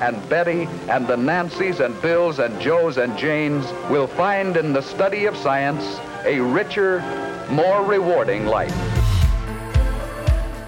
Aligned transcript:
And 0.00 0.28
Betty 0.28 0.62
and 0.88 1.06
the 1.06 1.16
Nancys 1.16 1.80
and 1.80 2.00
Bills 2.00 2.38
and 2.38 2.58
Joes 2.60 2.96
and 2.96 3.16
Janes 3.18 3.66
will 3.90 4.06
find 4.06 4.56
in 4.56 4.72
the 4.72 4.80
study 4.80 5.26
of 5.26 5.36
science 5.36 6.00
a 6.24 6.40
richer, 6.40 7.00
more 7.50 7.84
rewarding 7.84 8.46
life. 8.46 8.74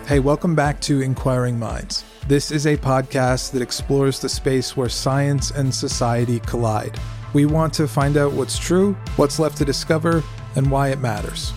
Hey, 0.07 0.21
welcome 0.21 0.55
back 0.55 0.81
to 0.83 1.01
Inquiring 1.01 1.59
Minds. 1.59 2.05
This 2.29 2.51
is 2.51 2.67
a 2.67 2.77
podcast 2.77 3.53
that 3.53 3.63
explores 3.63 4.21
the 4.21 4.29
space 4.29 4.77
where 4.77 4.89
science 4.89 5.51
and 5.51 5.75
society 5.75 6.41
collide. 6.41 6.99
We 7.33 7.47
want 7.47 7.73
to 7.75 7.89
find 7.89 8.19
out 8.19 8.33
what's 8.33 8.59
true, 8.59 8.93
what's 9.17 9.39
left 9.39 9.57
to 9.59 9.65
discover, 9.65 10.23
and 10.57 10.71
why 10.71 10.89
it 10.89 10.99
matters. 10.99 11.53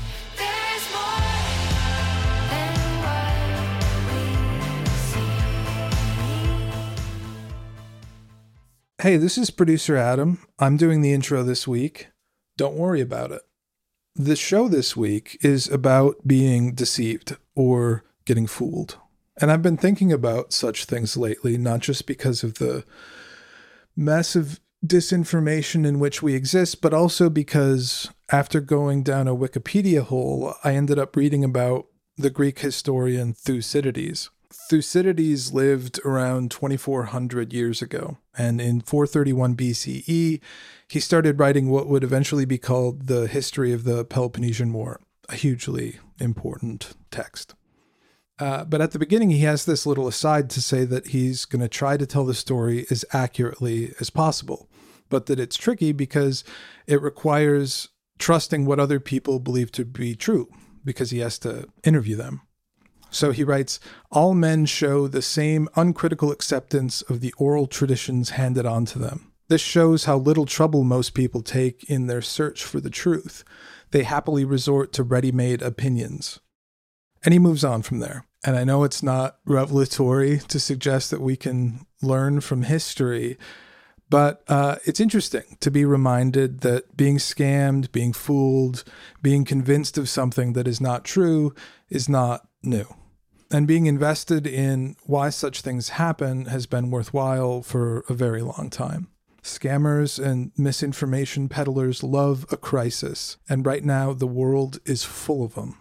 Hey, 9.06 9.18
this 9.18 9.38
is 9.38 9.52
producer 9.52 9.96
Adam. 9.96 10.40
I'm 10.58 10.78
doing 10.78 11.02
the 11.02 11.14
intro 11.14 11.44
this 11.44 11.68
week. 11.68 12.08
Don't 12.58 12.74
worry 12.74 13.02
about 13.02 13.32
it. 13.32 13.44
The 14.16 14.36
show 14.36 14.68
this 14.68 14.98
week 14.98 15.38
is 15.42 15.70
about 15.70 16.28
being 16.28 16.74
deceived 16.74 17.38
or 17.54 18.04
getting 18.26 18.48
fooled. 18.48 18.98
And 19.40 19.52
I've 19.52 19.62
been 19.62 19.78
thinking 19.78 20.12
about 20.12 20.54
such 20.54 20.86
things 20.86 21.16
lately, 21.16 21.56
not 21.56 21.82
just 21.82 22.08
because 22.08 22.44
of 22.44 22.56
the 22.56 22.84
massive 23.96 24.60
disinformation 24.84 25.86
in 25.86 26.00
which 26.00 26.24
we 26.24 26.34
exist, 26.34 26.82
but 26.82 26.92
also 26.92 27.30
because 27.30 28.10
after 28.32 28.60
going 28.60 29.04
down 29.04 29.28
a 29.28 29.36
Wikipedia 29.36 30.02
hole, 30.02 30.56
I 30.64 30.74
ended 30.74 30.98
up 30.98 31.16
reading 31.16 31.44
about 31.44 31.86
the 32.18 32.32
Greek 32.32 32.58
historian 32.58 33.34
Thucydides. 33.34 34.32
Thucydides 34.70 35.54
lived 35.54 36.00
around 36.06 36.50
2400 36.50 37.54
years 37.54 37.82
ago, 37.82 38.18
and 38.38 38.60
in 38.60 38.82
431 38.82 39.56
BCE, 39.56 40.40
he 40.88 41.00
started 41.00 41.40
writing 41.40 41.70
what 41.70 41.88
would 41.88 42.04
eventually 42.04 42.46
be 42.46 42.58
called 42.58 43.08
the 43.08 43.28
History 43.28 43.74
of 43.74 43.84
the 43.84 44.06
Peloponnesian 44.06 44.74
War, 44.74 45.02
a 45.30 45.36
hugely 45.36 46.00
important 46.20 46.94
text. 47.12 47.54
Uh, 48.40 48.66
but 48.66 48.82
at 48.82 48.92
the 48.92 49.00
beginning, 49.00 49.32
he 49.32 49.40
has 49.40 49.66
this 49.66 49.86
little 49.86 50.08
aside 50.08 50.50
to 50.50 50.62
say 50.62 50.84
that 50.84 51.08
he's 51.08 51.46
going 51.46 51.62
to 51.62 51.70
try 51.70 51.96
to 51.96 52.06
tell 52.06 52.26
the 52.26 52.34
story 52.34 52.86
as 52.90 53.06
accurately 53.14 53.94
as 54.00 54.10
possible, 54.10 54.70
but 55.10 55.28
that 55.28 55.40
it's 55.40 55.56
tricky 55.56 55.92
because 55.92 56.44
it 56.88 57.02
requires 57.02 57.90
trusting 58.18 58.66
what 58.66 58.80
other 58.80 59.00
people 59.00 59.40
believe 59.40 59.72
to 59.74 59.86
be 59.86 60.16
true, 60.16 60.50
because 60.84 61.12
he 61.12 61.20
has 61.20 61.38
to 61.40 61.68
interview 61.84 62.16
them. 62.16 62.42
So 63.16 63.32
he 63.32 63.46
writes 63.46 63.80
All 64.12 64.34
men 64.34 64.66
show 64.66 65.08
the 65.08 65.22
same 65.22 65.70
uncritical 65.78 66.32
acceptance 66.32 67.02
of 67.04 67.22
the 67.22 67.34
oral 67.38 67.66
traditions 67.66 68.32
handed 68.32 68.66
on 68.66 68.84
to 68.88 69.00
them. 69.00 69.32
This 69.48 69.62
shows 69.62 70.04
how 70.04 70.18
little 70.18 70.46
trouble 70.46 70.84
most 70.84 71.14
people 71.14 71.42
take 71.42 71.86
in 71.86 72.08
their 72.08 72.22
search 72.22 72.62
for 72.62 72.82
the 72.82 72.90
truth. 72.90 73.46
They 73.92 74.04
happily 74.04 74.44
resort 74.44 74.92
to 74.94 75.04
ready 75.04 75.32
made 75.32 75.62
opinions. 75.62 76.42
And 77.24 77.32
he 77.32 77.40
moves 77.40 77.64
on 77.64 77.84
from 77.84 78.00
there. 78.00 78.26
And 78.44 78.58
I 78.58 78.66
know 78.66 78.84
it's 78.84 79.02
not 79.02 79.38
revelatory 79.46 80.40
to 80.50 80.60
suggest 80.60 81.10
that 81.12 81.22
we 81.22 81.38
can 81.38 81.86
learn 82.02 82.42
from 82.42 82.64
history, 82.64 83.38
but 84.10 84.44
uh, 84.50 84.76
it's 84.84 85.00
interesting 85.00 85.56
to 85.62 85.72
be 85.72 85.86
reminded 85.86 86.60
that 86.62 86.98
being 86.98 87.18
scammed, 87.18 87.94
being 87.94 88.12
fooled, 88.12 88.84
being 89.22 89.46
convinced 89.46 89.98
of 89.98 90.10
something 90.10 90.52
that 90.52 90.68
is 90.68 90.82
not 90.82 91.06
true 91.06 91.56
is 91.90 92.10
not 92.10 92.46
new 92.62 92.86
and 93.52 93.68
being 93.68 93.86
invested 93.86 94.48
in 94.48 94.96
why 95.06 95.30
such 95.30 95.62
things 95.62 95.90
happen 95.90 96.46
has 96.46 96.66
been 96.66 96.92
worthwhile 96.92 97.62
for 97.62 98.04
a 98.10 98.14
very 98.14 98.42
long 98.42 98.70
time. 98.70 99.08
Scammers 99.44 100.24
and 100.24 100.52
misinformation 100.58 101.48
peddlers 101.48 102.02
love 102.02 102.46
a 102.52 102.58
crisis, 102.58 103.38
and 103.48 103.66
right 103.66 103.84
now 103.84 104.12
the 104.12 104.26
world 104.26 104.80
is 104.86 105.04
full 105.04 105.44
of 105.44 105.54
them. 105.54 105.78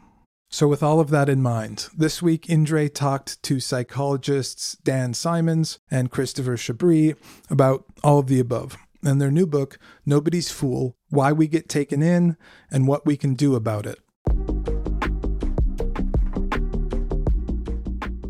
So, 0.50 0.68
with 0.68 0.82
all 0.82 1.00
of 1.00 1.10
that 1.10 1.28
in 1.28 1.42
mind, 1.42 1.88
this 1.96 2.22
week 2.22 2.48
Indre 2.48 2.88
talked 2.88 3.42
to 3.44 3.58
psychologists 3.58 4.76
Dan 4.84 5.14
Simons 5.14 5.80
and 5.90 6.10
Christopher 6.10 6.56
Chabris 6.56 7.16
about 7.50 7.86
all 8.04 8.18
of 8.18 8.28
the 8.28 8.38
above 8.38 8.76
and 9.02 9.20
their 9.20 9.30
new 9.30 9.46
book, 9.46 9.78
Nobody's 10.06 10.50
Fool 10.50 10.96
Why 11.08 11.32
We 11.32 11.46
Get 11.46 11.68
Taken 11.68 12.02
In 12.02 12.36
and 12.70 12.86
What 12.86 13.06
We 13.06 13.16
Can 13.16 13.34
Do 13.34 13.54
About 13.54 13.86
It. 13.86 13.98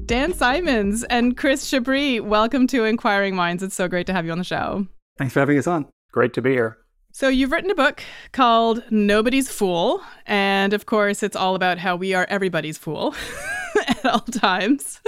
Dan 0.06 0.34
Simons 0.34 1.02
and 1.04 1.34
Chris 1.34 1.70
Chabris, 1.70 2.20
welcome 2.20 2.66
to 2.66 2.84
Inquiring 2.84 3.34
Minds. 3.34 3.62
It's 3.62 3.74
so 3.74 3.88
great 3.88 4.06
to 4.08 4.12
have 4.12 4.26
you 4.26 4.32
on 4.32 4.38
the 4.38 4.44
show. 4.44 4.86
Thanks 5.16 5.32
for 5.32 5.40
having 5.40 5.56
us 5.56 5.66
on. 5.66 5.86
Great 6.12 6.34
to 6.34 6.42
be 6.42 6.50
here. 6.50 6.76
So, 7.12 7.28
you've 7.28 7.52
written 7.52 7.70
a 7.70 7.74
book 7.74 8.02
called 8.32 8.84
Nobody's 8.90 9.50
Fool. 9.50 10.02
And 10.26 10.74
of 10.74 10.84
course, 10.84 11.22
it's 11.22 11.36
all 11.36 11.54
about 11.54 11.78
how 11.78 11.96
we 11.96 12.12
are 12.12 12.26
everybody's 12.28 12.76
fool 12.76 13.14
at 13.88 14.04
all 14.04 14.20
times. 14.20 15.00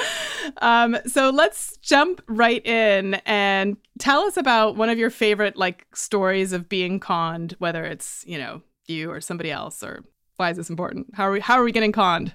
Um, 0.58 0.96
so, 1.06 1.28
let's 1.28 1.76
jump 1.78 2.22
right 2.26 2.64
in 2.64 3.14
and 3.26 3.76
tell 3.98 4.22
us 4.22 4.38
about 4.38 4.76
one 4.76 4.88
of 4.88 4.96
your 4.96 5.10
favorite 5.10 5.58
like 5.58 5.86
stories 5.94 6.54
of 6.54 6.70
being 6.70 7.00
conned, 7.00 7.54
whether 7.58 7.84
it's, 7.84 8.24
you 8.26 8.38
know, 8.38 8.62
you 8.86 9.10
or 9.10 9.20
somebody 9.20 9.50
else, 9.50 9.82
or 9.82 10.04
why 10.36 10.50
is 10.50 10.56
this 10.56 10.70
important? 10.70 11.08
How 11.12 11.28
are 11.28 11.32
we, 11.32 11.40
how 11.40 11.56
are 11.60 11.64
we 11.64 11.72
getting 11.72 11.92
conned? 11.92 12.32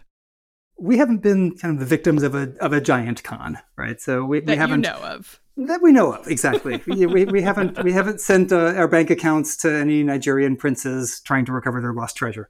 We 0.81 0.97
haven't 0.97 1.21
been 1.21 1.57
kind 1.57 1.75
of 1.75 1.79
the 1.79 1.85
victims 1.85 2.23
of 2.23 2.33
a 2.33 2.53
of 2.59 2.73
a 2.73 2.81
giant 2.81 3.23
con, 3.23 3.59
right? 3.75 4.01
So 4.01 4.25
we, 4.25 4.39
that 4.39 4.47
we 4.47 4.57
haven't 4.57 4.83
you 4.83 4.89
know 4.89 4.99
of 5.03 5.39
that 5.57 5.81
we 5.81 5.91
know 5.91 6.13
of 6.13 6.27
exactly. 6.27 6.81
we, 6.87 7.05
we, 7.05 7.25
we 7.25 7.41
haven't 7.41 7.83
we 7.83 7.91
haven't 7.91 8.21
sent 8.21 8.51
uh, 8.51 8.73
our 8.75 8.87
bank 8.87 9.09
accounts 9.09 9.57
to 9.57 9.71
any 9.71 10.03
Nigerian 10.03 10.55
princes 10.55 11.21
trying 11.21 11.45
to 11.45 11.51
recover 11.51 11.81
their 11.81 11.93
lost 11.93 12.15
treasure. 12.15 12.49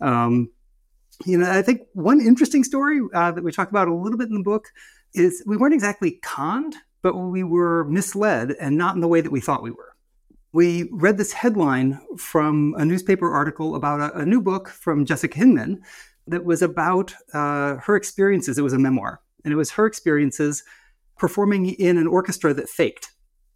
Um, 0.00 0.50
you 1.24 1.38
know, 1.38 1.50
I 1.50 1.62
think 1.62 1.82
one 1.92 2.20
interesting 2.20 2.64
story 2.64 3.00
uh, 3.14 3.32
that 3.32 3.44
we 3.44 3.52
talk 3.52 3.70
about 3.70 3.88
a 3.88 3.94
little 3.94 4.18
bit 4.18 4.28
in 4.28 4.34
the 4.34 4.42
book 4.42 4.68
is 5.14 5.42
we 5.46 5.56
weren't 5.56 5.74
exactly 5.74 6.18
conned, 6.22 6.74
but 7.02 7.14
we 7.14 7.42
were 7.42 7.84
misled, 7.84 8.52
and 8.60 8.76
not 8.76 8.94
in 8.94 9.00
the 9.00 9.08
way 9.08 9.20
that 9.20 9.30
we 9.30 9.40
thought 9.40 9.62
we 9.62 9.70
were. 9.70 9.94
We 10.52 10.88
read 10.92 11.16
this 11.16 11.32
headline 11.32 12.00
from 12.18 12.74
a 12.76 12.84
newspaper 12.84 13.30
article 13.30 13.74
about 13.74 14.00
a, 14.00 14.20
a 14.20 14.26
new 14.26 14.40
book 14.40 14.68
from 14.68 15.06
Jessica 15.06 15.38
Hindman 15.38 15.82
that 16.26 16.44
was 16.44 16.62
about 16.62 17.14
uh, 17.32 17.76
her 17.76 17.96
experiences. 17.96 18.58
It 18.58 18.62
was 18.62 18.72
a 18.72 18.78
memoir, 18.78 19.20
and 19.44 19.52
it 19.52 19.56
was 19.56 19.72
her 19.72 19.86
experiences 19.86 20.62
performing 21.18 21.70
in 21.70 21.98
an 21.98 22.06
orchestra 22.06 22.54
that 22.54 22.68
faked. 22.68 23.12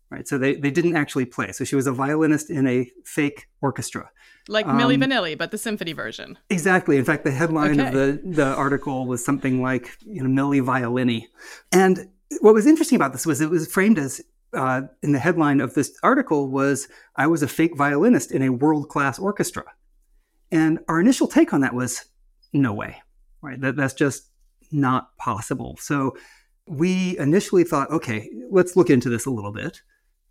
Right, 0.09 0.29
so 0.29 0.39
they, 0.39 0.55
they 0.55 0.71
didn't 0.71 0.95
actually 0.95 1.25
play. 1.25 1.51
So 1.51 1.65
she 1.65 1.75
was 1.75 1.89
a 1.89 1.93
violinist 1.93 2.49
in 2.49 2.69
a 2.69 2.89
fake 3.05 3.49
orchestra, 3.61 4.09
like 4.47 4.65
um, 4.65 4.79
Milli 4.79 5.03
Vanilli, 5.03 5.37
but 5.37 5.51
the 5.51 5.59
symphony 5.59 5.93
version. 5.93 6.39
Exactly. 6.49 6.97
In 6.97 7.05
fact, 7.05 7.25
the 7.25 7.33
headline 7.33 7.81
okay. 7.81 7.89
of 7.89 7.93
the 7.93 8.21
the 8.25 8.55
article 8.55 9.07
was 9.07 9.25
something 9.25 9.63
like 9.63 9.97
you 10.07 10.23
know 10.23 10.31
Milli 10.31 10.65
Violini, 10.65 11.25
and 11.73 12.09
what 12.41 12.55
was 12.55 12.67
interesting 12.67 12.95
about 12.95 13.13
this 13.13 13.27
was 13.27 13.41
it 13.41 13.51
was 13.51 13.67
framed 13.67 13.99
as 13.99 14.21
uh, 14.53 14.83
in 15.03 15.11
the 15.11 15.19
headline 15.19 15.61
of 15.61 15.75
this 15.75 15.99
article 16.05 16.51
was 16.51 16.87
I 17.17 17.27
was 17.27 17.43
a 17.43 17.49
fake 17.49 17.77
violinist 17.77 18.31
in 18.31 18.43
a 18.43 18.51
world 18.51 18.89
class 18.89 19.19
orchestra, 19.19 19.65
and 20.53 20.79
our 20.89 21.01
initial 21.01 21.27
take 21.27 21.53
on 21.53 21.63
that 21.63 21.75
was 21.75 22.05
no 22.61 22.73
way, 22.73 23.03
right? 23.43 23.61
That 23.61 23.77
that's 23.77 23.95
just 23.95 24.31
not 24.73 25.17
possible. 25.17 25.77
So 25.81 26.17
we 26.67 27.17
initially 27.19 27.65
thought, 27.65 27.91
okay, 27.91 28.29
let's 28.51 28.77
look 28.77 28.91
into 28.91 29.09
this 29.09 29.27
a 29.27 29.31
little 29.31 29.53
bit, 29.53 29.83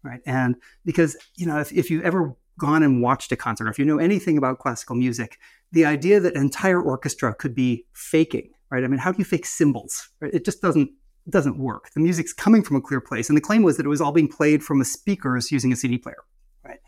right? 0.04 0.22
And 0.26 0.56
because, 0.84 1.16
you 1.36 1.46
know, 1.46 1.60
if, 1.60 1.72
if 1.72 1.90
you've 1.90 2.04
ever 2.04 2.36
gone 2.60 2.84
and 2.84 3.02
watched 3.02 3.32
a 3.32 3.36
concert, 3.36 3.68
or 3.68 3.70
if 3.70 3.80
you 3.80 3.86
know 3.86 3.98
anything 3.98 4.38
about 4.38 4.60
classical 4.60 4.96
music, 4.96 5.38
the 5.72 5.86
idea 5.86 6.20
that 6.20 6.36
an 6.36 6.42
entire 6.42 6.82
orchestra 6.82 7.34
could 7.34 7.56
be 7.56 7.86
faking, 7.94 8.50
right? 8.70 8.84
I 8.84 8.88
mean, 8.88 9.00
how 9.00 9.12
do 9.12 9.18
you 9.18 9.26
fake 9.26 9.46
cymbals? 9.46 10.10
Right? 10.20 10.34
It 10.34 10.46
just 10.46 10.62
doesn't 10.62 10.90
doesn't 11.28 11.58
work. 11.58 11.90
The 11.96 12.02
music's 12.02 12.34
coming 12.34 12.62
from 12.62 12.76
a 12.78 12.82
clear 12.82 13.02
place, 13.02 13.30
and 13.30 13.38
the 13.38 13.42
claim 13.42 13.64
was 13.64 13.78
that 13.78 13.86
it 13.86 13.90
was 13.90 14.00
all 14.00 14.12
being 14.12 14.28
played 14.28 14.64
from 14.64 14.80
a 14.80 14.86
speakers 14.86 15.52
using 15.52 15.74
a 15.74 15.76
CD 15.76 15.98
player, 15.98 16.24
right? 16.64 16.80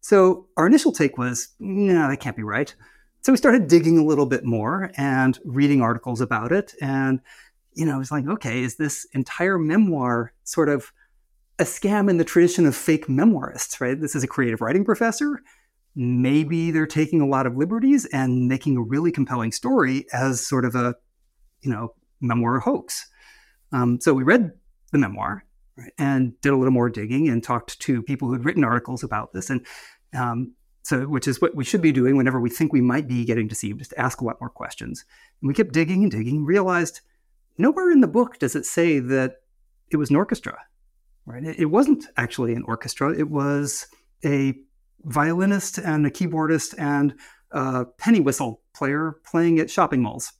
So 0.00 0.48
our 0.56 0.66
initial 0.66 0.92
take 0.92 1.16
was, 1.16 1.48
no, 1.58 2.08
that 2.08 2.18
can't 2.18 2.36
be 2.36 2.42
right. 2.42 2.74
So 3.22 3.32
we 3.32 3.36
started 3.36 3.68
digging 3.68 3.98
a 3.98 4.04
little 4.04 4.26
bit 4.26 4.44
more 4.44 4.90
and 4.96 5.38
reading 5.44 5.82
articles 5.82 6.20
about 6.20 6.52
it, 6.52 6.74
and 6.80 7.20
you 7.74 7.86
know, 7.86 7.94
I 7.94 7.98
was 7.98 8.10
like, 8.10 8.26
okay, 8.26 8.62
is 8.62 8.76
this 8.76 9.06
entire 9.12 9.58
memoir 9.58 10.32
sort 10.44 10.68
of 10.68 10.92
a 11.58 11.64
scam 11.64 12.08
in 12.08 12.16
the 12.16 12.24
tradition 12.24 12.66
of 12.66 12.74
fake 12.74 13.06
memoirists, 13.06 13.80
right? 13.80 14.00
This 14.00 14.14
is 14.14 14.24
a 14.24 14.28
creative 14.28 14.60
writing 14.60 14.84
professor. 14.84 15.40
Maybe 15.94 16.70
they're 16.70 16.86
taking 16.86 17.20
a 17.20 17.26
lot 17.26 17.46
of 17.46 17.56
liberties 17.56 18.06
and 18.06 18.48
making 18.48 18.76
a 18.76 18.82
really 18.82 19.12
compelling 19.12 19.52
story 19.52 20.06
as 20.12 20.44
sort 20.44 20.64
of 20.64 20.74
a, 20.74 20.94
you 21.60 21.70
know, 21.70 21.94
memoir 22.20 22.60
hoax. 22.60 23.06
Um, 23.72 24.00
so 24.00 24.14
we 24.14 24.22
read 24.22 24.50
the 24.92 24.98
memoir 24.98 25.44
and 25.98 26.40
did 26.40 26.52
a 26.52 26.56
little 26.56 26.72
more 26.72 26.88
digging 26.88 27.28
and 27.28 27.42
talked 27.44 27.78
to 27.80 28.02
people 28.02 28.28
who 28.28 28.34
had 28.34 28.44
written 28.44 28.64
articles 28.64 29.02
about 29.04 29.32
this. 29.32 29.50
And 29.50 29.66
um, 30.14 30.54
so, 30.82 31.02
which 31.02 31.28
is 31.28 31.40
what 31.40 31.54
we 31.54 31.64
should 31.64 31.82
be 31.82 31.92
doing 31.92 32.16
whenever 32.16 32.40
we 32.40 32.50
think 32.50 32.72
we 32.72 32.80
might 32.80 33.06
be 33.06 33.24
getting 33.24 33.48
deceived, 33.48 33.80
is 33.80 33.88
to 33.88 34.00
ask 34.00 34.20
a 34.20 34.24
lot 34.24 34.40
more 34.40 34.50
questions. 34.50 35.04
And 35.40 35.48
we 35.48 35.54
kept 35.54 35.72
digging 35.72 36.02
and 36.02 36.10
digging, 36.10 36.44
realized 36.44 37.00
nowhere 37.58 37.90
in 37.90 38.00
the 38.00 38.08
book 38.08 38.38
does 38.38 38.56
it 38.56 38.64
say 38.64 38.98
that 38.98 39.36
it 39.90 39.96
was 39.96 40.10
an 40.10 40.16
orchestra, 40.16 40.58
right? 41.26 41.44
It, 41.44 41.60
it 41.60 41.66
wasn't 41.66 42.06
actually 42.16 42.54
an 42.54 42.64
orchestra. 42.64 43.12
It 43.12 43.30
was 43.30 43.86
a 44.24 44.54
violinist 45.04 45.78
and 45.78 46.06
a 46.06 46.10
keyboardist 46.10 46.74
and 46.78 47.14
a 47.50 47.84
penny 47.98 48.20
whistle 48.20 48.62
player 48.74 49.16
playing 49.24 49.58
at 49.58 49.70
shopping 49.70 50.02
malls, 50.02 50.32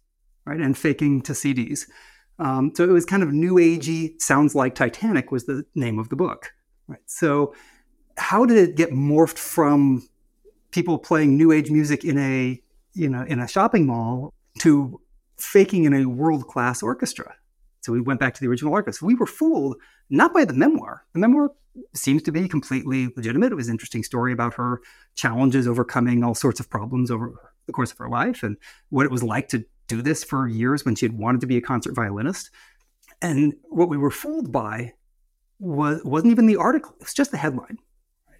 right? 0.44 0.60
And 0.60 0.76
faking 0.76 1.22
to 1.22 1.32
CDs. 1.32 1.86
Um, 2.38 2.72
so 2.75 2.84
it 2.84 2.93
was 2.93 3.04
kind 3.04 3.22
of 3.22 3.32
new 3.32 3.54
agey. 3.54 4.20
Sounds 4.20 4.54
like 4.54 4.75
Titanic 4.75 5.31
was 5.31 5.44
the 5.44 5.64
name 5.75 5.98
of 5.98 6.08
the 6.08 6.16
book, 6.16 6.52
right? 6.88 7.00
So 7.06 7.54
how 8.16 8.46
did 8.46 8.56
it 8.56 8.76
get 8.76 8.90
morphed 8.90 9.38
from 9.38 10.08
people 10.70 10.99
playing 10.99 11.37
new 11.37 11.52
age 11.52 11.70
music 11.70 12.05
in 12.05 12.19
a 12.19 12.61
you 12.94 13.08
know 13.08 13.22
in 13.22 13.40
a 13.40 13.49
shopping 13.49 13.87
mall 13.87 14.32
to 14.61 15.00
faking 15.37 15.84
in 15.84 15.94
a 15.94 16.06
world 16.06 16.46
class 16.46 16.82
orchestra. 16.82 17.34
So 17.81 17.93
we 17.93 18.00
went 18.00 18.20
back 18.20 18.34
to 18.34 18.40
the 18.40 18.49
original 18.49 18.72
orchestra. 18.72 19.06
We 19.06 19.14
were 19.14 19.26
fooled 19.26 19.76
not 20.11 20.34
by 20.34 20.44
the 20.44 20.52
memoir. 20.52 21.06
The 21.14 21.19
memoir 21.19 21.52
seems 21.94 22.22
to 22.25 22.32
be 22.32 22.49
completely 22.49 23.08
legitimate. 23.17 23.52
It 23.52 23.56
was 23.56 23.69
an 23.69 23.75
interesting 23.75 24.02
story 24.02 24.32
about 24.32 24.55
her 24.55 24.82
challenges 25.14 25.67
overcoming 25.67 26.22
all 26.22 26.34
sorts 26.34 26.61
of 26.61 26.69
problems 26.69 27.11
over 27.11 27.32
the 27.67 27.72
course 27.72 27.93
of 27.93 27.99
her 27.99 28.08
life 28.08 28.43
and 28.43 28.56
what 28.90 29.06
it 29.06 29.12
was 29.12 29.22
like 29.22 29.49
to 29.49 29.64
do 29.87 30.02
this 30.02 30.25
for 30.25 30.46
years 30.46 30.84
when 30.84 30.94
she 30.94 31.06
had 31.06 31.17
wanted 31.17 31.40
to 31.40 31.46
be 31.46 31.56
a 31.56 31.61
concert 31.61 31.94
violinist. 31.94 32.50
And 33.22 33.55
what 33.69 33.88
we 33.88 33.96
were 33.96 34.11
fooled 34.11 34.52
by 34.52 34.93
was 35.58 36.02
wasn't 36.05 36.32
even 36.32 36.46
the 36.46 36.56
article; 36.56 36.93
it 37.00 37.05
was 37.05 37.14
just 37.14 37.31
the 37.31 37.37
headline. 37.37 37.78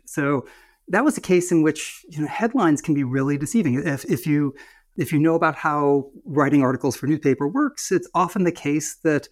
So 0.07 0.47
that 0.91 1.05
was 1.05 1.17
a 1.17 1.21
case 1.21 1.51
in 1.51 1.63
which 1.63 2.05
you 2.09 2.21
know 2.21 2.29
headlines 2.29 2.83
can 2.83 2.95
be 2.95 3.05
really 3.05 3.39
deceiving. 3.39 3.75
If 3.75 4.05
if 4.05 4.27
you 4.27 4.55
if 4.97 5.13
you 5.13 5.19
know 5.19 5.35
about 5.35 5.55
how 5.55 6.11
writing 6.25 6.63
articles 6.63 6.97
for 6.97 7.07
newspaper 7.07 7.49
works, 7.49 7.91
it's 7.91 8.09
often 8.15 8.45
the 8.45 8.53
case 8.53 8.97
that 8.97 9.29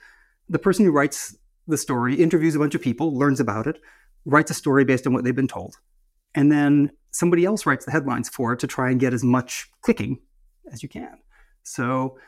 the 0.49 0.59
person 0.59 0.85
who 0.85 0.93
writes 0.93 1.37
the 1.67 1.77
story 1.77 2.15
interviews 2.15 2.55
a 2.55 2.59
bunch 2.59 2.75
of 2.75 2.81
people, 2.81 3.19
learns 3.19 3.41
about 3.41 3.67
it, 3.67 3.79
writes 4.25 4.51
a 4.51 4.55
story 4.55 4.85
based 4.85 5.07
on 5.07 5.13
what 5.13 5.25
they've 5.25 5.37
been 5.37 5.49
told, 5.49 5.77
and 6.35 6.51
then 6.51 6.91
somebody 7.11 7.45
else 7.45 7.67
writes 7.67 7.85
the 7.85 7.91
headlines 7.91 8.29
for 8.29 8.53
it 8.53 8.61
to 8.61 8.67
try 8.67 8.91
and 8.91 9.01
get 9.01 9.13
as 9.13 9.25
much 9.25 9.69
clicking 9.83 10.19
as 10.73 10.83
you 10.83 10.89
can. 10.89 11.19
So 11.65 12.19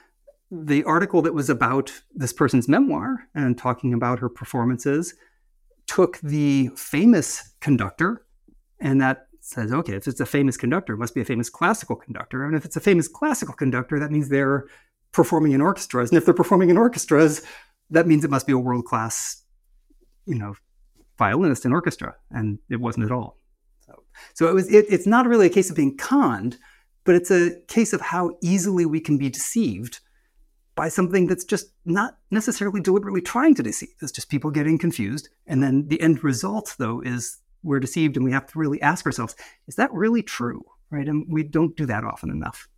the 0.50 0.82
article 0.84 1.22
that 1.22 1.34
was 1.34 1.48
about 1.48 2.02
this 2.14 2.32
person's 2.32 2.68
memoir 2.68 3.28
and 3.34 3.56
talking 3.56 3.94
about 3.94 4.18
her 4.18 4.28
performances 4.28 5.14
took 5.86 6.18
the 6.20 6.70
famous 6.74 7.54
conductor, 7.60 8.26
and 8.80 9.00
that 9.00 9.26
says, 9.40 9.72
okay, 9.72 9.94
if 9.94 10.06
it's 10.06 10.20
a 10.20 10.26
famous 10.26 10.56
conductor, 10.56 10.94
it 10.94 10.98
must 10.98 11.14
be 11.14 11.20
a 11.20 11.24
famous 11.24 11.50
classical 11.50 11.96
conductor. 11.96 12.44
And 12.44 12.54
if 12.54 12.64
it's 12.64 12.76
a 12.76 12.80
famous 12.80 13.08
classical 13.08 13.54
conductor, 13.54 13.98
that 13.98 14.10
means 14.10 14.28
they're 14.28 14.66
performing 15.12 15.52
in 15.52 15.60
orchestras. 15.60 16.10
And 16.10 16.18
if 16.18 16.24
they're 16.24 16.34
performing 16.34 16.70
in 16.70 16.76
orchestras, 16.76 17.42
that 17.90 18.06
means 18.06 18.24
it 18.24 18.30
must 18.30 18.46
be 18.46 18.52
a 18.52 18.58
world 18.58 18.84
class, 18.84 19.42
you 20.26 20.38
know, 20.38 20.54
violinist 21.18 21.64
in 21.64 21.72
orchestra. 21.72 22.14
And 22.30 22.58
it 22.68 22.80
wasn't 22.80 23.06
at 23.06 23.12
all. 23.12 23.38
So, 23.86 24.02
so 24.34 24.48
it 24.48 24.54
was. 24.54 24.72
It, 24.72 24.86
it's 24.88 25.06
not 25.06 25.26
really 25.26 25.46
a 25.46 25.50
case 25.50 25.70
of 25.70 25.76
being 25.76 25.96
conned, 25.96 26.58
but 27.04 27.14
it's 27.14 27.30
a 27.30 27.60
case 27.66 27.92
of 27.92 28.00
how 28.00 28.36
easily 28.42 28.86
we 28.86 29.00
can 29.00 29.18
be 29.18 29.28
deceived 29.28 30.00
by 30.76 30.88
something 30.88 31.26
that's 31.26 31.44
just 31.44 31.72
not 31.84 32.18
necessarily 32.30 32.80
deliberately 32.80 33.20
trying 33.20 33.54
to 33.54 33.62
deceive. 33.62 33.90
It's 34.00 34.12
just 34.12 34.30
people 34.30 34.50
getting 34.50 34.78
confused. 34.78 35.28
And 35.46 35.62
then 35.62 35.88
the 35.88 36.00
end 36.00 36.22
result, 36.22 36.76
though, 36.78 37.00
is 37.00 37.38
we're 37.62 37.80
deceived 37.80 38.16
and 38.16 38.24
we 38.24 38.32
have 38.32 38.46
to 38.46 38.58
really 38.58 38.80
ask 38.82 39.06
ourselves, 39.06 39.36
is 39.68 39.76
that 39.76 39.92
really 39.92 40.22
true? 40.22 40.62
Right. 40.90 41.06
And 41.06 41.24
we 41.28 41.44
don't 41.44 41.76
do 41.76 41.86
that 41.86 42.04
often 42.04 42.30
enough. 42.30 42.68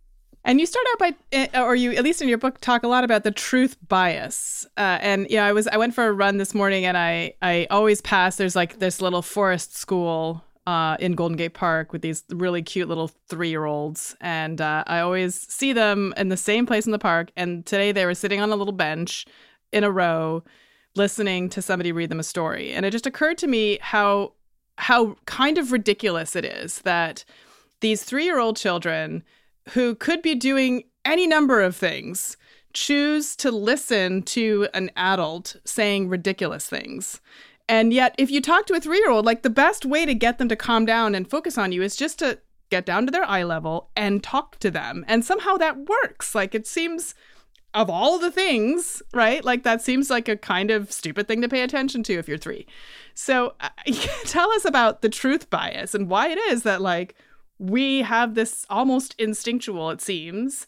And 0.45 0.59
you 0.59 0.65
start 0.65 0.85
out 0.91 0.99
by, 0.99 1.15
eh, 1.31 1.61
or 1.61 1.75
you 1.75 1.93
at 1.93 2.03
least 2.03 2.21
in 2.21 2.27
your 2.27 2.37
book 2.37 2.59
talk 2.59 2.83
a 2.83 2.87
lot 2.87 3.03
about 3.03 3.23
the 3.23 3.31
truth 3.31 3.77
bias. 3.87 4.67
Uh, 4.77 4.99
and 5.01 5.29
you 5.29 5.37
know, 5.37 5.43
I 5.43 5.53
was 5.53 5.67
I 5.67 5.77
went 5.77 5.93
for 5.93 6.05
a 6.05 6.11
run 6.11 6.37
this 6.37 6.53
morning, 6.53 6.85
and 6.85 6.97
I 6.97 7.33
I 7.41 7.67
always 7.71 8.01
pass. 8.01 8.35
There's 8.35 8.55
like 8.55 8.79
this 8.79 9.01
little 9.01 9.21
forest 9.21 9.77
school 9.77 10.43
uh, 10.67 10.97
in 10.99 11.13
Golden 11.13 11.37
Gate 11.37 11.53
Park 11.53 11.93
with 11.93 12.01
these 12.01 12.23
really 12.29 12.61
cute 12.61 12.89
little 12.89 13.09
three 13.29 13.49
year 13.49 13.65
olds, 13.65 14.17
and 14.19 14.59
uh, 14.59 14.83
I 14.85 14.99
always 14.99 15.35
see 15.35 15.71
them 15.71 16.13
in 16.17 16.27
the 16.27 16.37
same 16.37 16.65
place 16.65 16.85
in 16.85 16.91
the 16.91 16.99
park. 16.99 17.31
And 17.37 17.65
today 17.65 17.93
they 17.93 18.05
were 18.05 18.15
sitting 18.15 18.41
on 18.41 18.51
a 18.51 18.57
little 18.57 18.73
bench 18.73 19.25
in 19.71 19.85
a 19.85 19.91
row, 19.91 20.43
listening 20.95 21.49
to 21.49 21.61
somebody 21.61 21.93
read 21.93 22.09
them 22.09 22.19
a 22.19 22.23
story, 22.23 22.73
and 22.73 22.85
it 22.85 22.91
just 22.91 23.07
occurred 23.07 23.37
to 23.37 23.47
me 23.47 23.79
how 23.81 24.33
how 24.77 25.15
kind 25.25 25.57
of 25.57 25.71
ridiculous 25.71 26.35
it 26.35 26.45
is 26.45 26.79
that 26.79 27.23
these 27.81 28.03
three 28.03 28.25
year 28.25 28.39
old 28.39 28.57
children 28.57 29.23
who 29.69 29.95
could 29.95 30.21
be 30.21 30.35
doing 30.35 30.83
any 31.05 31.27
number 31.27 31.61
of 31.61 31.75
things 31.75 32.37
choose 32.73 33.35
to 33.35 33.51
listen 33.51 34.23
to 34.23 34.67
an 34.73 34.89
adult 34.95 35.55
saying 35.65 36.09
ridiculous 36.09 36.67
things. 36.67 37.21
And 37.69 37.93
yet, 37.93 38.15
if 38.17 38.29
you 38.29 38.41
talk 38.41 38.65
to 38.67 38.73
a 38.73 38.79
three 38.79 38.97
year 38.97 39.11
old, 39.11 39.25
like 39.25 39.43
the 39.43 39.49
best 39.49 39.85
way 39.85 40.05
to 40.05 40.13
get 40.13 40.37
them 40.37 40.49
to 40.49 40.55
calm 40.55 40.85
down 40.85 41.15
and 41.15 41.29
focus 41.29 41.57
on 41.57 41.71
you 41.71 41.81
is 41.81 41.95
just 41.95 42.19
to 42.19 42.39
get 42.69 42.85
down 42.85 43.05
to 43.05 43.11
their 43.11 43.25
eye 43.25 43.43
level 43.43 43.89
and 43.95 44.23
talk 44.23 44.57
to 44.59 44.71
them. 44.71 45.05
And 45.07 45.23
somehow 45.23 45.57
that 45.57 45.87
works. 45.87 46.33
Like 46.33 46.55
it 46.55 46.67
seems 46.67 47.13
of 47.73 47.89
all 47.89 48.19
the 48.19 48.31
things, 48.31 49.01
right? 49.13 49.43
Like 49.43 49.63
that 49.63 49.81
seems 49.81 50.09
like 50.09 50.27
a 50.27 50.37
kind 50.37 50.71
of 50.71 50.91
stupid 50.91 51.27
thing 51.27 51.41
to 51.41 51.49
pay 51.49 51.61
attention 51.61 52.03
to 52.03 52.13
if 52.13 52.27
you're 52.27 52.37
three. 52.37 52.67
So 53.13 53.55
uh, 53.59 53.69
tell 54.25 54.51
us 54.51 54.65
about 54.65 55.01
the 55.01 55.09
truth 55.09 55.49
bias 55.49 55.95
and 55.95 56.09
why 56.09 56.29
it 56.29 56.37
is 56.37 56.63
that 56.63 56.81
like 56.81 57.15
we 57.59 58.01
have 58.01 58.35
this 58.35 58.65
almost 58.69 59.15
instinctual, 59.17 59.89
it 59.89 60.01
seems, 60.01 60.67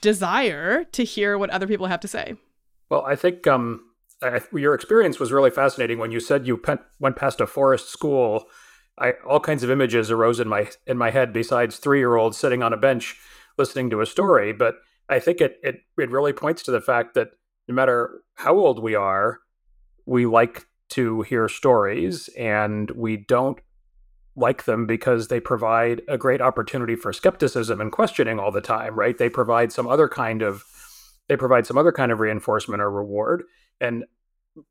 desire 0.00 0.84
to 0.84 1.04
hear 1.04 1.38
what 1.38 1.50
other 1.50 1.66
people 1.66 1.86
have 1.86 2.00
to 2.00 2.08
say. 2.08 2.34
Well, 2.90 3.04
I 3.06 3.16
think 3.16 3.46
um, 3.46 3.84
I, 4.22 4.40
your 4.52 4.74
experience 4.74 5.18
was 5.18 5.32
really 5.32 5.50
fascinating 5.50 5.98
when 5.98 6.12
you 6.12 6.20
said 6.20 6.46
you 6.46 6.56
pe- 6.56 6.76
went 6.98 7.16
past 7.16 7.40
a 7.40 7.46
forest 7.46 7.88
school. 7.88 8.46
I, 8.98 9.12
all 9.26 9.40
kinds 9.40 9.62
of 9.62 9.70
images 9.70 10.10
arose 10.10 10.38
in 10.38 10.48
my 10.48 10.68
in 10.86 10.98
my 10.98 11.10
head 11.10 11.32
besides 11.32 11.78
three 11.78 11.98
year 11.98 12.16
olds 12.16 12.36
sitting 12.36 12.62
on 12.62 12.74
a 12.74 12.76
bench 12.76 13.16
listening 13.56 13.88
to 13.90 14.00
a 14.00 14.06
story, 14.06 14.52
but 14.52 14.76
I 15.12 15.20
think 15.20 15.40
it, 15.40 15.58
it 15.62 15.80
it 15.98 16.10
really 16.10 16.32
points 16.32 16.62
to 16.64 16.70
the 16.70 16.80
fact 16.80 17.14
that 17.14 17.28
no 17.68 17.74
matter 17.74 18.22
how 18.34 18.58
old 18.58 18.82
we 18.82 18.94
are, 18.94 19.40
we 20.06 20.26
like 20.26 20.66
to 20.90 21.22
hear 21.22 21.48
stories 21.48 22.28
and 22.36 22.90
we 22.92 23.16
don't 23.16 23.58
like 24.34 24.64
them 24.64 24.86
because 24.86 25.28
they 25.28 25.40
provide 25.40 26.00
a 26.08 26.16
great 26.16 26.40
opportunity 26.40 26.96
for 26.96 27.12
skepticism 27.12 27.80
and 27.80 27.92
questioning 27.92 28.38
all 28.38 28.50
the 28.50 28.60
time, 28.62 28.94
right? 28.94 29.18
They 29.18 29.28
provide 29.28 29.72
some 29.72 29.86
other 29.86 30.08
kind 30.08 30.42
of 30.42 30.64
they 31.28 31.36
provide 31.36 31.66
some 31.66 31.78
other 31.78 31.92
kind 31.92 32.10
of 32.10 32.20
reinforcement 32.20 32.82
or 32.82 32.90
reward 32.90 33.44
and 33.80 34.04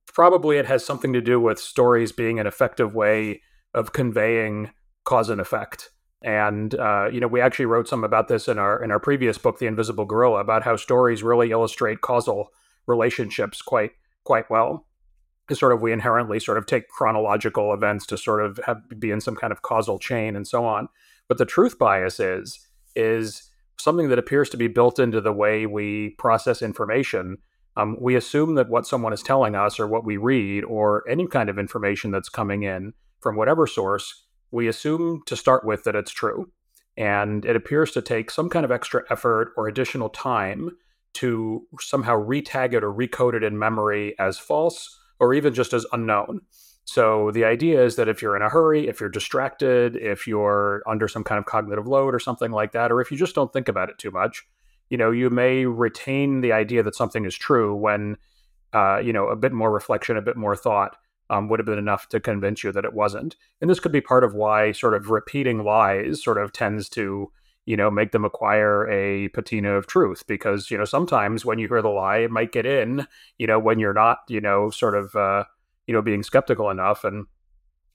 probably 0.06 0.58
it 0.58 0.66
has 0.66 0.86
something 0.86 1.14
to 1.14 1.22
do 1.22 1.40
with 1.40 1.60
stories 1.60 2.12
being 2.12 2.40
an 2.40 2.48
effective 2.48 2.94
way 2.94 3.42
of 3.74 3.94
conveying 3.94 4.72
cause 5.06 5.30
and 5.30 5.42
effect 5.42 5.92
and 6.24 6.76
uh, 6.76 7.10
you 7.12 7.20
know, 7.20 7.28
we 7.28 7.42
actually 7.42 7.66
wrote 7.66 7.88
some 7.88 8.04
about 8.04 8.28
this 8.28 8.48
in 8.48 8.58
our 8.60 8.84
in 8.84 8.92
our 8.92 9.00
previous 9.00 9.38
book, 9.38 9.60
The 9.60 9.68
Invisible 9.68 10.06
Gorilla, 10.06 10.40
about 10.40 10.64
how 10.64 10.76
stories 10.76 11.24
really 11.24 11.52
illustrate 11.52 12.02
causal 12.02 12.50
relationships 12.88 13.62
quite 13.62 13.92
quite 14.24 14.50
well. 14.50 14.86
Sort 15.52 15.74
of 15.74 15.82
we 15.82 15.92
inherently 15.92 16.40
sort 16.40 16.58
of 16.58 16.66
take 16.66 16.88
chronological 16.88 17.74
events 17.74 18.06
to 18.08 18.18
sort 18.18 18.46
of 18.46 18.60
have 18.66 18.78
be 19.00 19.12
in 19.12 19.22
some 19.22 19.36
kind 19.36 19.52
of 19.52 19.62
causal 19.62 20.00
chain 20.00 20.36
and 20.36 20.48
so 20.48 20.66
on. 20.66 20.88
But 21.28 21.38
the 21.38 21.46
truth 21.46 21.78
bias 21.78 22.20
is 22.20 22.68
is 22.96 23.50
something 23.78 24.10
that 24.10 24.20
appears 24.20 24.50
to 24.52 24.58
be 24.58 24.68
built 24.68 25.00
into 25.00 25.22
the 25.22 25.34
way 25.34 25.66
we 25.66 26.12
process 26.18 26.62
information 26.62 27.38
Um, 27.78 27.98
we 28.00 28.16
assume 28.16 28.56
that 28.56 28.70
what 28.70 28.86
someone 28.86 29.14
is 29.14 29.24
telling 29.24 29.56
us 29.56 29.80
or 29.80 29.88
what 29.88 30.06
we 30.06 30.18
read 30.18 30.64
or 30.66 31.04
any 31.10 31.28
kind 31.28 31.50
of 31.50 31.58
information 31.58 32.12
that's 32.12 32.30
coming 32.30 32.64
in 32.64 32.94
from 33.22 33.36
whatever 33.36 33.66
source, 33.66 34.21
we 34.52 34.68
assume 34.68 35.22
to 35.26 35.36
start 35.36 35.66
with 35.66 35.84
that 35.86 35.96
it's 35.96 36.12
true. 36.12 36.52
And 36.98 37.46
it 37.46 37.56
appears 37.56 37.92
to 37.92 38.02
take 38.02 38.30
some 38.30 38.50
kind 38.50 38.66
of 38.66 38.72
extra 38.72 39.04
effort 39.10 39.54
or 39.56 39.68
additional 39.68 40.10
time 40.10 40.72
to 41.14 41.66
somehow 41.80 42.16
retag 42.16 42.74
it 42.74 42.84
or 42.84 42.94
recode 42.94 43.34
it 43.34 43.44
in 43.44 43.58
memory 43.58 44.16
as 44.20 44.38
false 44.38 45.00
or 45.20 45.34
even 45.34 45.54
just 45.54 45.74
as 45.74 45.86
unknown. 45.94 46.42
So 46.84 47.32
the 47.32 47.46
idea 47.46 47.84
is 47.84 47.96
that 47.96 48.10
if 48.10 48.22
you're 48.22 48.36
in 48.36 48.42
a 48.42 48.50
hurry, 48.50 48.88
if 48.88 49.00
you're 49.00 49.10
distracted, 49.10 49.96
if 49.96 50.28
you're 50.28 50.82
under 50.88 51.08
some 51.08 51.24
kind 51.24 51.40
of 51.40 51.46
cognitive 51.46 51.88
load 51.88 52.14
or 52.14 52.20
something 52.20 52.52
like 52.52 52.72
that, 52.74 52.92
or 52.92 53.02
if 53.02 53.12
you 53.12 53.18
just 53.18 53.36
don't 53.36 53.54
think 53.54 53.68
about 53.68 53.90
it 53.90 53.98
too 53.98 54.12
much, 54.12 54.46
you 54.90 54.98
know, 54.98 55.12
you 55.12 55.30
may 55.30 55.66
retain 55.66 56.42
the 56.42 56.52
idea 56.52 56.84
that 56.84 56.96
something 56.96 57.24
is 57.24 57.36
true 57.36 57.76
when, 57.76 58.18
uh, 58.74 58.98
you 58.98 59.14
know, 59.14 59.28
a 59.28 59.36
bit 59.36 59.54
more 59.54 59.72
reflection, 59.72 60.18
a 60.18 60.22
bit 60.22 60.36
more 60.36 60.56
thought 60.56 60.98
um, 61.32 61.48
would 61.48 61.60
have 61.60 61.66
been 61.66 61.80
enough 61.80 62.10
to 62.10 62.20
convince 62.20 62.64
you 62.64 62.72
that 62.74 62.86
it 62.86 62.94
wasn't. 62.94 63.38
And 63.62 63.70
this 63.70 63.80
could 63.80 63.94
be 63.94 64.02
part 64.02 64.26
of 64.26 64.36
why 64.36 64.74
sort 64.74 64.94
of 64.94 65.10
repeating 65.10 65.64
lies 65.64 66.22
sort 66.22 66.38
of 66.38 66.52
tends 66.52 66.90
to, 66.90 67.32
you 67.66 67.78
know, 67.78 67.90
make 67.90 68.12
them 68.12 68.26
acquire 68.26 68.88
a 68.90 69.30
patina 69.30 69.72
of 69.72 69.88
truth 69.88 70.28
because, 70.28 70.70
you 70.70 70.78
know, 70.78 70.84
sometimes 70.84 71.46
when 71.46 71.58
you 71.58 71.70
hear 71.70 71.82
the 71.82 71.88
lie, 71.88 72.18
it 72.18 72.32
might 72.32 72.52
get 72.52 72.66
in, 72.66 73.08
you 73.40 73.48
know, 73.48 73.58
when 73.58 73.80
you're 73.80 73.94
not, 73.94 74.20
you 74.28 74.42
know, 74.42 74.70
sort 74.70 74.94
of, 74.94 75.16
uh, 75.16 75.46
you 75.88 75.94
know, 75.94 76.02
being 76.02 76.22
skeptical 76.22 76.70
enough 76.70 77.06
and 77.06 77.28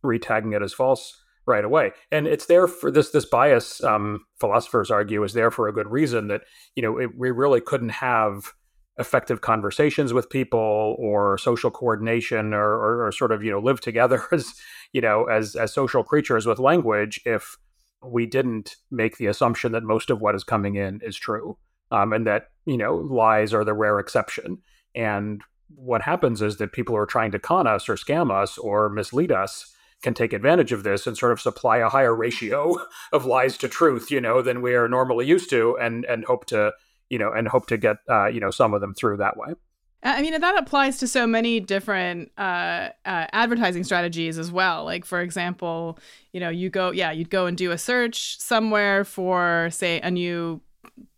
retagging 0.02 0.56
it 0.56 0.62
as 0.62 0.72
false 0.72 1.22
right 1.44 1.64
away. 1.64 1.92
And 2.10 2.26
it's 2.26 2.46
there 2.46 2.66
for 2.66 2.90
this 2.90 3.10
this 3.10 3.26
bias. 3.26 3.84
Um, 3.84 4.24
philosophers 4.40 4.90
argue 4.90 5.22
is 5.24 5.34
there 5.34 5.50
for 5.50 5.68
a 5.68 5.74
good 5.74 5.90
reason 5.90 6.28
that 6.28 6.42
you 6.74 6.82
know 6.82 6.98
it, 6.98 7.10
we 7.16 7.30
really 7.30 7.60
couldn't 7.60 7.90
have 7.90 8.52
effective 8.98 9.40
conversations 9.40 10.12
with 10.12 10.30
people 10.30 10.96
or 10.98 11.36
social 11.36 11.70
coordination 11.70 12.54
or, 12.54 12.64
or, 12.64 13.06
or, 13.06 13.12
sort 13.12 13.30
of 13.30 13.42
you 13.42 13.50
know 13.50 13.58
live 13.58 13.80
together 13.80 14.22
as 14.32 14.54
you 14.92 15.00
know 15.00 15.24
as 15.24 15.54
as 15.54 15.72
social 15.72 16.02
creatures 16.02 16.46
with 16.46 16.58
language 16.58 17.20
if 17.26 17.58
we 18.02 18.26
didn't 18.26 18.76
make 18.90 19.16
the 19.18 19.26
assumption 19.26 19.72
that 19.72 19.82
most 19.82 20.10
of 20.10 20.20
what 20.20 20.34
is 20.34 20.44
coming 20.44 20.76
in 20.76 21.00
is 21.02 21.16
true 21.16 21.58
um, 21.90 22.12
and 22.12 22.26
that 22.26 22.48
you 22.64 22.76
know 22.76 22.96
lies 22.96 23.54
are 23.54 23.64
the 23.64 23.74
rare 23.74 23.98
exception. 23.98 24.58
And 24.94 25.42
what 25.74 26.02
happens 26.02 26.42
is 26.42 26.56
that 26.56 26.72
people 26.72 26.94
who 26.94 27.00
are 27.00 27.06
trying 27.06 27.32
to 27.32 27.38
con 27.38 27.66
us 27.66 27.88
or 27.88 27.94
scam 27.94 28.30
us 28.30 28.58
or 28.58 28.88
mislead 28.88 29.32
us 29.32 29.72
can 30.02 30.14
take 30.14 30.32
advantage 30.32 30.72
of 30.72 30.82
this 30.82 31.06
and 31.06 31.16
sort 31.16 31.32
of 31.32 31.40
supply 31.40 31.78
a 31.78 31.88
higher 31.88 32.14
ratio 32.14 32.76
of 33.12 33.24
lies 33.24 33.56
to 33.58 33.68
truth 33.68 34.10
you 34.10 34.20
know 34.20 34.42
than 34.42 34.62
we 34.62 34.74
are 34.74 34.88
normally 34.88 35.26
used 35.26 35.50
to 35.50 35.76
and 35.78 36.04
and 36.04 36.24
hope 36.24 36.46
to 36.46 36.72
you 37.10 37.18
know, 37.18 37.32
and 37.32 37.48
hope 37.48 37.66
to 37.68 37.76
get 37.76 37.96
uh, 38.08 38.26
you 38.26 38.40
know 38.40 38.50
some 38.50 38.74
of 38.74 38.80
them 38.80 38.94
through 38.94 39.18
that 39.18 39.36
way. 39.36 39.54
I 40.02 40.22
mean, 40.22 40.38
that 40.38 40.58
applies 40.58 40.98
to 40.98 41.08
so 41.08 41.26
many 41.26 41.58
different 41.58 42.30
uh, 42.38 42.90
uh, 43.04 43.26
advertising 43.32 43.82
strategies 43.82 44.38
as 44.38 44.52
well. 44.52 44.84
Like, 44.84 45.04
for 45.04 45.20
example, 45.20 45.98
you 46.32 46.38
know, 46.38 46.48
you 46.48 46.70
go, 46.70 46.92
yeah, 46.92 47.10
you'd 47.10 47.30
go 47.30 47.46
and 47.46 47.56
do 47.56 47.72
a 47.72 47.78
search 47.78 48.38
somewhere 48.38 49.04
for, 49.04 49.68
say, 49.72 50.00
a 50.00 50.10
new 50.10 50.60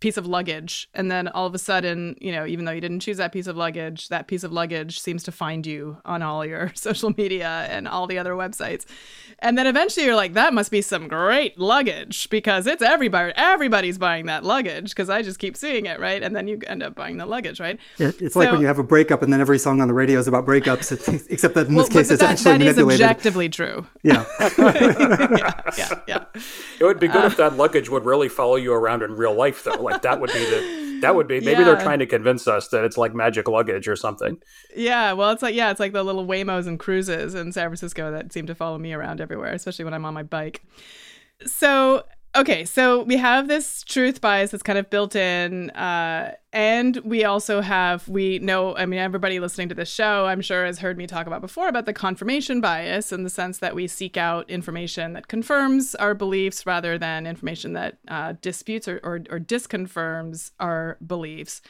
piece 0.01 0.17
of 0.17 0.27
luggage. 0.27 0.89
And 0.95 1.11
then 1.11 1.29
all 1.29 1.47
of 1.47 1.55
a 1.55 1.59
sudden 1.59 2.17
you 2.21 2.33
know 2.33 2.47
even 2.47 2.65
though 2.65 2.73
you 2.73 2.81
didn't 2.81 3.01
choose 3.01 3.17
that 3.17 3.33
piece 3.33 3.47
of 3.47 3.57
luggage 3.57 4.09
that 4.09 4.29
piece 4.29 4.45
of 4.45 4.53
luggage 4.53 5.01
seems 5.01 5.23
to 5.25 5.33
find 5.33 5.67
you 5.67 5.99
on 6.05 6.23
all 6.23 6.45
your 6.45 6.73
social 6.75 7.13
media 7.17 7.67
and 7.71 7.89
all 7.89 8.07
the 8.07 8.19
other 8.19 8.33
websites. 8.33 8.85
And 9.41 9.57
then 9.57 9.67
eventually 9.67 10.07
you're 10.07 10.17
like 10.17 10.35
that 10.35 10.55
must 10.55 10.71
be 10.71 10.83
some 10.83 11.09
great 11.09 11.59
luggage 11.59 12.31
because 12.31 12.67
it's 12.67 12.83
everybody 12.83 13.33
everybody's 13.37 13.99
buying 13.99 14.27
that 14.27 14.45
luggage 14.45 14.91
because 14.91 15.11
i 15.11 15.23
just 15.23 15.39
keep 15.39 15.57
seeing 15.57 15.87
it 15.87 16.01
right? 16.01 16.23
And 16.23 16.35
then 16.35 16.49
you 16.49 16.61
end 16.67 16.83
up 16.83 16.95
buying 16.95 17.17
the 17.17 17.27
luggage 17.27 17.61
right? 17.61 17.79
Yeah, 17.99 18.13
it's 18.21 18.35
so, 18.35 18.41
like 18.41 18.53
when 18.53 18.61
you 18.61 18.67
have 18.67 18.79
a 18.79 18.85
breakup 18.85 19.23
and 19.23 19.33
then 19.33 19.41
every 19.41 19.59
song 19.59 19.81
on 19.81 19.89
the 19.89 19.95
radio 19.95 20.19
is 20.19 20.29
about 20.29 20.47
breakups 20.47 20.93
except 21.31 21.55
that 21.55 21.69
in 21.69 21.75
well, 21.75 21.85
this 21.85 21.93
case 21.93 22.11
it's 22.11 22.21
that, 22.21 22.31
actually 22.31 22.53
that 22.53 22.59
manipulated. 22.59 23.01
is 23.01 23.05
objectively 23.05 23.49
true. 23.49 23.87
Yeah. 24.03 24.25
yeah 24.59 25.61
yeah 25.77 26.01
yeah. 26.07 26.25
It 26.81 26.85
would 26.85 27.01
be 27.01 27.09
good 27.09 27.25
uh, 27.25 27.27
if 27.27 27.37
that 27.37 27.57
luggage 27.57 27.89
would 27.89 28.05
really 28.05 28.29
follow 28.29 28.57
you 28.57 28.73
around 28.73 29.03
in 29.03 29.17
real 29.17 29.35
life 29.35 29.65
though 29.65 29.88
like 29.91 30.03
that 30.03 30.21
would 30.21 30.33
be 30.33 30.39
the 30.39 30.99
that 31.01 31.15
would 31.15 31.29
be 31.29 31.41
maybe 31.41 31.61
yeah. 31.61 31.65
they're 31.65 31.81
trying 31.81 31.99
to 32.01 32.07
convince 32.07 32.47
us 32.49 32.69
that 32.69 32.85
it's 32.85 32.99
like 32.99 33.15
magic 33.15 33.49
luggage 33.49 33.89
or 33.89 33.97
something. 33.97 34.39
Yeah, 34.77 35.13
well, 35.13 35.31
it's 35.31 35.43
like 35.43 35.55
yeah, 35.55 35.71
it's 35.71 35.81
like 35.81 35.93
the 35.93 36.03
little 36.03 36.27
Waymos 36.27 36.67
and 36.67 36.79
cruises 36.79 37.35
in 37.35 37.53
San 37.53 37.69
Francisco 37.69 38.11
that 38.11 38.33
seem 38.33 38.47
to 38.47 38.55
follow 38.55 38.79
me 38.79 38.93
around 38.93 39.21
everywhere, 39.21 39.53
especially 39.53 39.85
when 39.85 39.95
I'm 39.95 40.05
on 40.05 40.15
my 40.15 40.23
bike. 40.23 40.65
So 41.47 42.05
okay, 42.37 42.65
so 42.65 43.03
we 43.03 43.17
have 43.17 43.49
this 43.49 43.83
truth 43.83 44.21
bias 44.21 44.51
that's 44.51 44.63
kind 44.63 44.79
of 44.79 44.91
built 44.91 45.17
in, 45.17 45.71
uh, 45.71 46.35
and 46.53 46.97
we 46.99 47.25
also 47.25 47.61
have 47.61 48.09
we 48.09 48.39
know. 48.39 48.77
I 48.77 48.87
mean, 48.87 48.99
everybody 48.99 49.41
listening 49.41 49.69
to 49.71 49.75
this 49.75 49.91
show, 49.91 50.27
I'm 50.27 50.41
sure, 50.41 50.65
has 50.65 50.79
heard 50.79 50.97
me 50.97 51.07
talk 51.07 51.27
about 51.27 51.41
before 51.41 51.69
about 51.69 51.87
the 51.87 51.93
confirmation 51.93 52.61
bias 52.61 53.13
in 53.13 53.25
the 53.25 53.31
sense 53.31 53.59
that 53.59 53.75
we 53.75 53.87
seek 53.87 54.17
out 54.17 54.49
information 54.49 55.13
that 55.15 55.29
confirms 55.29 55.95
our 55.97 56.15
beliefs 56.15 56.67
rather 56.67 56.99
than 56.99 57.27
information 57.27 57.73
that 57.75 57.99
uh, 58.09 58.35
disputes 58.41 58.89
or, 58.89 59.01
or, 59.03 59.17
or 59.31 59.39
disconfirms 59.39 60.53
our 60.61 60.97
beliefs. 61.05 61.61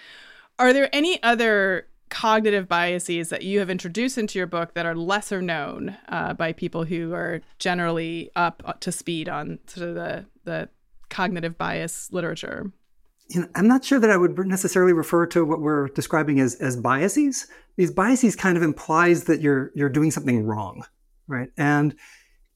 Are 0.59 0.73
there 0.73 0.89
any 0.93 1.23
other 1.23 1.87
cognitive 2.11 2.69
biases 2.69 3.29
that 3.29 3.43
you 3.43 3.59
have 3.59 3.71
introduced 3.71 4.19
into 4.19 4.39
your 4.39 4.47
book 4.47 4.75
that 4.75 4.87
are 4.87 4.95
lesser 4.95 5.43
known 5.43 5.97
uh, 6.09 6.35
by 6.35 6.53
people 6.53 6.85
who 6.85 7.13
are 7.15 7.41
generally 7.59 8.31
up 8.37 8.81
to 8.81 8.93
speed 8.93 9.29
on 9.29 9.59
sort 9.67 9.89
of 9.89 9.95
the 9.95 10.25
the 10.45 10.69
cognitive 11.09 11.57
bias 11.59 12.13
literature? 12.13 12.73
You 13.29 13.43
know, 13.43 13.49
I'm 13.55 13.69
not 13.69 13.85
sure 13.85 14.01
that 14.01 14.11
I 14.11 14.17
would 14.17 14.39
necessarily 14.47 14.93
refer 14.93 15.27
to 15.27 15.45
what 15.45 15.61
we're 15.61 15.89
describing 15.89 16.41
as 16.41 16.55
as 16.57 16.77
biases. 16.77 17.47
These 17.77 17.91
biases 17.91 18.35
kind 18.35 18.57
of 18.57 18.63
implies 18.63 19.25
that 19.25 19.41
you're 19.41 19.71
you're 19.75 19.89
doing 19.89 20.11
something 20.11 20.45
wrong, 20.45 20.85
right? 21.27 21.51
And 21.57 21.95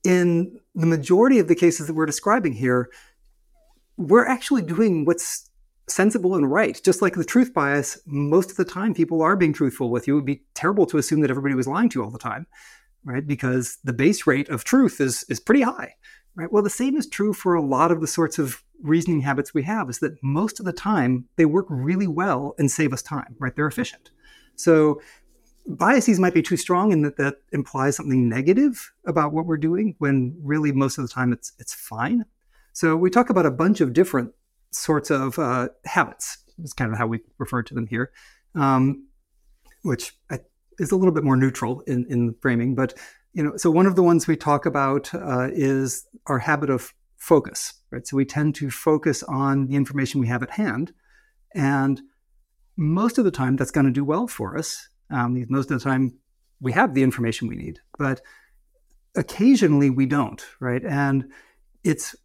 in 0.03 0.59
the 0.75 0.85
majority 0.85 1.39
of 1.39 1.47
the 1.47 1.55
cases 1.55 1.87
that 1.87 1.93
we're 1.93 2.05
describing 2.05 2.53
here, 2.53 2.89
we're 3.97 4.27
actually 4.27 4.63
doing 4.63 5.05
what's 5.05 5.49
sensible 5.87 6.35
and 6.35 6.51
right. 6.51 6.79
Just 6.83 7.01
like 7.01 7.15
the 7.15 7.25
truth 7.25 7.53
bias, 7.53 7.99
most 8.05 8.51
of 8.51 8.57
the 8.57 8.65
time 8.65 8.93
people 8.93 9.21
are 9.21 9.35
being 9.35 9.53
truthful 9.53 9.89
with 9.89 10.07
you. 10.07 10.13
It 10.13 10.17
would 10.17 10.25
be 10.25 10.43
terrible 10.53 10.85
to 10.87 10.97
assume 10.97 11.21
that 11.21 11.29
everybody 11.29 11.55
was 11.55 11.67
lying 11.67 11.89
to 11.89 11.99
you 11.99 12.05
all 12.05 12.11
the 12.11 12.19
time, 12.19 12.47
right? 13.03 13.25
Because 13.25 13.77
the 13.83 13.93
base 13.93 14.25
rate 14.25 14.49
of 14.49 14.63
truth 14.63 15.01
is 15.01 15.23
is 15.29 15.39
pretty 15.39 15.61
high 15.61 15.95
right? 16.35 16.51
Well, 16.51 16.63
the 16.63 16.69
same 16.69 16.97
is 16.97 17.07
true 17.07 17.33
for 17.33 17.53
a 17.53 17.61
lot 17.61 17.91
of 17.91 18.01
the 18.01 18.07
sorts 18.07 18.39
of 18.39 18.63
reasoning 18.81 19.21
habits 19.21 19.53
we 19.53 19.63
have 19.63 19.89
is 19.89 19.99
that 19.99 20.21
most 20.23 20.59
of 20.59 20.65
the 20.65 20.73
time 20.73 21.25
they 21.35 21.45
work 21.45 21.65
really 21.69 22.07
well 22.07 22.55
and 22.57 22.69
save 22.69 22.93
us 22.93 23.01
time, 23.01 23.35
right? 23.39 23.55
They're 23.55 23.67
efficient. 23.67 24.11
So 24.55 25.01
biases 25.65 26.19
might 26.19 26.33
be 26.33 26.41
too 26.41 26.57
strong 26.57 26.91
in 26.91 27.01
that 27.03 27.17
that 27.17 27.37
implies 27.51 27.95
something 27.95 28.27
negative 28.27 28.91
about 29.05 29.31
what 29.31 29.45
we're 29.45 29.57
doing 29.57 29.95
when 29.99 30.35
really 30.41 30.71
most 30.71 30.97
of 30.97 31.03
the 31.03 31.13
time 31.13 31.31
it's 31.31 31.53
it's 31.59 31.73
fine. 31.73 32.25
So 32.73 32.95
we 32.95 33.09
talk 33.09 33.29
about 33.29 33.45
a 33.45 33.51
bunch 33.51 33.79
of 33.79 33.93
different 33.93 34.33
sorts 34.73 35.09
of 35.09 35.39
uh, 35.39 35.69
habits. 35.85 36.37
Is 36.63 36.73
kind 36.73 36.91
of 36.91 36.97
how 36.99 37.07
we 37.07 37.19
refer 37.39 37.63
to 37.63 37.73
them 37.73 37.87
here, 37.87 38.11
um, 38.53 39.07
which 39.81 40.13
is 40.77 40.91
a 40.91 40.95
little 40.95 41.13
bit 41.13 41.23
more 41.23 41.35
neutral 41.35 41.81
in 41.81 42.05
in 42.09 42.35
framing, 42.41 42.75
but 42.75 42.93
you 43.33 43.43
know, 43.43 43.57
so 43.57 43.71
one 43.71 43.87
of 43.87 43.95
the 43.95 44.03
ones 44.03 44.27
we 44.27 44.37
talk 44.37 44.65
about 44.65 45.13
uh, 45.13 45.49
is 45.51 46.05
our 46.27 46.37
habit 46.37 46.69
of 46.69 46.93
focus, 47.17 47.73
right? 47.89 48.05
So 48.05 48.15
we 48.15 48.25
tend 48.25 48.53
to 48.55 48.69
focus 48.69 49.23
on 49.23 49.65
the 49.65 49.75
information 49.75 50.21
we 50.21 50.27
have 50.27 50.43
at 50.43 50.51
hand, 50.51 50.93
and 51.55 52.01
most 52.77 53.17
of 53.17 53.25
the 53.25 53.31
time 53.31 53.55
that's 53.55 53.71
going 53.71 53.85
to 53.85 53.91
do 53.91 54.05
well 54.05 54.27
for 54.27 54.57
us. 54.57 54.87
Um, 55.09 55.45
most 55.49 55.69
of 55.69 55.79
the 55.79 55.83
time 55.83 56.17
we 56.61 56.71
have 56.71 56.93
the 56.93 57.03
information 57.03 57.47
we 57.47 57.55
need, 57.55 57.79
but 57.97 58.21
occasionally 59.15 59.89
we 59.89 60.05
don't, 60.05 60.43
right? 60.59 60.83
And 60.83 61.31
it's 61.83 62.15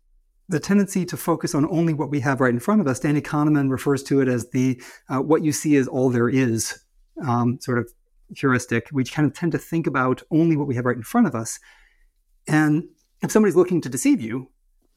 the 0.48 0.60
tendency 0.60 1.04
to 1.04 1.16
focus 1.16 1.54
on 1.54 1.66
only 1.70 1.92
what 1.92 2.10
we 2.10 2.20
have 2.20 2.40
right 2.40 2.52
in 2.52 2.60
front 2.60 2.80
of 2.80 2.86
us. 2.86 3.00
Danny 3.00 3.20
Kahneman 3.20 3.70
refers 3.70 4.02
to 4.04 4.20
it 4.20 4.28
as 4.28 4.50
the 4.50 4.80
uh, 5.08 5.20
"what 5.20 5.44
you 5.44 5.52
see 5.52 5.76
is 5.76 5.88
all 5.88 6.10
there 6.10 6.28
is" 6.28 6.78
um, 7.26 7.58
sort 7.60 7.78
of 7.78 7.90
heuristic. 8.36 8.88
We 8.92 9.04
kind 9.04 9.26
of 9.26 9.34
tend 9.34 9.52
to 9.52 9.58
think 9.58 9.86
about 9.86 10.22
only 10.30 10.56
what 10.56 10.66
we 10.66 10.74
have 10.74 10.84
right 10.84 10.96
in 10.96 11.02
front 11.02 11.26
of 11.26 11.34
us. 11.34 11.58
And 12.46 12.84
if 13.22 13.30
somebody's 13.30 13.56
looking 13.56 13.80
to 13.82 13.88
deceive 13.88 14.20
you, 14.20 14.50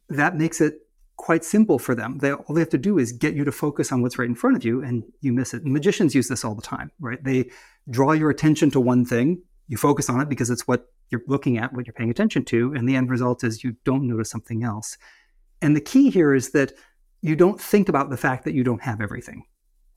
that 0.09 0.35
makes 0.35 0.61
it 0.61 0.79
quite 1.17 1.43
simple 1.43 1.77
for 1.79 1.93
them. 1.93 2.17
They, 2.17 2.31
all 2.33 2.55
they 2.55 2.61
have 2.61 2.69
to 2.69 2.77
do 2.77 2.97
is 2.97 3.11
get 3.11 3.35
you 3.35 3.43
to 3.43 3.51
focus 3.51 3.91
on 3.91 4.01
what's 4.01 4.17
right 4.17 4.27
in 4.27 4.35
front 4.35 4.55
of 4.55 4.65
you, 4.65 4.83
and 4.83 5.03
you 5.21 5.31
miss 5.33 5.53
it. 5.53 5.65
Magicians 5.65 6.15
use 6.15 6.27
this 6.27 6.43
all 6.43 6.55
the 6.55 6.61
time, 6.61 6.91
right? 6.99 7.23
They 7.23 7.51
draw 7.89 8.11
your 8.13 8.29
attention 8.29 8.71
to 8.71 8.79
one 8.79 9.05
thing, 9.05 9.41
you 9.67 9.77
focus 9.77 10.09
on 10.09 10.19
it 10.19 10.29
because 10.29 10.49
it's 10.49 10.67
what 10.67 10.87
you're 11.09 11.21
looking 11.27 11.57
at, 11.57 11.73
what 11.73 11.85
you're 11.85 11.93
paying 11.93 12.09
attention 12.09 12.43
to, 12.45 12.73
and 12.73 12.87
the 12.87 12.95
end 12.95 13.09
result 13.09 13.43
is 13.43 13.63
you 13.63 13.75
don't 13.85 14.07
notice 14.07 14.29
something 14.29 14.63
else. 14.63 14.97
And 15.61 15.75
the 15.75 15.81
key 15.81 16.09
here 16.09 16.33
is 16.33 16.51
that 16.51 16.73
you 17.21 17.35
don't 17.35 17.61
think 17.61 17.87
about 17.89 18.09
the 18.09 18.17
fact 18.17 18.45
that 18.45 18.53
you 18.53 18.63
don't 18.63 18.81
have 18.81 19.01
everything 19.01 19.43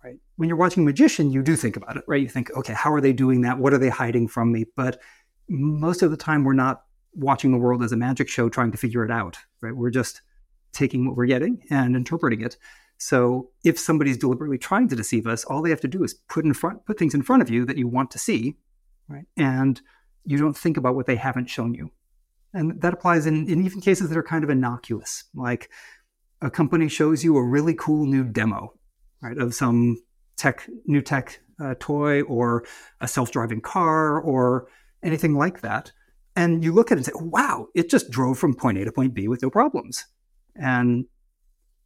right? 0.05 0.19
When 0.37 0.49
you're 0.49 0.59
watching 0.59 0.83
a 0.83 0.87
magician, 0.87 1.33
you 1.33 1.43
do 1.43 1.57
think 1.57 1.77
about 1.77 1.97
it, 1.97 2.05
right? 2.07 2.21
You 2.21 2.29
think, 2.29 2.51
okay, 2.57 2.75
how 2.75 2.93
are 2.93 3.01
they 3.01 3.13
doing 3.13 3.41
that? 3.41 3.59
What 3.59 3.73
are 3.73 3.79
they 3.79 3.89
hiding 3.89 4.29
from 4.29 4.53
me? 4.53 4.67
But 4.77 5.01
most 5.49 6.03
of 6.03 6.11
the 6.11 6.17
time, 6.17 6.45
we're 6.45 6.53
not 6.53 6.83
watching 7.15 7.53
the 7.53 7.59
world 7.59 7.83
as 7.83 7.93
a 7.93 7.97
magic 7.97 8.29
show 8.29 8.49
trying 8.49 8.71
to 8.73 8.79
figure 8.79 9.05
it 9.05 9.11
out, 9.11 9.39
right? 9.61 9.75
We're 9.75 9.91
just 9.91 10.21
taking 10.73 11.07
what 11.07 11.17
we're 11.17 11.27
getting 11.27 11.65
and 11.71 11.97
interpreting 11.97 12.43
it. 12.43 12.57
So 12.99 13.51
if 13.65 13.79
somebody's 13.79 14.19
deliberately 14.19 14.59
trying 14.59 14.89
to 14.89 14.97
deceive 14.97 15.27
us, 15.27 15.45
all 15.45 15.63
they 15.63 15.71
have 15.71 15.81
to 15.81 15.89
do 15.89 16.05
is 16.05 16.15
put 16.15 16.45
in 16.45 16.55
front 16.55 16.85
put 16.87 16.99
things 16.99 17.15
in 17.15 17.23
front 17.23 17.43
of 17.43 17.51
you 17.51 17.65
that 17.65 17.79
you 17.79 17.89
want 17.89 18.11
to 18.13 18.19
see, 18.19 18.57
right? 19.09 19.27
And 19.37 19.81
you 20.25 20.39
don't 20.39 20.57
think 20.57 20.77
about 20.77 20.95
what 20.95 21.07
they 21.07 21.17
haven't 21.17 21.51
shown 21.51 21.75
you. 21.75 21.91
And 22.55 22.81
that 22.81 22.95
applies 22.95 23.27
in, 23.27 23.49
in 23.49 23.65
even 23.67 23.81
cases 23.81 24.09
that 24.09 24.17
are 24.17 24.23
kind 24.23 24.45
of 24.45 24.51
innocuous, 24.51 25.25
like 25.35 25.71
a 26.41 26.51
company 26.51 26.89
shows 26.89 27.25
you 27.25 27.37
a 27.37 27.43
really 27.43 27.75
cool 27.75 28.07
new 28.07 28.25
demo, 28.25 28.73
right, 29.21 29.37
of 29.37 29.55
some 29.55 30.01
tech, 30.37 30.69
new 30.87 31.03
tech 31.03 31.41
uh, 31.63 31.75
toy 31.81 32.23
or 32.23 32.65
a 33.01 33.09
self-driving 33.09 33.61
car 33.61 34.21
or 34.21 34.69
anything 35.03 35.35
like 35.35 35.61
that. 35.63 35.91
And 36.37 36.65
you 36.65 36.73
look 36.73 36.91
at 36.91 36.99
it 36.99 36.99
and 36.99 37.07
say, 37.07 37.13
wow, 37.17 37.67
it 37.75 37.91
just 37.91 38.11
drove 38.11 38.39
from 38.39 38.55
point 38.55 38.79
A 38.79 38.85
to 38.85 38.93
point 38.93 39.15
B 39.15 39.29
with 39.29 39.43
no 39.43 39.51
problems. 39.51 40.07
And 40.55 41.07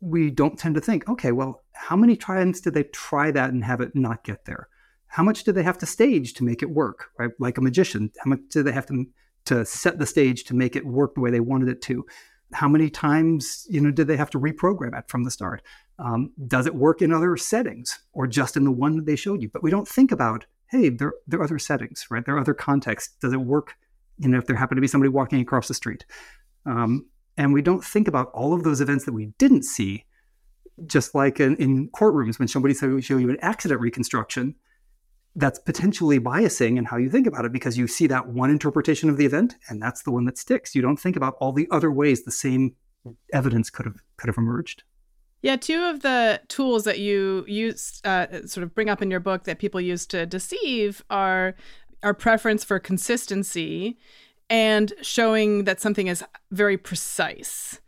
we 0.00 0.30
don't 0.30 0.58
tend 0.58 0.74
to 0.74 0.80
think, 0.80 1.08
okay, 1.08 1.32
well, 1.32 1.64
how 1.72 1.96
many 1.96 2.16
times 2.16 2.60
did 2.60 2.74
they 2.74 2.84
try 2.84 3.30
that 3.30 3.50
and 3.50 3.64
have 3.64 3.80
it 3.80 3.96
not 3.96 4.22
get 4.22 4.44
there? 4.44 4.68
How 5.06 5.22
much 5.22 5.44
did 5.44 5.54
they 5.54 5.62
have 5.62 5.78
to 5.78 5.86
stage 5.86 6.34
to 6.34 6.44
make 6.44 6.62
it 6.62 6.70
work, 6.70 7.06
right? 7.18 7.30
Like 7.38 7.56
a 7.56 7.62
magician, 7.62 8.10
how 8.22 8.28
much 8.28 8.40
did 8.50 8.66
they 8.66 8.72
have 8.72 8.86
to 8.86 9.06
to 9.48 9.64
set 9.64 9.98
the 9.98 10.06
stage 10.06 10.44
to 10.44 10.54
make 10.54 10.76
it 10.76 10.86
work 10.86 11.14
the 11.14 11.20
way 11.20 11.30
they 11.30 11.40
wanted 11.40 11.68
it 11.68 11.82
to? 11.82 12.06
How 12.52 12.68
many 12.68 12.88
times, 12.88 13.66
you 13.68 13.80
know, 13.80 13.90
did 13.90 14.06
they 14.06 14.16
have 14.16 14.30
to 14.30 14.40
reprogram 14.40 14.98
it 14.98 15.08
from 15.08 15.24
the 15.24 15.30
start? 15.30 15.62
Um, 15.98 16.32
does 16.46 16.66
it 16.66 16.74
work 16.74 17.02
in 17.02 17.12
other 17.12 17.36
settings 17.36 17.98
or 18.12 18.26
just 18.26 18.56
in 18.56 18.64
the 18.64 18.70
one 18.70 18.96
that 18.96 19.06
they 19.06 19.16
showed 19.16 19.42
you? 19.42 19.50
But 19.52 19.62
we 19.62 19.70
don't 19.70 19.88
think 19.88 20.12
about, 20.12 20.46
hey, 20.70 20.88
there, 20.88 21.12
there 21.26 21.40
are 21.40 21.44
other 21.44 21.58
settings, 21.58 22.06
right? 22.10 22.24
There 22.24 22.36
are 22.36 22.40
other 22.40 22.54
contexts. 22.54 23.14
Does 23.20 23.32
it 23.32 23.40
work, 23.40 23.74
you 24.18 24.28
know, 24.28 24.38
if 24.38 24.46
there 24.46 24.56
happened 24.56 24.76
to 24.76 24.82
be 24.82 24.86
somebody 24.86 25.10
walking 25.10 25.40
across 25.40 25.68
the 25.68 25.74
street? 25.74 26.06
Um, 26.64 27.06
and 27.36 27.52
we 27.52 27.62
don't 27.62 27.84
think 27.84 28.08
about 28.08 28.30
all 28.32 28.52
of 28.52 28.62
those 28.62 28.80
events 28.80 29.04
that 29.04 29.12
we 29.12 29.26
didn't 29.38 29.64
see, 29.64 30.04
just 30.86 31.14
like 31.14 31.40
in, 31.40 31.56
in 31.56 31.88
courtrooms 31.90 32.38
when 32.38 32.48
somebody 32.48 32.74
show 32.74 33.16
you 33.16 33.30
an 33.30 33.38
accident 33.40 33.80
reconstruction, 33.80 34.54
that's 35.38 35.58
potentially 35.60 36.18
biasing 36.18 36.78
in 36.78 36.84
how 36.84 36.96
you 36.96 37.08
think 37.08 37.26
about 37.26 37.44
it 37.44 37.52
because 37.52 37.78
you 37.78 37.86
see 37.86 38.08
that 38.08 38.28
one 38.28 38.50
interpretation 38.50 39.08
of 39.08 39.16
the 39.16 39.24
event 39.24 39.54
and 39.68 39.80
that's 39.80 40.02
the 40.02 40.10
one 40.10 40.24
that 40.24 40.36
sticks. 40.36 40.74
You 40.74 40.82
don't 40.82 40.98
think 40.98 41.14
about 41.14 41.34
all 41.40 41.52
the 41.52 41.68
other 41.70 41.92
ways 41.92 42.24
the 42.24 42.32
same 42.32 42.74
evidence 43.32 43.70
could 43.70 43.86
have 43.86 44.02
could 44.16 44.26
have 44.26 44.36
emerged. 44.36 44.82
Yeah, 45.40 45.54
two 45.54 45.84
of 45.84 46.00
the 46.00 46.40
tools 46.48 46.82
that 46.82 46.98
you 46.98 47.44
use, 47.46 48.00
uh, 48.04 48.26
sort 48.46 48.64
of 48.64 48.74
bring 48.74 48.90
up 48.90 49.00
in 49.00 49.08
your 49.08 49.20
book 49.20 49.44
that 49.44 49.60
people 49.60 49.80
use 49.80 50.04
to 50.06 50.26
deceive 50.26 51.04
are 51.08 51.54
our 52.02 52.12
preference 52.12 52.64
for 52.64 52.80
consistency 52.80 53.96
and 54.50 54.92
showing 55.02 55.64
that 55.64 55.80
something 55.80 56.08
is 56.08 56.24
very 56.50 56.76
precise. 56.76 57.80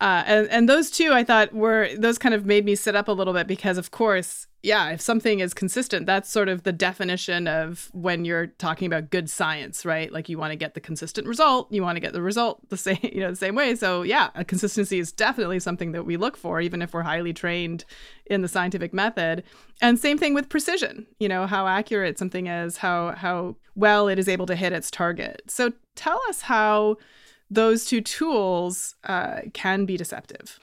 Uh, 0.00 0.24
and, 0.26 0.48
and 0.48 0.68
those 0.68 0.90
two 0.90 1.12
I 1.12 1.22
thought 1.22 1.52
were 1.52 1.90
those 1.96 2.18
kind 2.18 2.34
of 2.34 2.44
made 2.44 2.64
me 2.64 2.74
sit 2.74 2.96
up 2.96 3.06
a 3.06 3.12
little 3.12 3.34
bit 3.34 3.46
because 3.46 3.78
of 3.78 3.92
course 3.92 4.47
yeah 4.62 4.90
if 4.90 5.00
something 5.00 5.40
is 5.40 5.54
consistent 5.54 6.06
that's 6.06 6.30
sort 6.30 6.48
of 6.48 6.64
the 6.64 6.72
definition 6.72 7.46
of 7.46 7.90
when 7.92 8.24
you're 8.24 8.46
talking 8.46 8.86
about 8.86 9.10
good 9.10 9.30
science 9.30 9.84
right? 9.84 10.12
Like 10.12 10.28
you 10.28 10.38
want 10.38 10.52
to 10.52 10.56
get 10.56 10.74
the 10.74 10.80
consistent 10.80 11.26
result 11.26 11.72
you 11.72 11.82
want 11.82 11.96
to 11.96 12.00
get 12.00 12.12
the 12.12 12.22
result 12.22 12.68
the 12.68 12.76
same 12.86 12.98
you 13.02 13.20
know 13.20 13.30
the 13.30 13.36
same 13.36 13.54
way. 13.54 13.74
So 13.74 14.02
yeah 14.02 14.30
a 14.34 14.44
consistency 14.44 14.98
is 14.98 15.12
definitely 15.12 15.60
something 15.60 15.92
that 15.92 16.04
we 16.04 16.16
look 16.16 16.36
for 16.36 16.60
even 16.60 16.82
if 16.82 16.92
we're 16.92 17.02
highly 17.02 17.32
trained 17.32 17.84
in 18.26 18.42
the 18.42 18.48
scientific 18.48 18.92
method. 18.92 19.44
And 19.80 19.98
same 19.98 20.18
thing 20.18 20.34
with 20.34 20.48
precision 20.48 21.06
you 21.18 21.28
know 21.28 21.46
how 21.46 21.66
accurate 21.66 22.18
something 22.18 22.46
is 22.46 22.78
how 22.78 23.12
how 23.12 23.56
well 23.74 24.08
it 24.08 24.18
is 24.18 24.28
able 24.28 24.46
to 24.46 24.56
hit 24.56 24.72
its 24.72 24.90
target. 24.90 25.42
So 25.46 25.72
tell 25.94 26.20
us 26.28 26.42
how 26.42 26.96
those 27.50 27.84
two 27.84 28.00
tools 28.00 28.94
uh, 29.04 29.40
can 29.54 29.84
be 29.84 29.96
deceptive. 29.96 30.60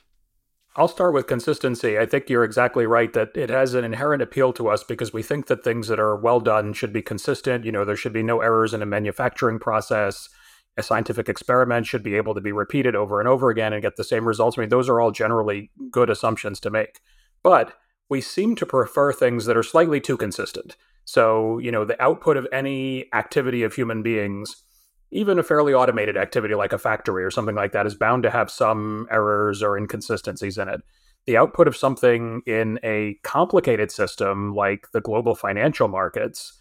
I'll 0.78 0.90
start 0.90 1.14
with 1.14 1.28
consistency. 1.28 1.98
I 1.98 2.06
think 2.06 2.30
you're 2.30 2.44
exactly 2.44 2.86
right 2.86 3.14
that 3.14 3.38
it 3.38 3.50
has 3.50 3.74
an 3.74 3.86
inherent 3.86 4.22
appeal 4.22 4.52
to 4.54 4.68
us 4.68 4.84
because 4.84 5.14
we 5.14 5.24
think 5.24 5.48
that 5.48 5.64
things 5.64 5.88
that 5.88 6.02
are 6.02 6.18
well 6.18 6.42
done 6.42 6.74
should 6.74 6.92
be 6.92 7.02
consistent. 7.02 7.64
You 7.64 7.72
know, 7.72 7.86
there 7.86 7.96
should 7.96 8.12
be 8.12 8.24
no 8.24 8.42
errors 8.42 8.74
in 8.74 8.82
a 8.82 8.86
manufacturing 8.86 9.58
process. 9.58 10.28
A 10.76 10.84
scientific 10.84 11.30
experiment 11.30 11.86
should 11.86 12.04
be 12.04 12.16
able 12.16 12.34
to 12.34 12.42
be 12.42 12.52
repeated 12.52 12.94
over 12.94 13.22
and 13.22 13.30
over 13.30 13.50
again 13.50 13.72
and 13.72 13.82
get 13.82 13.96
the 13.96 14.04
same 14.04 14.28
results. 14.28 14.58
I 14.58 14.62
mean, 14.62 14.70
those 14.70 14.90
are 14.90 15.00
all 15.00 15.12
generally 15.12 15.72
good 15.92 16.10
assumptions 16.10 16.60
to 16.62 16.70
make. 16.70 17.00
But 17.42 17.78
we 18.10 18.20
seem 18.20 18.58
to 18.58 18.66
prefer 18.66 19.14
things 19.14 19.46
that 19.46 19.56
are 19.56 19.64
slightly 19.64 20.02
too 20.02 20.18
consistent. 20.18 20.76
So, 21.06 21.58
you 21.60 21.72
know, 21.72 21.86
the 21.86 22.02
output 22.04 22.36
of 22.36 22.48
any 22.52 23.06
activity 23.14 23.64
of 23.64 23.76
human 23.76 24.04
beings 24.04 24.64
even 25.12 25.40
a 25.40 25.44
fairly 25.44 25.74
automated 25.74 26.18
activity 26.18 26.56
like 26.56 26.74
a 26.74 26.78
factory 26.78 27.24
or 27.24 27.32
something 27.32 27.56
like 27.56 27.72
that 27.72 27.86
is 27.86 27.96
bound 27.96 28.24
to 28.24 28.30
have 28.30 28.50
some 28.50 29.08
errors 29.12 29.62
or 29.62 29.78
inconsistencies 29.78 30.58
in 30.58 30.68
it. 30.68 30.82
The 31.26 31.38
output 31.38 31.68
of 31.68 31.78
something 31.78 32.42
in 32.46 32.80
a 32.84 33.18
complicated 33.24 33.92
system 33.92 34.54
like 34.54 34.92
the 34.92 35.02
global 35.02 35.36
financial 35.36 35.88
markets, 35.88 36.54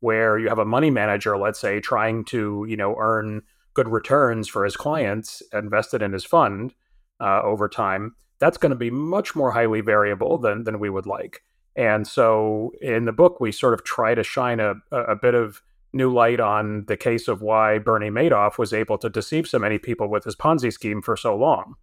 where 0.00 0.38
you 0.38 0.48
have 0.48 0.58
a 0.58 0.64
money 0.64 0.90
manager, 0.90 1.36
let's 1.36 1.60
say, 1.60 1.80
trying 1.80 2.24
to 2.26 2.64
you 2.68 2.76
know 2.76 2.96
earn 2.98 3.42
good 3.74 3.88
returns 3.88 4.48
for 4.48 4.64
his 4.64 4.76
clients 4.76 5.40
invested 5.52 6.02
in 6.02 6.12
his 6.12 6.24
fund 6.24 6.74
uh, 7.20 7.40
over 7.42 7.68
time, 7.68 8.16
that's 8.40 8.58
going 8.58 8.70
to 8.70 8.76
be 8.76 8.90
much 8.90 9.36
more 9.36 9.52
highly 9.52 9.80
variable 9.80 10.38
than 10.38 10.64
than 10.64 10.80
we 10.80 10.90
would 10.90 11.06
like. 11.06 11.42
And 11.76 12.06
so, 12.06 12.72
in 12.80 13.04
the 13.04 13.12
book, 13.12 13.40
we 13.40 13.52
sort 13.52 13.74
of 13.74 13.84
try 13.84 14.16
to 14.16 14.24
shine 14.24 14.58
a, 14.58 14.74
a 14.90 15.14
bit 15.14 15.34
of 15.34 15.62
new 15.92 16.12
light 16.12 16.40
on 16.40 16.84
the 16.86 16.96
case 16.96 17.28
of 17.28 17.40
why 17.40 17.78
Bernie 17.78 18.10
Madoff 18.10 18.58
was 18.58 18.72
able 18.72 18.98
to 18.98 19.08
deceive 19.08 19.48
so 19.48 19.58
many 19.58 19.78
people 19.78 20.08
with 20.08 20.24
his 20.24 20.36
Ponzi 20.36 20.72
scheme 20.72 21.00
for 21.02 21.16
so 21.16 21.34
long. 21.34 21.74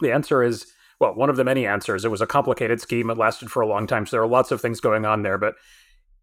The 0.00 0.12
answer 0.12 0.42
is 0.42 0.66
well, 1.02 1.16
one 1.16 1.28
of 1.28 1.36
the 1.36 1.42
many 1.42 1.66
answers. 1.66 2.04
It 2.04 2.12
was 2.12 2.20
a 2.20 2.28
complicated 2.28 2.80
scheme. 2.80 3.10
It 3.10 3.18
lasted 3.18 3.50
for 3.50 3.60
a 3.60 3.66
long 3.66 3.88
time. 3.88 4.06
So 4.06 4.14
there 4.14 4.22
are 4.22 4.28
lots 4.28 4.52
of 4.52 4.60
things 4.60 4.78
going 4.78 5.04
on 5.04 5.22
there. 5.22 5.36
But 5.36 5.54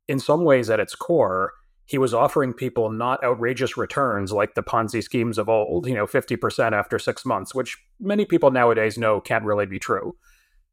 in 0.08 0.20
some 0.20 0.46
ways, 0.46 0.70
at 0.70 0.80
its 0.80 0.96
core, 0.96 1.52
he 1.84 1.98
was 1.98 2.14
offering 2.14 2.54
people 2.54 2.90
not 2.90 3.22
outrageous 3.22 3.76
returns 3.76 4.32
like 4.32 4.56
the 4.56 4.64
Ponzi 4.64 5.04
schemes 5.04 5.38
of 5.38 5.50
old, 5.50 5.86
you 5.86 5.96
know, 5.96 6.06
50% 6.06 6.72
after 6.72 6.98
six 6.98 7.26
months, 7.26 7.54
which 7.54 7.78
many 8.00 8.24
people 8.24 8.52
nowadays 8.52 8.98
know 8.98 9.20
can't 9.20 9.44
really 9.44 9.66
be 9.66 9.80
true. 9.80 10.16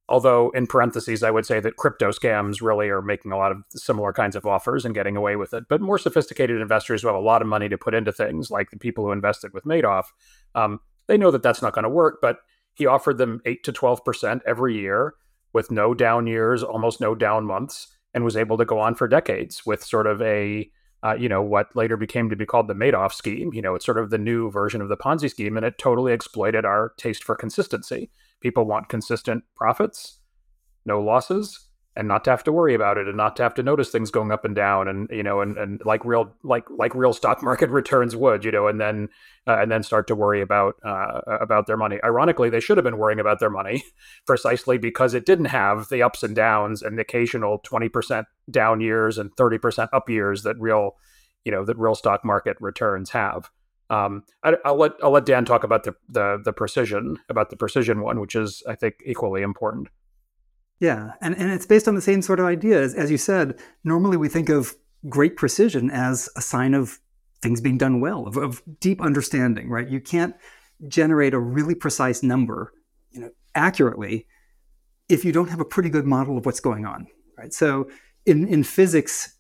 Although, 0.09 0.51
in 0.51 0.69
parentheses, 0.69 1.25
I 1.25 1.33
would 1.33 1.47
say 1.47 1.59
that 1.59 1.77
crypto 1.77 2.11
scams 2.11 2.63
really 2.63 2.89
are 2.89 3.03
making 3.03 3.33
a 3.33 3.37
lot 3.37 3.51
of 3.51 3.59
similar 3.71 4.13
kinds 4.13 4.37
of 4.37 4.47
offers 4.47 4.85
and 4.85 4.95
getting 4.95 5.17
away 5.17 5.35
with 5.35 5.53
it. 5.53 5.65
But 5.69 5.81
more 5.81 5.99
sophisticated 5.99 6.61
investors 6.61 7.03
who 7.03 7.09
have 7.09 7.17
a 7.17 7.21
lot 7.21 7.43
of 7.43 7.49
money 7.49 7.69
to 7.69 7.77
put 7.77 7.95
into 7.95 8.13
things, 8.13 8.51
like 8.51 8.71
the 8.71 8.79
people 8.79 9.05
who 9.05 9.13
invested 9.13 9.53
with 9.53 9.65
Madoff, 9.65 10.05
um, 10.55 10.79
they 11.09 11.19
know 11.19 11.33
that 11.33 11.43
that's 11.43 11.63
not 11.63 11.73
going 11.73 11.83
to 11.83 11.89
work. 11.89 12.19
But 12.23 12.39
he 12.75 12.87
offered 12.87 13.19
them 13.19 13.41
8 13.45 13.65
to 13.65 13.73
12% 13.73 14.41
every 14.47 14.77
year 14.77 15.15
with 15.53 15.71
no 15.71 15.93
down 15.93 16.27
years, 16.27 16.63
almost 16.63 17.01
no 17.01 17.15
down 17.15 17.45
months, 17.45 17.89
and 18.15 18.25
was 18.25 18.37
able 18.37 18.59
to 18.59 18.65
go 18.65 18.79
on 18.79 18.95
for 18.95 19.09
decades 19.09 19.67
with 19.67 19.83
sort 19.83 20.07
of 20.07 20.23
a 20.23 20.71
uh, 21.03 21.15
you 21.15 21.29
know, 21.29 21.43
what 21.43 21.69
later 21.77 21.97
became 21.97 22.29
to 22.31 22.37
be 22.37 22.47
called 22.47 22.69
the 22.69 22.75
Madoff 22.75 23.13
scheme. 23.13 23.53
You 23.53 23.63
know, 23.63 23.75
it's 23.75 23.85
sort 23.85 23.99
of 23.99 24.11
the 24.11 24.19
new 24.19 24.51
version 24.51 24.81
of 24.81 24.89
the 24.89 24.97
Ponzi 24.97 25.31
scheme, 25.31 25.57
and 25.57 25.65
it 25.65 25.79
totally 25.79 26.13
exploited 26.13 26.65
our 26.65 26.95
taste 26.97 27.23
for 27.23 27.37
consistency. 27.37 28.11
People 28.41 28.65
want 28.65 28.89
consistent 28.89 29.45
profits, 29.57 30.21
no 30.85 31.01
losses, 31.01 31.67
and 31.97 32.07
not 32.07 32.25
to 32.25 32.31
have 32.31 32.45
to 32.45 32.53
worry 32.53 32.75
about 32.75 32.99
it 32.99 33.09
and 33.09 33.17
not 33.17 33.35
to 33.37 33.43
have 33.43 33.55
to 33.55 33.63
notice 33.63 33.89
things 33.89 34.11
going 34.11 34.31
up 34.31 34.45
and 34.45 34.55
down 34.55 34.87
and 34.87 35.09
you 35.11 35.23
know 35.23 35.41
and, 35.41 35.57
and 35.57 35.81
like 35.85 36.05
real 36.05 36.33
like 36.45 36.65
like 36.71 36.95
real 36.95 37.15
stock 37.15 37.43
market 37.43 37.71
returns 37.71 38.15
would 38.15 38.45
you 38.45 38.53
know 38.53 38.69
and 38.69 38.81
then 38.81 39.09
uh, 39.47 39.59
and 39.59 39.73
then 39.73 39.83
start 39.83 40.07
to 40.07 40.15
worry 40.15 40.43
about 40.43 40.75
uh, 40.85 41.21
about 41.41 41.67
their 41.67 41.77
money. 41.77 41.99
Ironically 42.05 42.51
they 42.51 42.61
should 42.61 42.77
have 42.77 42.85
been 42.85 42.99
worrying 42.99 43.21
about 43.21 43.41
their 43.41 43.51
money 43.51 43.83
precisely 44.27 44.77
because 44.77 45.15
it 45.15 45.25
didn't 45.25 45.47
have 45.47 45.89
the 45.89 46.03
ups 46.03 46.23
and 46.23 46.37
downs 46.37 46.83
and 46.83 47.01
occasional 47.01 47.61
20% 47.61 48.25
down 48.51 48.81
years 48.81 49.17
and 49.17 49.35
30% 49.37 49.89
up 49.93 50.09
years 50.11 50.43
that 50.43 50.57
real 50.61 50.93
you 51.45 51.53
know 51.53 51.65
that 51.65 51.79
real 51.79 51.95
stock 51.95 52.25
market 52.25 52.57
returns 52.61 53.11
have 53.11 53.51
um, 53.91 54.25
I, 54.43 54.57
will 54.65 54.77
let 54.77 54.93
I'll 55.03 55.11
let 55.11 55.27
Dan 55.27 55.45
talk 55.45 55.65
about 55.65 55.85
the, 55.85 55.95
the 56.09 56.41
the 56.45 56.53
precision 56.53 57.19
about 57.29 57.51
the 57.51 57.57
precision 57.57 58.03
one, 58.03 58.21
which 58.21 58.35
is 58.35 58.63
I 58.69 58.75
think 58.75 58.97
equally 59.05 59.43
important. 59.43 59.89
Yeah, 60.81 61.13
and, 61.23 61.35
and 61.37 61.51
it's 61.51 61.67
based 61.67 61.89
on 61.89 61.95
the 61.95 62.03
same 62.03 62.21
sort 62.21 62.39
of 62.39 62.47
idea. 62.47 62.83
As, 62.83 62.95
as 62.95 63.11
you 63.11 63.17
said, 63.17 63.59
normally 63.83 64.17
we 64.17 64.29
think 64.29 64.49
of 64.51 64.77
great 65.09 65.37
precision 65.37 65.91
as 65.91 66.29
a 66.37 66.43
sign 66.43 66.75
of 66.75 66.99
things 67.41 67.61
being 67.61 67.79
done 67.79 68.01
well, 68.01 68.27
of, 68.27 68.37
of 68.37 68.63
deep 68.81 69.01
understanding, 69.01 69.71
right? 69.71 69.89
You 69.89 70.01
can't 70.01 70.35
generate 70.89 71.33
a 71.33 71.39
really 71.39 71.75
precise 71.75 72.23
number, 72.23 72.73
you 73.11 73.21
know, 73.21 73.31
accurately 73.55 74.27
if 75.09 75.25
you 75.25 75.33
don't 75.33 75.49
have 75.49 75.61
a 75.61 75.65
pretty 75.65 75.89
good 75.89 76.05
model 76.05 76.37
of 76.37 76.45
what's 76.45 76.61
going 76.61 76.85
on, 76.85 77.07
right? 77.39 77.55
So 77.55 77.89
in, 78.27 78.47
in 78.49 78.65
physics, 78.65 79.36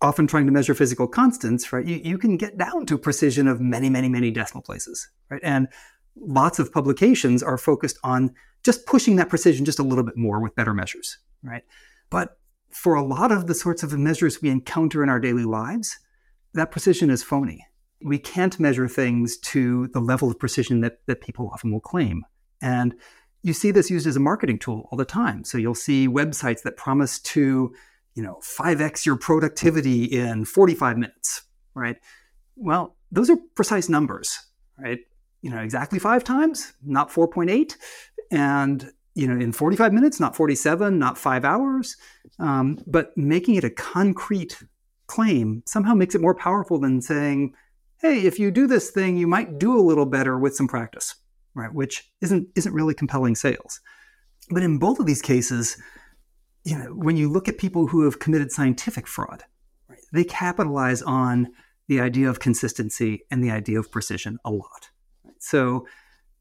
often 0.00 0.26
trying 0.26 0.46
to 0.46 0.52
measure 0.52 0.74
physical 0.74 1.08
constants, 1.08 1.72
right, 1.72 1.84
you, 1.84 1.96
you 1.96 2.18
can 2.18 2.36
get 2.36 2.56
down 2.56 2.86
to 2.86 2.96
precision 2.96 3.48
of 3.48 3.60
many, 3.60 3.90
many, 3.90 4.08
many 4.08 4.30
decimal 4.30 4.62
places, 4.62 5.08
right? 5.30 5.40
And 5.42 5.68
lots 6.16 6.58
of 6.58 6.72
publications 6.72 7.42
are 7.42 7.58
focused 7.58 7.98
on 8.04 8.34
just 8.64 8.86
pushing 8.86 9.16
that 9.16 9.28
precision 9.28 9.64
just 9.64 9.78
a 9.78 9.84
little 9.84 10.04
bit 10.04 10.16
more 10.16 10.40
with 10.40 10.54
better 10.54 10.74
measures, 10.74 11.18
right? 11.42 11.62
But 12.10 12.38
for 12.70 12.94
a 12.94 13.04
lot 13.04 13.32
of 13.32 13.46
the 13.46 13.54
sorts 13.54 13.82
of 13.82 13.96
measures 13.98 14.42
we 14.42 14.50
encounter 14.50 15.02
in 15.02 15.08
our 15.08 15.20
daily 15.20 15.44
lives, 15.44 15.98
that 16.54 16.70
precision 16.70 17.10
is 17.10 17.22
phony. 17.22 17.66
We 18.00 18.18
can't 18.18 18.60
measure 18.60 18.88
things 18.88 19.36
to 19.38 19.88
the 19.88 20.00
level 20.00 20.30
of 20.30 20.38
precision 20.38 20.80
that, 20.82 20.98
that 21.06 21.20
people 21.20 21.50
often 21.52 21.72
will 21.72 21.80
claim. 21.80 22.24
And 22.60 22.94
you 23.42 23.52
see 23.52 23.70
this 23.70 23.90
used 23.90 24.06
as 24.06 24.16
a 24.16 24.20
marketing 24.20 24.58
tool 24.58 24.88
all 24.90 24.98
the 24.98 25.04
time. 25.04 25.44
So 25.44 25.58
you'll 25.58 25.74
see 25.74 26.08
websites 26.08 26.62
that 26.62 26.76
promise 26.76 27.18
to, 27.20 27.72
you 28.18 28.24
know, 28.24 28.40
5x 28.42 29.06
your 29.06 29.14
productivity 29.14 30.02
in 30.02 30.44
45 30.44 30.98
minutes, 30.98 31.42
right? 31.74 31.98
Well, 32.56 32.96
those 33.12 33.30
are 33.30 33.36
precise 33.54 33.88
numbers, 33.88 34.40
right? 34.76 34.98
You 35.40 35.50
know, 35.50 35.60
exactly 35.60 36.00
five 36.00 36.24
times, 36.24 36.72
not 36.84 37.12
4.8. 37.12 37.76
And, 38.32 38.90
you 39.14 39.28
know, 39.28 39.40
in 39.40 39.52
45 39.52 39.92
minutes, 39.92 40.18
not 40.18 40.34
47, 40.34 40.98
not 40.98 41.16
five 41.16 41.44
hours. 41.44 41.96
Um, 42.40 42.82
but 42.88 43.16
making 43.16 43.54
it 43.54 43.62
a 43.62 43.70
concrete 43.70 44.64
claim 45.06 45.62
somehow 45.64 45.94
makes 45.94 46.16
it 46.16 46.20
more 46.20 46.34
powerful 46.34 46.80
than 46.80 47.00
saying, 47.00 47.54
hey, 48.00 48.22
if 48.22 48.40
you 48.40 48.50
do 48.50 48.66
this 48.66 48.90
thing, 48.90 49.16
you 49.16 49.28
might 49.28 49.60
do 49.60 49.78
a 49.78 49.80
little 49.80 50.06
better 50.06 50.36
with 50.36 50.56
some 50.56 50.66
practice, 50.66 51.14
right? 51.54 51.72
Which 51.72 52.10
isn't 52.20 52.48
isn't 52.56 52.74
really 52.74 52.94
compelling 52.94 53.36
sales. 53.36 53.80
But 54.50 54.64
in 54.64 54.78
both 54.78 54.98
of 54.98 55.06
these 55.06 55.22
cases, 55.22 55.76
you 56.64 56.78
know, 56.78 56.86
when 56.94 57.16
you 57.16 57.30
look 57.30 57.48
at 57.48 57.58
people 57.58 57.86
who 57.86 58.04
have 58.04 58.18
committed 58.18 58.52
scientific 58.52 59.06
fraud, 59.06 59.44
right, 59.88 59.98
they 60.12 60.24
capitalize 60.24 61.02
on 61.02 61.48
the 61.88 62.00
idea 62.00 62.28
of 62.28 62.40
consistency 62.40 63.24
and 63.30 63.42
the 63.42 63.50
idea 63.50 63.78
of 63.78 63.90
precision 63.90 64.38
a 64.44 64.50
lot. 64.50 64.90
So 65.38 65.86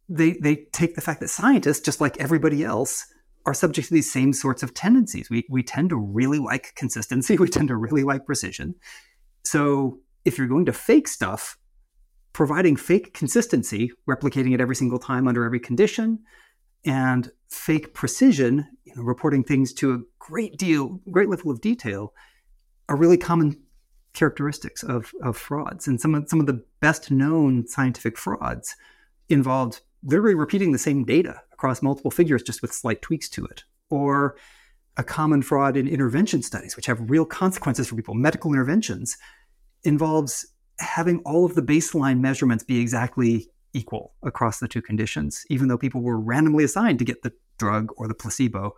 they 0.09 0.33
they 0.33 0.67
take 0.71 0.95
the 0.95 1.01
fact 1.01 1.19
that 1.21 1.29
scientists, 1.29 1.81
just 1.81 2.01
like 2.01 2.19
everybody 2.19 2.63
else, 2.63 3.05
are 3.45 3.53
subject 3.53 3.87
to 3.87 3.93
these 3.93 4.11
same 4.11 4.33
sorts 4.33 4.63
of 4.63 4.73
tendencies. 4.73 5.29
We 5.29 5.45
we 5.49 5.63
tend 5.63 5.89
to 5.89 5.97
really 5.97 6.39
like 6.39 6.73
consistency. 6.75 7.37
We 7.39 7.47
tend 7.47 7.69
to 7.69 7.75
really 7.75 8.03
like 8.03 8.25
precision. 8.25 8.75
So 9.43 9.99
if 10.25 10.37
you're 10.37 10.47
going 10.47 10.65
to 10.65 10.73
fake 10.73 11.07
stuff, 11.07 11.57
providing 12.33 12.75
fake 12.75 13.13
consistency, 13.13 13.91
replicating 14.07 14.53
it 14.53 14.61
every 14.61 14.75
single 14.75 14.99
time 14.99 15.27
under 15.27 15.45
every 15.45 15.59
condition, 15.59 16.19
and 16.85 17.31
fake 17.49 17.93
precision, 17.93 18.67
you 18.87 18.95
know, 18.95 19.03
reporting 19.03 19.43
things 19.43 19.73
to 19.73 19.93
a 19.93 19.99
great 20.19 20.57
deal, 20.57 20.99
great 21.11 21.29
level 21.29 21.51
of 21.51 21.61
detail, 21.61 22.13
are 22.89 22.95
really 22.95 23.17
common 23.17 23.61
characteristics 24.13 24.81
of, 24.83 25.11
of 25.21 25.37
frauds. 25.37 25.87
And 25.87 25.99
some 25.99 26.15
of 26.15 26.29
some 26.29 26.39
of 26.39 26.45
the 26.45 26.63
best 26.79 27.11
known 27.11 27.67
scientific 27.67 28.17
frauds 28.17 28.75
involved 29.29 29.81
literally 30.03 30.35
repeating 30.35 30.71
the 30.71 30.77
same 30.77 31.03
data 31.03 31.41
across 31.51 31.81
multiple 31.81 32.11
figures 32.11 32.43
just 32.43 32.61
with 32.61 32.73
slight 32.73 33.01
tweaks 33.01 33.29
to 33.29 33.45
it. 33.45 33.63
Or 33.89 34.37
a 34.95 35.03
common 35.03 35.41
fraud 35.41 35.77
in 35.77 35.87
intervention 35.87 36.41
studies, 36.41 36.75
which 36.75 36.87
have 36.87 37.09
real 37.09 37.25
consequences 37.25 37.87
for 37.87 37.95
people, 37.95 38.15
medical 38.15 38.51
interventions, 38.51 39.17
involves 39.83 40.47
having 40.79 41.19
all 41.19 41.45
of 41.45 41.55
the 41.55 41.61
baseline 41.61 42.19
measurements 42.19 42.63
be 42.63 42.79
exactly 42.79 43.49
equal 43.73 44.13
across 44.23 44.59
the 44.59 44.67
two 44.67 44.81
conditions, 44.81 45.45
even 45.49 45.67
though 45.67 45.77
people 45.77 46.01
were 46.01 46.19
randomly 46.19 46.63
assigned 46.63 46.99
to 46.99 47.05
get 47.05 47.21
the 47.21 47.31
drug 47.57 47.91
or 47.97 48.07
the 48.07 48.13
placebo, 48.13 48.75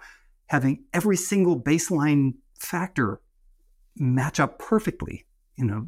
having 0.48 0.86
every 0.94 1.18
single 1.18 1.60
baseline 1.60 2.34
factor 2.60 3.22
match 3.96 4.40
up 4.40 4.60
perfectly, 4.60 5.26
you 5.56 5.66
know, 5.66 5.88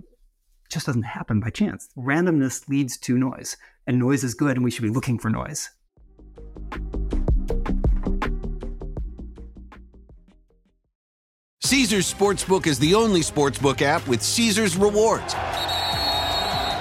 just 0.69 0.86
doesn't 0.86 1.04
happen 1.04 1.39
by 1.39 1.49
chance. 1.49 1.89
Randomness 1.97 2.67
leads 2.67 2.97
to 2.99 3.17
noise, 3.17 3.58
and 3.86 3.99
noise 3.99 4.23
is 4.23 4.34
good, 4.34 4.56
and 4.56 4.63
we 4.63 4.71
should 4.71 4.84
be 4.84 4.89
looking 4.89 5.19
for 5.19 5.30
noise. 5.30 5.69
Caesars 11.63 12.13
Sportsbook 12.13 12.67
is 12.67 12.80
the 12.80 12.93
only 12.95 13.21
sportsbook 13.21 13.82
app 13.82 14.06
with 14.08 14.21
Caesars 14.21 14.75
rewards. 14.75 15.36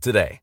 today. 0.00 0.40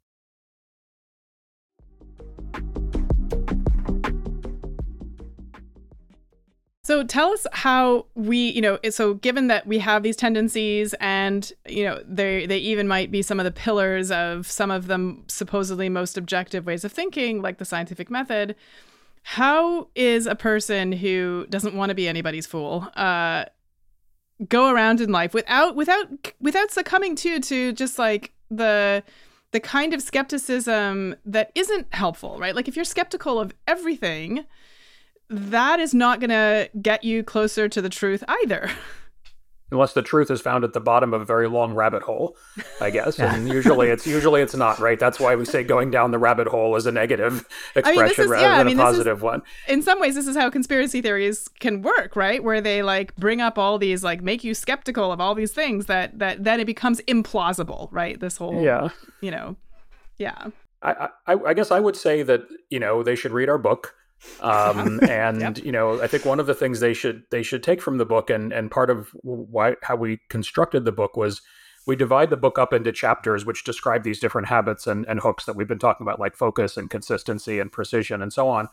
So 6.83 7.03
tell 7.03 7.29
us 7.31 7.47
how 7.53 8.07
we, 8.15 8.49
you 8.49 8.59
know, 8.59 8.77
so 8.89 9.13
given 9.13 9.47
that 9.47 9.65
we 9.65 9.79
have 9.79 10.03
these 10.03 10.15
tendencies 10.15 10.93
and, 10.99 11.49
you 11.65 11.85
know, 11.85 12.01
they 12.05 12.45
they 12.47 12.57
even 12.57 12.87
might 12.87 13.11
be 13.11 13.21
some 13.21 13.39
of 13.39 13.45
the 13.45 13.51
pillars 13.51 14.11
of 14.11 14.49
some 14.49 14.71
of 14.71 14.87
them 14.87 15.23
supposedly 15.27 15.89
most 15.89 16.17
objective 16.17 16.65
ways 16.65 16.83
of 16.83 16.91
thinking, 16.91 17.41
like 17.41 17.59
the 17.59 17.65
scientific 17.65 18.09
method, 18.09 18.55
how 19.23 19.87
is 19.95 20.25
a 20.25 20.35
person 20.35 20.91
who 20.91 21.45
doesn't 21.49 21.75
want 21.75 21.91
to 21.91 21.95
be 21.95 22.07
anybody's 22.07 22.47
fool 22.47 22.87
uh, 22.95 23.45
go 24.49 24.69
around 24.69 24.99
in 24.99 25.11
life 25.11 25.33
without 25.33 25.75
without 25.75 26.07
without 26.41 26.71
succumbing 26.71 27.15
to 27.15 27.39
to 27.39 27.71
just 27.73 27.99
like 27.99 28.33
the 28.49 29.03
the 29.51 29.59
kind 29.59 29.93
of 29.93 30.01
skepticism 30.01 31.15
that 31.25 31.51
isn't 31.55 31.87
helpful, 31.93 32.39
right? 32.39 32.55
Like 32.55 32.67
if 32.67 32.75
you're 32.75 32.85
skeptical 32.85 33.39
of 33.39 33.53
everything, 33.67 34.45
that 35.29 35.79
is 35.79 35.93
not 35.93 36.19
going 36.19 36.29
to 36.29 36.69
get 36.81 37.03
you 37.03 37.23
closer 37.23 37.69
to 37.69 37.81
the 37.81 37.89
truth 37.89 38.23
either. 38.27 38.69
Unless 39.71 39.93
the 39.93 40.01
truth 40.01 40.29
is 40.29 40.41
found 40.41 40.65
at 40.65 40.73
the 40.73 40.81
bottom 40.81 41.13
of 41.13 41.21
a 41.21 41.25
very 41.25 41.47
long 41.47 41.73
rabbit 41.73 42.03
hole, 42.03 42.35
I 42.81 42.89
guess. 42.89 43.17
And 43.19 43.47
usually 43.47 43.87
it's 43.87 44.05
usually 44.05 44.41
it's 44.41 44.53
not, 44.53 44.79
right? 44.79 44.99
That's 44.99 45.17
why 45.17 45.35
we 45.35 45.45
say 45.45 45.63
going 45.63 45.91
down 45.91 46.11
the 46.11 46.19
rabbit 46.19 46.47
hole 46.47 46.75
is 46.75 46.85
a 46.85 46.91
negative 46.91 47.47
expression 47.73 47.99
I 47.99 48.03
mean, 48.03 48.11
is, 48.11 48.17
rather 48.17 48.41
yeah, 48.41 48.57
than 48.57 48.67
I 48.67 48.69
mean, 48.69 48.79
a 48.79 48.83
positive 48.83 49.17
is, 49.17 49.23
one. 49.23 49.41
In 49.69 49.81
some 49.81 50.01
ways, 50.01 50.15
this 50.15 50.27
is 50.27 50.35
how 50.35 50.49
conspiracy 50.49 51.01
theories 51.01 51.47
can 51.61 51.81
work, 51.81 52.17
right? 52.17 52.43
Where 52.43 52.59
they 52.59 52.83
like 52.83 53.15
bring 53.15 53.39
up 53.39 53.57
all 53.57 53.77
these 53.77 54.03
like 54.03 54.21
make 54.21 54.43
you 54.43 54.53
skeptical 54.53 55.09
of 55.11 55.21
all 55.21 55.35
these 55.35 55.53
things 55.53 55.85
that 55.85 56.19
that 56.19 56.43
then 56.43 56.59
it 56.59 56.65
becomes 56.65 56.99
implausible, 57.01 57.87
right? 57.91 58.19
This 58.19 58.35
whole 58.35 58.61
yeah, 58.61 58.89
you 59.21 59.31
know, 59.31 59.55
yeah. 60.17 60.47
I, 60.83 61.09
I, 61.27 61.33
I 61.33 61.53
guess 61.53 61.71
I 61.71 61.79
would 61.79 61.95
say 61.95 62.23
that 62.23 62.41
you 62.69 62.79
know 62.79 63.03
they 63.03 63.15
should 63.15 63.31
read 63.31 63.47
our 63.47 63.57
book 63.57 63.95
um, 64.41 64.99
and 65.09 65.41
yep. 65.41 65.57
you 65.57 65.71
know 65.71 66.01
i 66.01 66.07
think 66.07 66.25
one 66.25 66.39
of 66.39 66.47
the 66.47 66.53
things 66.53 66.79
they 66.79 66.93
should 66.93 67.23
they 67.31 67.43
should 67.43 67.63
take 67.63 67.81
from 67.81 67.97
the 67.97 68.05
book 68.05 68.29
and 68.29 68.51
and 68.51 68.71
part 68.71 68.89
of 68.89 69.09
why 69.23 69.75
how 69.83 69.95
we 69.95 70.19
constructed 70.29 70.85
the 70.85 70.91
book 70.91 71.15
was 71.17 71.41
we 71.87 71.95
divide 71.95 72.29
the 72.29 72.37
book 72.37 72.59
up 72.59 72.73
into 72.73 72.91
chapters 72.91 73.45
which 73.45 73.63
describe 73.63 74.03
these 74.03 74.19
different 74.19 74.47
habits 74.47 74.85
and, 74.85 75.05
and 75.07 75.19
hooks 75.21 75.45
that 75.45 75.55
we've 75.55 75.67
been 75.67 75.79
talking 75.79 76.05
about 76.05 76.19
like 76.19 76.35
focus 76.35 76.77
and 76.77 76.89
consistency 76.89 77.59
and 77.59 77.71
precision 77.71 78.21
and 78.21 78.31
so 78.33 78.47
on 78.47 78.67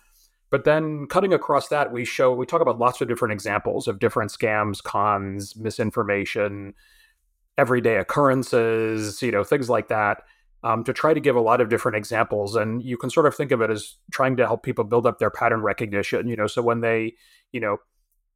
but 0.50 0.64
then 0.64 1.06
cutting 1.06 1.32
across 1.32 1.68
that 1.68 1.92
we 1.92 2.04
show 2.04 2.32
we 2.32 2.46
talk 2.46 2.60
about 2.60 2.78
lots 2.78 3.00
of 3.00 3.08
different 3.08 3.32
examples 3.32 3.88
of 3.88 3.98
different 3.98 4.30
scams 4.30 4.82
cons 4.82 5.56
misinformation 5.56 6.74
everyday 7.56 7.96
occurrences 7.96 9.22
you 9.22 9.32
know 9.32 9.44
things 9.44 9.68
like 9.68 9.88
that 9.88 10.22
um, 10.62 10.84
to 10.84 10.92
try 10.92 11.14
to 11.14 11.20
give 11.20 11.36
a 11.36 11.40
lot 11.40 11.60
of 11.60 11.68
different 11.68 11.96
examples. 11.96 12.56
And 12.56 12.82
you 12.82 12.96
can 12.96 13.10
sort 13.10 13.26
of 13.26 13.34
think 13.34 13.52
of 13.52 13.60
it 13.60 13.70
as 13.70 13.96
trying 14.10 14.36
to 14.36 14.46
help 14.46 14.62
people 14.62 14.84
build 14.84 15.06
up 15.06 15.18
their 15.18 15.30
pattern 15.30 15.62
recognition. 15.62 16.28
You 16.28 16.36
know, 16.36 16.46
so 16.46 16.62
when 16.62 16.80
they, 16.80 17.14
you 17.52 17.60
know, 17.60 17.78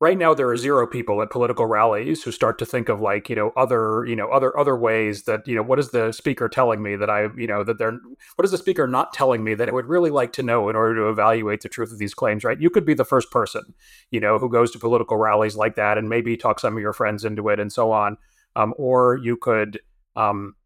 right 0.02 0.18
now 0.18 0.34
there 0.34 0.48
are 0.48 0.56
zero 0.56 0.84
people 0.84 1.22
at 1.22 1.30
political 1.30 1.64
rallies 1.64 2.24
who 2.24 2.32
start 2.32 2.58
to 2.58 2.66
think 2.66 2.88
of 2.88 3.00
like 3.00 3.30
you 3.30 3.36
know 3.36 3.52
other 3.56 4.04
you 4.04 4.16
know 4.16 4.28
other 4.30 4.58
other 4.58 4.76
ways 4.76 5.22
that 5.24 5.46
you 5.46 5.54
know 5.54 5.62
what 5.62 5.78
is 5.78 5.90
the 5.90 6.10
speaker 6.10 6.48
telling 6.48 6.82
me 6.82 6.96
that 6.96 7.08
i 7.08 7.28
you 7.36 7.46
know 7.46 7.62
that 7.62 7.78
they're 7.78 8.00
what 8.34 8.44
is 8.44 8.50
the 8.50 8.58
speaker 8.58 8.88
not 8.88 9.12
telling 9.12 9.44
me 9.44 9.54
that 9.54 9.68
i 9.68 9.72
would 9.72 9.86
really 9.86 10.10
like 10.10 10.32
to 10.32 10.42
know 10.42 10.68
in 10.68 10.74
order 10.74 10.96
to 10.96 11.08
evaluate 11.08 11.60
the 11.60 11.68
truth 11.68 11.92
of 11.92 11.98
these 11.98 12.14
claims 12.14 12.42
right 12.42 12.60
you 12.60 12.68
could 12.68 12.84
be 12.84 12.94
the 12.94 13.04
first 13.04 13.30
person 13.30 13.62
you 14.10 14.18
know 14.18 14.40
who 14.40 14.50
goes 14.50 14.72
to 14.72 14.78
political 14.78 15.16
rallies 15.16 15.54
like 15.54 15.76
that 15.76 15.96
and 15.96 16.08
maybe 16.08 16.36
talk 16.36 16.58
some 16.58 16.76
of 16.76 16.82
your 16.82 16.92
friends 16.92 17.24
into 17.24 17.48
it 17.48 17.60
and 17.60 17.72
so 17.72 17.92
on 17.92 18.16
um, 18.56 18.74
or 18.76 19.16
you 19.22 19.36
could 19.36 19.78
um, 20.16 20.56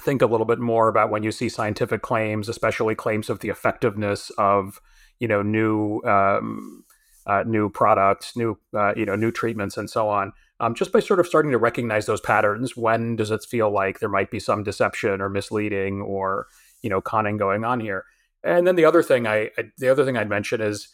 think 0.00 0.22
a 0.22 0.26
little 0.26 0.46
bit 0.46 0.58
more 0.58 0.88
about 0.88 1.10
when 1.10 1.22
you 1.22 1.30
see 1.30 1.48
scientific 1.48 2.02
claims 2.02 2.48
especially 2.48 2.94
claims 2.94 3.28
of 3.28 3.40
the 3.40 3.50
effectiveness 3.50 4.30
of 4.38 4.80
you 5.20 5.28
know 5.28 5.42
new 5.42 6.00
um, 6.02 6.84
uh, 7.26 7.44
new 7.46 7.68
products, 7.68 8.36
new 8.36 8.58
uh, 8.74 8.92
you 8.96 9.06
know 9.06 9.16
new 9.16 9.30
treatments, 9.30 9.76
and 9.76 9.88
so 9.88 10.08
on. 10.08 10.32
Um, 10.60 10.74
just 10.74 10.92
by 10.92 11.00
sort 11.00 11.20
of 11.20 11.26
starting 11.26 11.52
to 11.52 11.58
recognize 11.58 12.06
those 12.06 12.20
patterns, 12.20 12.76
when 12.76 13.16
does 13.16 13.30
it 13.30 13.44
feel 13.44 13.70
like 13.70 14.00
there 14.00 14.08
might 14.08 14.30
be 14.30 14.40
some 14.40 14.62
deception 14.62 15.20
or 15.20 15.28
misleading 15.28 16.00
or 16.00 16.46
you 16.82 16.90
know 16.90 17.00
conning 17.00 17.36
going 17.36 17.64
on 17.64 17.80
here? 17.80 18.04
And 18.42 18.66
then 18.66 18.76
the 18.76 18.84
other 18.84 19.02
thing 19.02 19.26
I, 19.26 19.50
I 19.56 19.70
the 19.78 19.88
other 19.88 20.04
thing 20.04 20.16
I'd 20.16 20.28
mention 20.28 20.60
is 20.60 20.88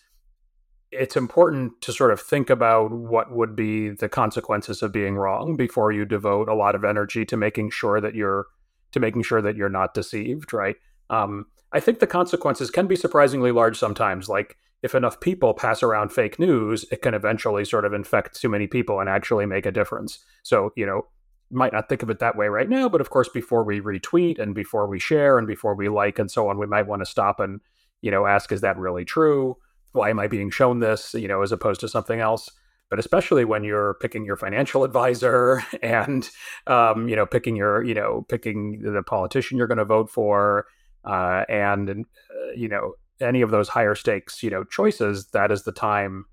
it's 0.91 1.17
important 1.17 1.81
to 1.83 1.93
sort 1.93 2.13
of 2.13 2.21
think 2.21 2.49
about 2.49 2.91
what 2.91 3.31
would 3.31 3.55
be 3.55 3.91
the 3.91 4.09
consequences 4.09 4.83
of 4.83 4.93
being 4.93 5.17
wrong 5.17 5.55
before 5.57 5.93
you 5.93 6.05
devote 6.07 6.49
a 6.49 6.55
lot 6.55 6.75
of 6.75 6.85
energy 6.85 7.27
to 7.27 7.37
making 7.37 7.71
sure 7.71 8.01
that 8.01 8.15
you're 8.15 8.47
to 8.93 9.01
making 9.01 9.23
sure 9.23 9.43
that 9.43 9.57
you're 9.57 9.69
not 9.69 9.95
deceived 9.95 10.53
right 10.53 10.77
um, 11.11 11.47
i 11.73 11.81
think 11.81 11.99
the 11.99 12.07
consequences 12.07 12.71
can 12.71 12.87
be 12.87 12.97
surprisingly 12.97 13.53
large 13.53 13.79
sometimes 13.79 14.29
like 14.29 14.57
if 14.83 14.95
enough 14.95 15.21
people 15.21 15.55
pass 15.55 15.83
around 15.83 16.13
fake 16.13 16.39
news, 16.39 16.85
it 16.93 17.03
can 17.03 17.15
eventually 17.15 17.65
sort 17.65 17.85
of 17.85 17.93
infect 17.93 18.41
too 18.41 18.49
many 18.49 18.67
people 18.67 19.01
and 19.01 19.09
actually 19.09 19.47
make 19.47 19.67
a 19.67 19.73
difference. 19.73 20.21
So, 20.45 20.73
you 20.77 20.87
know, 20.87 21.03
might 21.51 21.73
not 21.73 21.89
think 21.89 22.03
of 22.03 22.11
it 22.11 22.19
that 22.21 22.37
way 22.37 22.49
right 22.49 22.69
now, 22.69 22.89
but 22.89 23.01
of 23.01 23.11
course, 23.11 23.29
before 23.29 23.65
we 23.65 23.81
retweet 23.81 24.39
and 24.39 24.55
before 24.55 24.87
we 24.87 24.99
share 24.99 25.39
and 25.39 25.47
before 25.47 25.75
we 25.75 25.89
like 25.89 26.19
and 26.19 26.31
so 26.31 26.49
on, 26.49 26.59
we 26.59 26.67
might 26.67 26.87
want 26.87 27.01
to 27.01 27.07
stop 27.07 27.41
and, 27.41 27.61
you 28.03 28.11
know, 28.11 28.27
ask, 28.27 28.53
is 28.53 28.61
that 28.61 28.79
really 28.79 29.05
true? 29.05 29.57
Why 29.93 30.11
am 30.11 30.21
I 30.21 30.29
being 30.29 30.51
shown 30.51 30.79
this, 30.79 31.15
you 31.15 31.27
know, 31.27 31.43
as 31.43 31.51
opposed 31.51 31.81
to 31.81 31.89
something 31.89 32.21
else? 32.21 32.51
But 32.91 32.99
especially 32.99 33.45
when 33.45 33.65
you're 33.65 33.95
picking 34.01 34.25
your 34.25 34.37
financial 34.37 34.85
advisor 34.85 35.63
and, 35.83 36.29
um, 36.67 37.09
you 37.09 37.17
know, 37.17 37.27
picking 37.27 37.57
your, 37.57 37.83
you 37.85 37.95
know, 37.95 38.25
picking 38.29 38.81
the 38.83 39.03
politician 39.03 39.59
you're 39.59 39.67
going 39.67 39.79
to 39.79 39.85
vote 39.85 40.11
for, 40.11 40.67
uh, 41.05 41.45
and, 41.49 41.91
uh, 41.91 42.53
you 42.57 42.69
know, 42.69 42.95
any 43.21 43.43
of 43.43 43.51
those 43.51 43.69
higher 43.69 43.95
stakes, 43.95 44.43
you 44.43 44.51
know, 44.51 44.65
choices, 44.65 45.29
that 45.33 45.51
is 45.51 45.65
the 45.65 45.73
time 45.73 46.25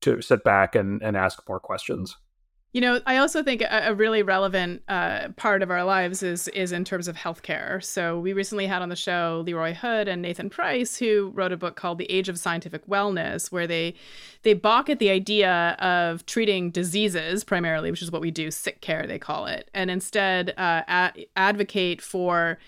to 0.00 0.20
sit 0.20 0.44
back 0.44 0.74
and, 0.74 1.02
and 1.02 1.16
ask 1.16 1.42
more 1.48 1.60
questions. 1.60 2.16
You 2.72 2.82
know, 2.82 3.00
I 3.06 3.16
also 3.16 3.42
think 3.42 3.62
a, 3.62 3.88
a 3.88 3.94
really 3.94 4.22
relevant 4.22 4.82
uh, 4.88 5.28
part 5.36 5.62
of 5.62 5.70
our 5.70 5.84
lives 5.84 6.22
is 6.22 6.48
is 6.48 6.70
in 6.70 6.84
terms 6.84 7.08
of 7.08 7.16
healthcare. 7.16 7.82
So 7.82 8.20
we 8.20 8.34
recently 8.34 8.66
had 8.66 8.82
on 8.82 8.90
the 8.90 8.96
show 8.96 9.42
Leroy 9.46 9.72
Hood 9.72 10.06
and 10.06 10.20
Nathan 10.20 10.50
Price, 10.50 10.98
who 10.98 11.32
wrote 11.34 11.50
a 11.50 11.56
book 11.56 11.76
called 11.76 11.96
The 11.96 12.10
Age 12.12 12.28
of 12.28 12.38
Scientific 12.38 12.86
Wellness, 12.86 13.50
where 13.50 13.66
they 13.66 13.94
they 14.42 14.52
balk 14.52 14.90
at 14.90 14.98
the 14.98 15.08
idea 15.08 15.76
of 15.80 16.26
treating 16.26 16.70
diseases 16.70 17.42
primarily, 17.42 17.90
which 17.90 18.02
is 18.02 18.12
what 18.12 18.20
we 18.20 18.30
do, 18.30 18.50
sick 18.50 18.82
care 18.82 19.06
they 19.06 19.18
call 19.18 19.46
it, 19.46 19.70
and 19.72 19.90
instead 19.90 20.52
uh, 20.58 21.10
advocate 21.36 22.02
for 22.02 22.58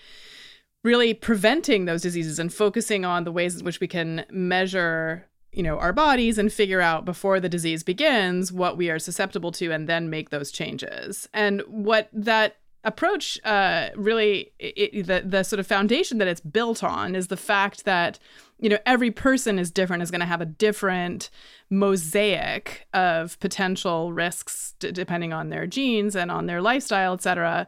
really 0.83 1.13
preventing 1.13 1.85
those 1.85 2.01
diseases 2.01 2.39
and 2.39 2.51
focusing 2.51 3.05
on 3.05 3.23
the 3.23 3.31
ways 3.31 3.55
in 3.55 3.63
which 3.63 3.79
we 3.79 3.87
can 3.87 4.25
measure 4.31 5.27
you 5.51 5.63
know 5.63 5.77
our 5.79 5.93
bodies 5.93 6.37
and 6.37 6.51
figure 6.51 6.81
out 6.81 7.05
before 7.05 7.39
the 7.39 7.49
disease 7.49 7.83
begins 7.83 8.51
what 8.51 8.77
we 8.77 8.89
are 8.89 8.99
susceptible 8.99 9.51
to 9.51 9.71
and 9.71 9.87
then 9.87 10.09
make 10.09 10.29
those 10.29 10.51
changes. 10.51 11.27
And 11.33 11.61
what 11.67 12.09
that 12.13 12.57
approach 12.83 13.39
uh, 13.43 13.89
really 13.95 14.51
it, 14.59 15.05
the 15.05 15.21
the 15.25 15.43
sort 15.43 15.59
of 15.59 15.67
foundation 15.67 16.17
that 16.17 16.27
it's 16.27 16.41
built 16.41 16.83
on 16.83 17.15
is 17.15 17.27
the 17.27 17.37
fact 17.37 17.85
that 17.85 18.17
you 18.59 18.69
know 18.69 18.77
every 18.85 19.11
person 19.11 19.59
is 19.59 19.69
different 19.69 20.01
is 20.01 20.09
going 20.09 20.21
to 20.21 20.25
have 20.25 20.41
a 20.41 20.45
different 20.45 21.29
mosaic 21.69 22.87
of 22.93 23.39
potential 23.39 24.13
risks 24.13 24.75
d- 24.79 24.91
depending 24.91 25.31
on 25.31 25.49
their 25.49 25.67
genes 25.67 26.15
and 26.15 26.31
on 26.31 26.47
their 26.47 26.61
lifestyle 26.61 27.13
et 27.13 27.21
cetera. 27.21 27.67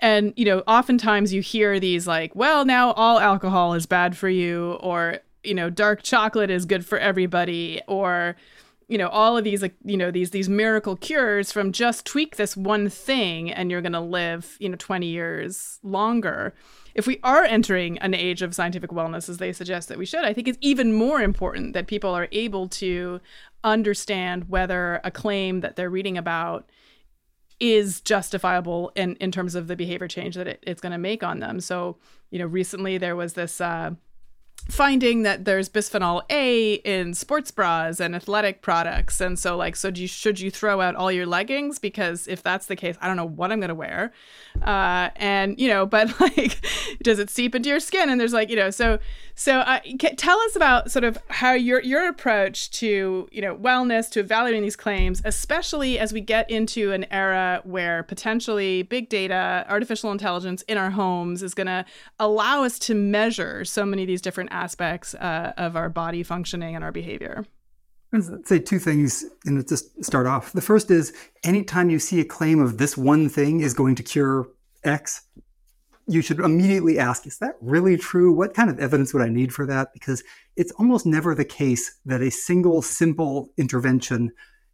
And 0.00 0.32
you 0.36 0.44
know 0.44 0.62
oftentimes 0.68 1.32
you 1.32 1.40
hear 1.40 1.80
these 1.80 2.06
like 2.06 2.34
well 2.36 2.64
now 2.64 2.92
all 2.92 3.18
alcohol 3.18 3.74
is 3.74 3.86
bad 3.86 4.16
for 4.16 4.28
you 4.28 4.74
or 4.80 5.18
you 5.44 5.54
know 5.54 5.70
dark 5.70 6.02
chocolate 6.02 6.50
is 6.50 6.64
good 6.64 6.84
for 6.84 6.98
everybody 6.98 7.80
or 7.86 8.36
you 8.88 8.98
know 8.98 9.08
all 9.08 9.36
of 9.36 9.44
these 9.44 9.62
like 9.62 9.74
you 9.84 9.96
know 9.96 10.10
these 10.10 10.30
these 10.30 10.48
miracle 10.48 10.96
cures 10.96 11.50
from 11.50 11.72
just 11.72 12.04
tweak 12.04 12.36
this 12.36 12.56
one 12.56 12.88
thing 12.88 13.50
and 13.50 13.70
you're 13.70 13.80
going 13.80 13.92
to 13.92 14.00
live 14.00 14.56
you 14.60 14.68
know 14.68 14.76
20 14.76 15.06
years 15.06 15.78
longer 15.82 16.54
if 16.94 17.06
we 17.06 17.18
are 17.22 17.44
entering 17.44 17.98
an 17.98 18.12
age 18.14 18.42
of 18.42 18.54
scientific 18.54 18.90
wellness 18.90 19.28
as 19.28 19.38
they 19.38 19.52
suggest 19.52 19.88
that 19.88 19.98
we 19.98 20.06
should 20.06 20.24
i 20.24 20.32
think 20.32 20.46
it's 20.46 20.58
even 20.60 20.92
more 20.92 21.20
important 21.20 21.72
that 21.72 21.86
people 21.86 22.10
are 22.10 22.28
able 22.32 22.68
to 22.68 23.20
understand 23.64 24.48
whether 24.48 25.00
a 25.04 25.10
claim 25.10 25.60
that 25.60 25.76
they're 25.76 25.90
reading 25.90 26.18
about 26.18 26.68
is 27.60 28.00
justifiable 28.00 28.90
in, 28.96 29.14
in 29.16 29.30
terms 29.30 29.54
of 29.54 29.68
the 29.68 29.76
behavior 29.76 30.08
change 30.08 30.34
that 30.34 30.48
it, 30.48 30.58
it's 30.66 30.80
going 30.80 30.90
to 30.90 30.98
make 30.98 31.22
on 31.22 31.38
them. 31.38 31.60
So, 31.60 31.96
you 32.30 32.40
know, 32.40 32.46
recently 32.46 32.98
there 32.98 33.14
was 33.14 33.34
this 33.34 33.60
uh, 33.60 33.92
finding 34.68 35.22
that 35.22 35.44
there's 35.44 35.68
bisphenol 35.68 36.22
A 36.30 36.74
in 36.74 37.14
sports 37.14 37.50
bras 37.50 38.00
and 38.00 38.14
athletic 38.14 38.62
products. 38.62 39.20
And 39.20 39.38
so 39.38 39.56
like 39.56 39.76
so 39.76 39.90
do 39.90 40.02
you, 40.02 40.08
should 40.08 40.40
you 40.40 40.50
throw 40.50 40.80
out 40.80 40.94
all 40.94 41.10
your 41.10 41.26
leggings 41.26 41.78
because 41.78 42.26
if 42.28 42.42
that's 42.42 42.66
the 42.66 42.76
case, 42.76 42.96
I 43.00 43.06
don't 43.06 43.16
know 43.16 43.26
what 43.28 43.52
I'm 43.52 43.60
going 43.60 43.68
to 43.68 43.74
wear. 43.74 44.12
Uh, 44.62 45.10
and 45.16 45.58
you 45.58 45.68
know, 45.68 45.86
but 45.92 46.18
like 46.20 46.60
does 47.02 47.18
it 47.18 47.30
seep 47.30 47.54
into 47.54 47.68
your 47.68 47.80
skin 47.80 48.08
and 48.08 48.20
there's 48.20 48.32
like, 48.32 48.48
you 48.50 48.56
know, 48.56 48.70
so 48.70 48.98
so 49.34 49.60
uh, 49.60 49.80
tell 50.16 50.38
us 50.40 50.56
about 50.56 50.90
sort 50.90 51.04
of 51.04 51.18
how 51.28 51.52
your 51.52 51.82
your 51.82 52.08
approach 52.08 52.70
to, 52.72 53.28
you 53.32 53.42
know, 53.42 53.56
wellness 53.56 54.10
to 54.10 54.20
evaluating 54.20 54.62
these 54.62 54.76
claims, 54.76 55.22
especially 55.24 55.98
as 55.98 56.12
we 56.12 56.20
get 56.20 56.50
into 56.50 56.92
an 56.92 57.04
era 57.10 57.60
where 57.64 58.02
potentially 58.02 58.82
big 58.82 59.08
data, 59.08 59.64
artificial 59.68 60.12
intelligence 60.12 60.62
in 60.62 60.76
our 60.76 60.90
homes 60.90 61.42
is 61.42 61.54
going 61.54 61.66
to 61.66 61.84
allow 62.18 62.62
us 62.62 62.78
to 62.78 62.94
measure 62.94 63.64
so 63.64 63.84
many 63.84 64.02
of 64.02 64.08
these 64.08 64.20
different 64.20 64.51
aspects 64.52 65.14
uh, 65.14 65.52
of 65.56 65.76
our 65.76 65.88
body 65.88 66.22
functioning 66.22 66.74
and 66.74 66.84
our 66.84 66.92
behavior. 66.92 67.44
I'd 68.12 68.46
say 68.46 68.58
two 68.58 68.78
things 68.78 69.24
and 69.46 69.66
just 69.66 70.04
start 70.04 70.26
off. 70.26 70.52
The 70.52 70.60
first 70.60 70.90
is 70.90 71.14
anytime 71.44 71.88
you 71.88 71.98
see 71.98 72.20
a 72.20 72.24
claim 72.24 72.60
of 72.60 72.76
this 72.76 72.96
one 72.96 73.28
thing 73.28 73.60
is 73.60 73.72
going 73.72 73.94
to 73.96 74.02
cure 74.02 74.48
X, 74.84 75.22
you 76.06 76.20
should 76.20 76.40
immediately 76.40 76.98
ask, 76.98 77.26
is 77.26 77.38
that 77.38 77.54
really 77.60 77.96
true? 77.96 78.32
What 78.32 78.52
kind 78.52 78.68
of 78.68 78.78
evidence 78.78 79.14
would 79.14 79.22
I 79.22 79.28
need 79.28 79.54
for 79.54 79.64
that? 79.66 79.94
Because 79.94 80.22
it's 80.56 80.72
almost 80.72 81.06
never 81.06 81.34
the 81.34 81.44
case 81.44 81.98
that 82.04 82.20
a 82.20 82.30
single 82.30 82.82
simple 82.82 83.50
intervention 83.56 84.32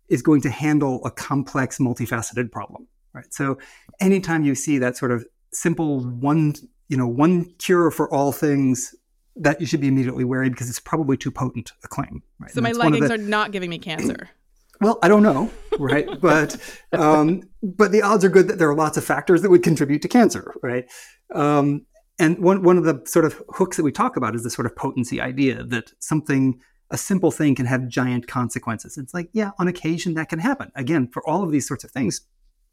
is 0.08 0.22
going 0.22 0.40
to 0.40 0.50
handle 0.50 1.04
a 1.04 1.10
complex, 1.10 1.78
multifaceted 1.78 2.50
problem. 2.50 2.88
Right. 3.12 3.32
So 3.32 3.58
anytime 4.00 4.42
you 4.42 4.54
see 4.54 4.78
that 4.78 4.96
sort 4.96 5.12
of 5.12 5.24
simple 5.52 6.00
one, 6.00 6.54
you 6.88 6.96
know, 6.96 7.06
one 7.06 7.44
cure 7.58 7.90
for 7.90 8.12
all 8.12 8.32
things 8.32 8.94
that 9.38 9.60
you 9.60 9.66
should 9.66 9.80
be 9.80 9.88
immediately 9.88 10.24
wary 10.24 10.50
because 10.50 10.68
it's 10.68 10.80
probably 10.80 11.16
too 11.16 11.30
potent 11.30 11.72
a 11.84 11.88
claim. 11.88 12.22
Right? 12.38 12.50
So 12.50 12.58
and 12.58 12.64
my 12.64 12.72
leggings 12.72 13.08
the, 13.08 13.14
are 13.14 13.18
not 13.18 13.52
giving 13.52 13.70
me 13.70 13.78
cancer. 13.78 14.30
Well, 14.80 15.00
I 15.02 15.08
don't 15.08 15.24
know, 15.24 15.50
right? 15.80 16.08
but 16.20 16.56
um, 16.92 17.42
but 17.64 17.90
the 17.90 18.00
odds 18.02 18.24
are 18.24 18.28
good 18.28 18.46
that 18.46 18.60
there 18.60 18.70
are 18.70 18.76
lots 18.76 18.96
of 18.96 19.04
factors 19.04 19.42
that 19.42 19.50
would 19.50 19.64
contribute 19.64 20.02
to 20.02 20.08
cancer, 20.08 20.54
right? 20.62 20.88
Um, 21.34 21.84
and 22.20 22.38
one 22.38 22.62
one 22.62 22.78
of 22.78 22.84
the 22.84 23.02
sort 23.04 23.24
of 23.24 23.42
hooks 23.48 23.76
that 23.76 23.82
we 23.82 23.90
talk 23.90 24.16
about 24.16 24.36
is 24.36 24.44
the 24.44 24.50
sort 24.50 24.66
of 24.66 24.76
potency 24.76 25.20
idea 25.20 25.64
that 25.64 25.90
something 25.98 26.60
a 26.92 26.96
simple 26.96 27.32
thing 27.32 27.56
can 27.56 27.66
have 27.66 27.88
giant 27.88 28.28
consequences. 28.28 28.96
It's 28.96 29.12
like, 29.12 29.30
yeah, 29.32 29.50
on 29.58 29.66
occasion 29.66 30.14
that 30.14 30.28
can 30.28 30.38
happen. 30.38 30.70
Again, 30.76 31.08
for 31.08 31.28
all 31.28 31.42
of 31.42 31.50
these 31.50 31.66
sorts 31.66 31.82
of 31.82 31.90
things, 31.90 32.20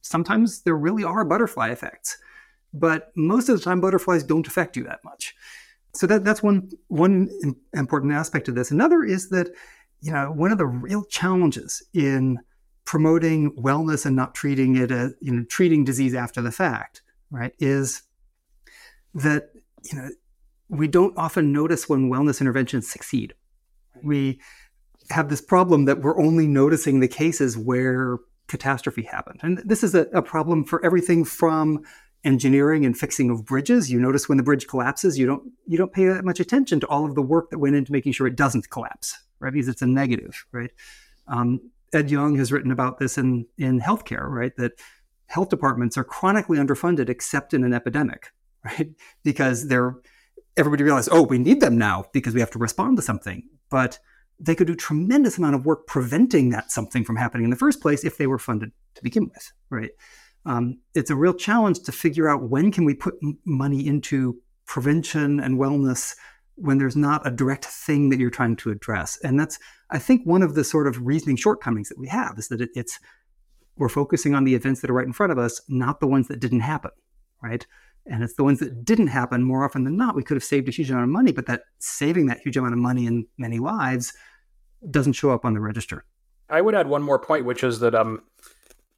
sometimes 0.04 0.62
there 0.62 0.78
really 0.78 1.04
are 1.04 1.26
butterfly 1.26 1.70
effects, 1.70 2.20
but 2.72 3.12
most 3.16 3.50
of 3.50 3.58
the 3.58 3.64
time 3.64 3.82
butterflies 3.82 4.24
don't 4.24 4.46
affect 4.46 4.78
you 4.78 4.84
that 4.84 5.04
much 5.04 5.34
so 5.96 6.08
that, 6.08 6.24
that's 6.24 6.44
one 6.44 6.70
one 6.88 7.30
important 7.74 8.14
aspect 8.14 8.48
of 8.48 8.56
this. 8.56 8.72
Another 8.72 9.04
is 9.04 9.30
that 9.30 9.50
you 10.02 10.12
know 10.12 10.32
one 10.32 10.52
of 10.52 10.58
the 10.58 10.66
real 10.66 11.04
challenges 11.06 11.82
in 11.94 12.40
promoting 12.86 13.52
wellness 13.54 14.06
and 14.06 14.16
not 14.16 14.36
treating 14.36 14.76
it 14.76 14.92
as 14.92 15.14
you 15.22 15.34
know 15.34 15.44
treating 15.50 15.84
disease 15.84 16.14
after 16.14 16.42
the 16.42 16.52
fact, 16.52 17.02
right, 17.32 17.54
is 17.60 18.04
that 19.14 19.50
you 19.84 19.98
know 19.98 20.10
we 20.70 20.88
don't 20.88 21.18
often 21.18 21.52
notice 21.52 21.88
when 21.88 22.10
wellness 22.10 22.42
interventions 22.42 22.90
succeed. 22.90 23.34
We 24.04 24.40
have 25.12 25.30
this 25.30 25.42
problem 25.42 25.86
that 25.86 26.02
we're 26.02 26.20
only 26.20 26.48
noticing 26.48 27.00
the 27.00 27.08
cases 27.08 27.58
where 27.58 28.18
catastrophe 28.48 29.04
happened, 29.04 29.40
and 29.44 29.58
this 29.66 29.84
is 29.84 29.96
a, 29.96 30.02
a 30.14 30.22
problem 30.22 30.66
for 30.66 30.84
everything 30.86 31.24
from 31.24 31.84
engineering 32.26 32.86
and 32.86 32.98
fixing 32.98 33.30
of 33.30 33.46
bridges. 33.46 33.92
You 33.92 34.00
notice 34.00 34.28
when 34.28 34.38
the 34.38 34.44
bridge 34.44 34.68
collapses, 34.68 35.18
you 35.18 35.26
don't 35.26 35.52
you 35.66 35.78
don't 35.78 35.94
pay 35.94 36.08
that 36.08 36.26
much 36.26 36.40
attention 36.40 36.80
to 36.82 36.88
all 36.88 37.06
of 37.06 37.16
the 37.16 37.22
work 37.22 37.52
that 37.52 37.60
went 37.60 37.76
into 37.76 37.92
making 37.92 38.12
sure 38.12 38.28
it 38.28 38.36
doesn't 38.36 38.70
collapse, 38.70 39.18
right? 39.40 39.54
Because 39.54 39.68
it's 39.68 39.82
a 39.82 39.88
negative, 39.88 40.46
right? 40.52 40.72
Um, 41.28 41.72
Ed 41.94 42.12
Yong 42.12 42.36
has 42.38 42.52
written 42.52 42.72
about 42.72 43.00
this 43.00 43.18
in 43.18 43.46
in 43.58 43.80
healthcare, 43.80 44.28
right? 44.28 44.56
That 44.58 44.74
health 45.28 45.50
departments 45.50 45.98
are 45.98 46.04
chronically 46.04 46.58
underfunded 46.58 47.10
except 47.10 47.54
in 47.54 47.64
an 47.64 47.74
epidemic, 47.74 48.32
right? 48.66 48.90
Because 49.24 49.68
they're 49.68 49.96
everybody 50.58 50.84
realizes, 50.84 51.10
oh, 51.12 51.22
we 51.22 51.38
need 51.38 51.62
them 51.62 51.78
now 51.78 52.06
because 52.14 52.34
we 52.34 52.40
have 52.40 52.52
to 52.52 52.60
respond 52.60 52.98
to 52.98 53.04
something. 53.04 53.44
But 53.70 54.00
they 54.40 54.56
could 54.56 54.68
do 54.68 54.76
tremendous 54.76 55.38
amount 55.38 55.56
of 55.56 55.66
work 55.66 55.88
preventing 55.88 56.50
that 56.50 56.72
something 56.72 57.04
from 57.04 57.16
happening 57.16 57.46
in 57.46 57.50
the 57.50 57.56
first 57.56 57.82
place 57.82 58.04
if 58.04 58.18
they 58.18 58.28
were 58.28 58.40
funded 58.40 58.72
to 58.96 59.04
begin 59.04 59.30
with, 59.34 59.52
right? 59.70 59.92
Um, 60.46 60.80
it's 60.94 61.10
a 61.10 61.16
real 61.16 61.34
challenge 61.34 61.80
to 61.82 61.92
figure 61.92 62.30
out 62.30 62.50
when 62.50 62.72
can 62.72 62.86
we 62.86 62.94
put 62.94 63.16
m- 63.24 63.38
money 63.46 63.86
into 63.88 64.40
prevention 64.66 65.40
and 65.40 65.58
wellness 65.58 66.16
when 66.56 66.78
there's 66.78 66.96
not 66.96 67.26
a 67.28 67.32
direct 67.32 67.66
thing 67.66 68.10
that 68.10 68.20
you're 68.20 68.30
trying 68.30 68.56
to 68.56 68.72
address. 68.72 69.18
And 69.24 69.40
that's, 69.40 69.60
I 69.90 70.00
think, 70.00 70.26
one 70.26 70.42
of 70.42 70.56
the 70.56 70.64
sort 70.64 70.88
of 70.88 71.06
reasoning 71.06 71.36
shortcomings 71.36 71.90
that 71.90 72.00
we 72.00 72.08
have 72.08 72.38
is 72.38 72.48
that 72.48 72.62
it, 72.62 72.70
it's 72.76 73.00
we're 73.78 73.90
focusing 73.90 74.34
on 74.34 74.46
the 74.46 74.56
events 74.56 74.82
that 74.82 74.90
are 74.90 74.94
right 74.94 75.06
in 75.06 75.14
front 75.14 75.32
of 75.32 75.38
us, 75.38 75.62
not 75.68 76.00
the 76.00 76.08
ones 76.08 76.28
that 76.30 76.40
didn't 76.40 76.62
happen, 76.62 76.92
right? 77.42 77.66
And 78.06 78.24
it's 78.24 78.36
the 78.36 78.44
ones 78.44 78.60
that 78.60 78.86
didn't 78.86 79.08
happen 79.08 79.44
more 79.44 79.66
often 79.66 79.84
than 79.84 79.98
not. 79.98 80.16
We 80.16 80.24
could 80.24 80.36
have 80.36 80.44
saved 80.44 80.70
a 80.70 80.72
huge 80.72 80.90
amount 80.90 81.06
of 81.06 81.10
money, 81.10 81.32
but 81.32 81.48
that 81.48 81.64
saving 81.80 82.28
that 82.28 82.40
huge 82.40 82.56
amount 82.56 82.74
of 82.74 82.80
money 82.80 83.06
in 83.06 83.26
many 83.38 83.60
lives 83.60 84.14
doesn't 84.90 85.14
show 85.14 85.32
up 85.32 85.44
on 85.44 85.54
the 85.54 85.60
register. 85.60 86.06
I 86.50 86.62
would 86.62 86.76
add 86.76 86.88
one 86.88 87.02
more 87.02 87.20
point, 87.20 87.46
which 87.46 87.64
is 87.64 87.80
that 87.80 87.96
um, 87.96 88.22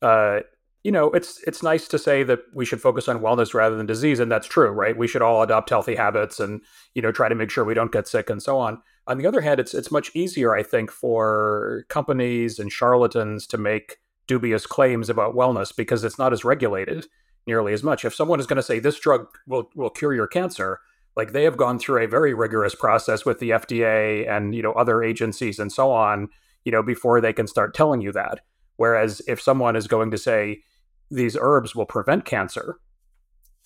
uh, 0.02 0.42
you 0.88 0.94
know, 0.94 1.12
it's 1.12 1.44
it's 1.44 1.62
nice 1.62 1.86
to 1.90 2.00
say 2.00 2.24
that 2.24 2.40
we 2.54 2.64
should 2.64 2.80
focus 2.80 3.10
on 3.10 3.20
wellness 3.20 3.54
rather 3.54 3.76
than 3.76 3.86
disease, 3.86 4.22
and 4.22 4.32
that's 4.32 4.48
true, 4.48 4.70
right? 4.70 4.96
We 4.96 5.06
should 5.06 5.22
all 5.22 5.42
adopt 5.42 5.70
healthy 5.70 5.96
habits 5.96 6.40
and 6.40 6.62
you 6.94 7.02
know 7.02 7.12
try 7.12 7.28
to 7.28 7.36
make 7.36 7.52
sure 7.52 7.66
we 7.66 7.74
don't 7.74 7.92
get 7.92 8.08
sick 8.08 8.30
and 8.30 8.42
so 8.42 8.58
on. 8.58 8.82
On 9.06 9.18
the 9.18 9.28
other 9.28 9.42
hand, 9.42 9.60
it's 9.60 9.74
it's 9.74 9.92
much 9.92 10.16
easier, 10.16 10.56
I 10.56 10.64
think, 10.64 10.90
for 10.90 11.84
companies 11.90 12.58
and 12.58 12.72
charlatans 12.72 13.46
to 13.48 13.58
make 13.58 13.98
dubious 14.28 14.66
claims 14.66 15.10
about 15.10 15.36
wellness 15.36 15.76
because 15.76 16.06
it's 16.06 16.18
not 16.18 16.32
as 16.32 16.46
regulated 16.46 17.08
nearly 17.46 17.74
as 17.74 17.84
much. 17.84 18.06
If 18.06 18.16
someone 18.16 18.40
is 18.40 18.48
going 18.48 18.56
to 18.56 18.64
say 18.64 18.80
this 18.80 18.98
drug 18.98 19.28
will 19.46 19.70
will 19.76 19.90
cure 19.90 20.14
your 20.14 20.28
cancer, 20.28 20.80
like 21.18 21.34
they 21.34 21.44
have 21.44 21.58
gone 21.58 21.80
through 21.80 22.02
a 22.02 22.08
very 22.08 22.34
rigorous 22.34 22.76
process 22.76 23.26
with 23.26 23.40
the 23.40 23.50
FDA 23.50 24.26
and 24.26 24.56
you 24.56 24.64
know 24.64 24.72
other 24.72 25.04
agencies 25.04 25.60
and 25.60 25.70
so 25.70 25.92
on, 25.92 26.30
you 26.64 26.72
know, 26.72 26.82
before 26.82 27.20
they 27.20 27.34
can 27.34 27.46
start 27.46 27.74
telling 27.76 28.00
you 28.00 28.14
that. 28.14 28.40
Whereas 28.78 29.22
if 29.28 29.42
someone 29.42 29.76
is 29.76 29.90
going 29.90 30.12
to 30.12 30.18
say 30.18 30.64
these 31.10 31.38
herbs 31.40 31.76
will 31.76 31.86
prevent 31.86 32.26
cancer, 32.26 32.80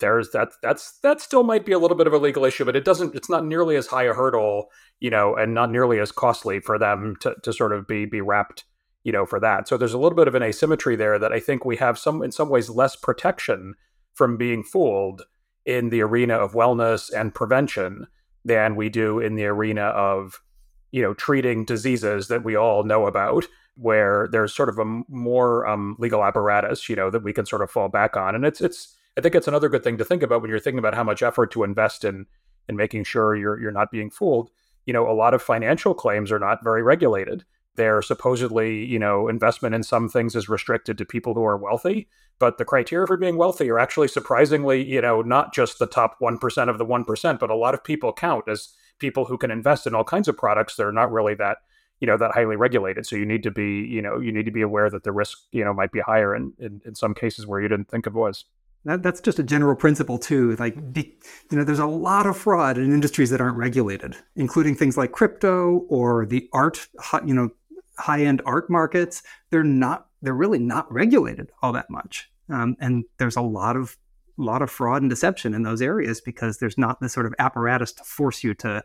there's 0.02 0.30
that 0.32 0.50
that's 0.62 0.98
that 0.98 1.20
still 1.20 1.44
might 1.44 1.64
be 1.64 1.72
a 1.72 1.78
little 1.78 1.96
bit 1.96 2.06
of 2.06 2.12
a 2.12 2.18
legal 2.18 2.44
issue, 2.44 2.64
but 2.64 2.76
it 2.76 2.84
doesn't 2.84 3.14
it's 3.14 3.30
not 3.30 3.46
nearly 3.46 3.76
as 3.76 3.86
high 3.86 4.02
a 4.02 4.12
hurdle, 4.12 4.66
you 5.00 5.08
know, 5.08 5.34
and 5.34 5.54
not 5.54 5.70
nearly 5.70 5.98
as 6.00 6.12
costly 6.12 6.60
for 6.60 6.78
them 6.78 7.16
to 7.20 7.34
to 7.42 7.52
sort 7.52 7.72
of 7.72 7.86
be 7.86 8.04
be 8.04 8.20
wrapped, 8.20 8.64
you 9.04 9.12
know, 9.12 9.24
for 9.24 9.40
that. 9.40 9.68
So 9.68 9.76
there's 9.76 9.94
a 9.94 9.98
little 9.98 10.16
bit 10.16 10.28
of 10.28 10.34
an 10.34 10.42
asymmetry 10.42 10.96
there 10.96 11.18
that 11.18 11.32
I 11.32 11.40
think 11.40 11.64
we 11.64 11.76
have 11.76 11.98
some 11.98 12.22
in 12.22 12.32
some 12.32 12.48
ways 12.50 12.68
less 12.68 12.96
protection 12.96 13.74
from 14.12 14.36
being 14.36 14.62
fooled 14.62 15.22
in 15.64 15.90
the 15.90 16.02
arena 16.02 16.34
of 16.34 16.52
wellness 16.52 17.10
and 17.12 17.32
prevention 17.32 18.08
than 18.44 18.74
we 18.74 18.88
do 18.88 19.20
in 19.20 19.36
the 19.36 19.46
arena 19.46 19.82
of 19.82 20.42
you 20.90 21.00
know 21.00 21.14
treating 21.14 21.64
diseases 21.64 22.26
that 22.26 22.44
we 22.44 22.56
all 22.56 22.82
know 22.82 23.06
about 23.06 23.46
where 23.76 24.28
there's 24.30 24.54
sort 24.54 24.68
of 24.68 24.78
a 24.78 25.02
more 25.08 25.66
um, 25.66 25.96
legal 25.98 26.24
apparatus, 26.24 26.88
you 26.88 26.96
know, 26.96 27.10
that 27.10 27.22
we 27.22 27.32
can 27.32 27.46
sort 27.46 27.62
of 27.62 27.70
fall 27.70 27.88
back 27.88 28.16
on. 28.16 28.34
And 28.34 28.44
it's 28.44 28.60
it's 28.60 28.96
I 29.16 29.20
think 29.20 29.34
it's 29.34 29.48
another 29.48 29.68
good 29.68 29.84
thing 29.84 29.98
to 29.98 30.04
think 30.04 30.22
about 30.22 30.40
when 30.40 30.50
you're 30.50 30.60
thinking 30.60 30.78
about 30.78 30.94
how 30.94 31.04
much 31.04 31.22
effort 31.22 31.50
to 31.52 31.64
invest 31.64 32.04
in 32.04 32.26
in 32.68 32.76
making 32.76 33.04
sure 33.04 33.34
you're 33.34 33.60
you're 33.60 33.72
not 33.72 33.90
being 33.90 34.10
fooled. 34.10 34.50
You 34.86 34.92
know, 34.92 35.08
a 35.08 35.14
lot 35.14 35.34
of 35.34 35.42
financial 35.42 35.94
claims 35.94 36.32
are 36.32 36.38
not 36.38 36.64
very 36.64 36.82
regulated. 36.82 37.44
They're 37.76 38.02
supposedly, 38.02 38.84
you 38.84 38.98
know, 38.98 39.28
investment 39.28 39.74
in 39.74 39.82
some 39.82 40.08
things 40.08 40.34
is 40.36 40.48
restricted 40.48 40.98
to 40.98 41.04
people 41.06 41.32
who 41.32 41.44
are 41.44 41.56
wealthy, 41.56 42.08
but 42.38 42.58
the 42.58 42.66
criteria 42.66 43.06
for 43.06 43.16
being 43.16 43.38
wealthy 43.38 43.70
are 43.70 43.78
actually 43.78 44.08
surprisingly, 44.08 44.84
you 44.84 45.00
know, 45.00 45.22
not 45.22 45.54
just 45.54 45.78
the 45.78 45.86
top 45.86 46.18
1% 46.20 46.68
of 46.68 46.76
the 46.76 46.84
1%, 46.84 47.38
but 47.38 47.50
a 47.50 47.54
lot 47.54 47.72
of 47.72 47.82
people 47.82 48.12
count 48.12 48.44
as 48.46 48.74
people 48.98 49.24
who 49.24 49.38
can 49.38 49.50
invest 49.50 49.86
in 49.86 49.94
all 49.94 50.04
kinds 50.04 50.28
of 50.28 50.36
products 50.36 50.76
that 50.76 50.84
are 50.84 50.92
not 50.92 51.10
really 51.10 51.34
that 51.34 51.58
you 52.02 52.06
know 52.06 52.18
that 52.18 52.32
highly 52.32 52.56
regulated. 52.56 53.06
So 53.06 53.14
you 53.14 53.24
need 53.24 53.44
to 53.44 53.50
be 53.52 53.86
you 53.88 54.02
know 54.02 54.18
you 54.18 54.32
need 54.32 54.44
to 54.44 54.50
be 54.50 54.60
aware 54.60 54.90
that 54.90 55.04
the 55.04 55.12
risk 55.12 55.38
you 55.52 55.64
know 55.64 55.72
might 55.72 55.92
be 55.92 56.00
higher 56.00 56.34
in 56.34 56.52
in, 56.58 56.82
in 56.84 56.94
some 56.96 57.14
cases 57.14 57.46
where 57.46 57.60
you 57.60 57.68
didn't 57.68 57.88
think 57.88 58.06
it 58.06 58.12
was. 58.12 58.44
That, 58.84 59.04
that's 59.04 59.20
just 59.20 59.38
a 59.38 59.44
general 59.44 59.76
principle 59.76 60.18
too 60.18 60.56
like 60.56 60.76
you 60.96 61.12
know 61.52 61.62
there's 61.62 61.78
a 61.78 61.86
lot 61.86 62.26
of 62.26 62.36
fraud 62.36 62.78
in 62.78 62.92
industries 62.92 63.30
that 63.30 63.40
aren't 63.40 63.56
regulated 63.56 64.16
including 64.34 64.74
things 64.74 64.96
like 64.96 65.12
crypto 65.12 65.86
or 65.88 66.26
the 66.26 66.48
art 66.52 66.88
you 67.24 67.32
know 67.32 67.50
high 67.98 68.22
end 68.22 68.42
art 68.44 68.68
markets. 68.68 69.22
They're 69.50 69.62
not 69.62 70.08
they're 70.20 70.34
really 70.34 70.58
not 70.58 70.92
regulated 70.92 71.50
all 71.62 71.72
that 71.72 71.88
much. 71.90 72.28
Um, 72.48 72.76
and 72.80 73.04
there's 73.18 73.36
a 73.36 73.42
lot 73.42 73.76
of 73.76 73.96
lot 74.36 74.62
of 74.62 74.70
fraud 74.70 75.02
and 75.02 75.10
deception 75.10 75.54
in 75.54 75.62
those 75.62 75.80
areas 75.80 76.20
because 76.20 76.58
there's 76.58 76.76
not 76.76 77.00
this 77.00 77.12
sort 77.12 77.26
of 77.26 77.34
apparatus 77.38 77.92
to 77.92 78.02
force 78.02 78.42
you 78.42 78.54
to 78.54 78.82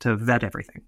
to 0.00 0.16
vet 0.16 0.42
everything 0.42 0.82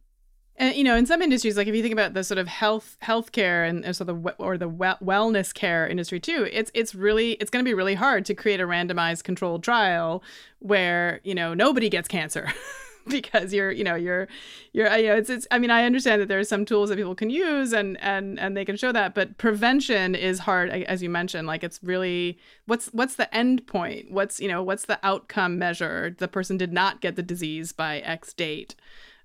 and 0.62 0.76
you 0.76 0.84
know, 0.84 0.94
in 0.94 1.06
some 1.06 1.20
industries, 1.22 1.56
like 1.56 1.66
if 1.66 1.74
you 1.74 1.82
think 1.82 1.92
about 1.92 2.14
the 2.14 2.22
sort 2.22 2.38
of 2.38 2.46
health 2.46 2.96
healthcare 3.02 3.68
and 3.68 3.96
so 3.96 4.04
the 4.04 4.14
or 4.38 4.56
the 4.56 4.70
wellness 4.70 5.52
care 5.52 5.88
industry 5.88 6.20
too, 6.20 6.48
it's 6.52 6.70
it's 6.72 6.94
really 6.94 7.32
it's 7.32 7.50
going 7.50 7.64
to 7.64 7.68
be 7.68 7.74
really 7.74 7.94
hard 7.94 8.24
to 8.26 8.34
create 8.34 8.60
a 8.60 8.64
randomized 8.64 9.24
controlled 9.24 9.64
trial 9.64 10.22
where 10.60 11.20
you 11.24 11.34
know 11.34 11.52
nobody 11.52 11.88
gets 11.88 12.06
cancer. 12.06 12.48
because 13.08 13.52
you're 13.52 13.72
you 13.72 13.82
know 13.82 13.96
you're 13.96 14.28
you're 14.72 14.86
you 14.96 15.08
know 15.08 15.16
it's 15.16 15.28
it's 15.28 15.48
I 15.50 15.58
mean 15.58 15.72
I 15.72 15.84
understand 15.84 16.22
that 16.22 16.28
there 16.28 16.38
are 16.38 16.44
some 16.44 16.64
tools 16.64 16.88
that 16.88 16.96
people 16.96 17.16
can 17.16 17.30
use 17.30 17.72
and 17.72 18.00
and 18.00 18.38
and 18.38 18.56
they 18.56 18.64
can 18.64 18.76
show 18.76 18.92
that 18.92 19.12
but 19.12 19.38
prevention 19.38 20.14
is 20.14 20.38
hard 20.38 20.70
as 20.70 21.02
you 21.02 21.10
mentioned 21.10 21.48
like 21.48 21.64
it's 21.64 21.80
really 21.82 22.38
what's 22.66 22.86
what's 22.92 23.16
the 23.16 23.34
end 23.34 23.66
point 23.66 24.12
what's 24.12 24.38
you 24.38 24.46
know 24.46 24.62
what's 24.62 24.84
the 24.84 25.00
outcome 25.02 25.58
measure 25.58 26.14
the 26.20 26.28
person 26.28 26.56
did 26.56 26.72
not 26.72 27.00
get 27.00 27.16
the 27.16 27.24
disease 27.24 27.72
by 27.72 27.98
x 27.98 28.32
date 28.32 28.76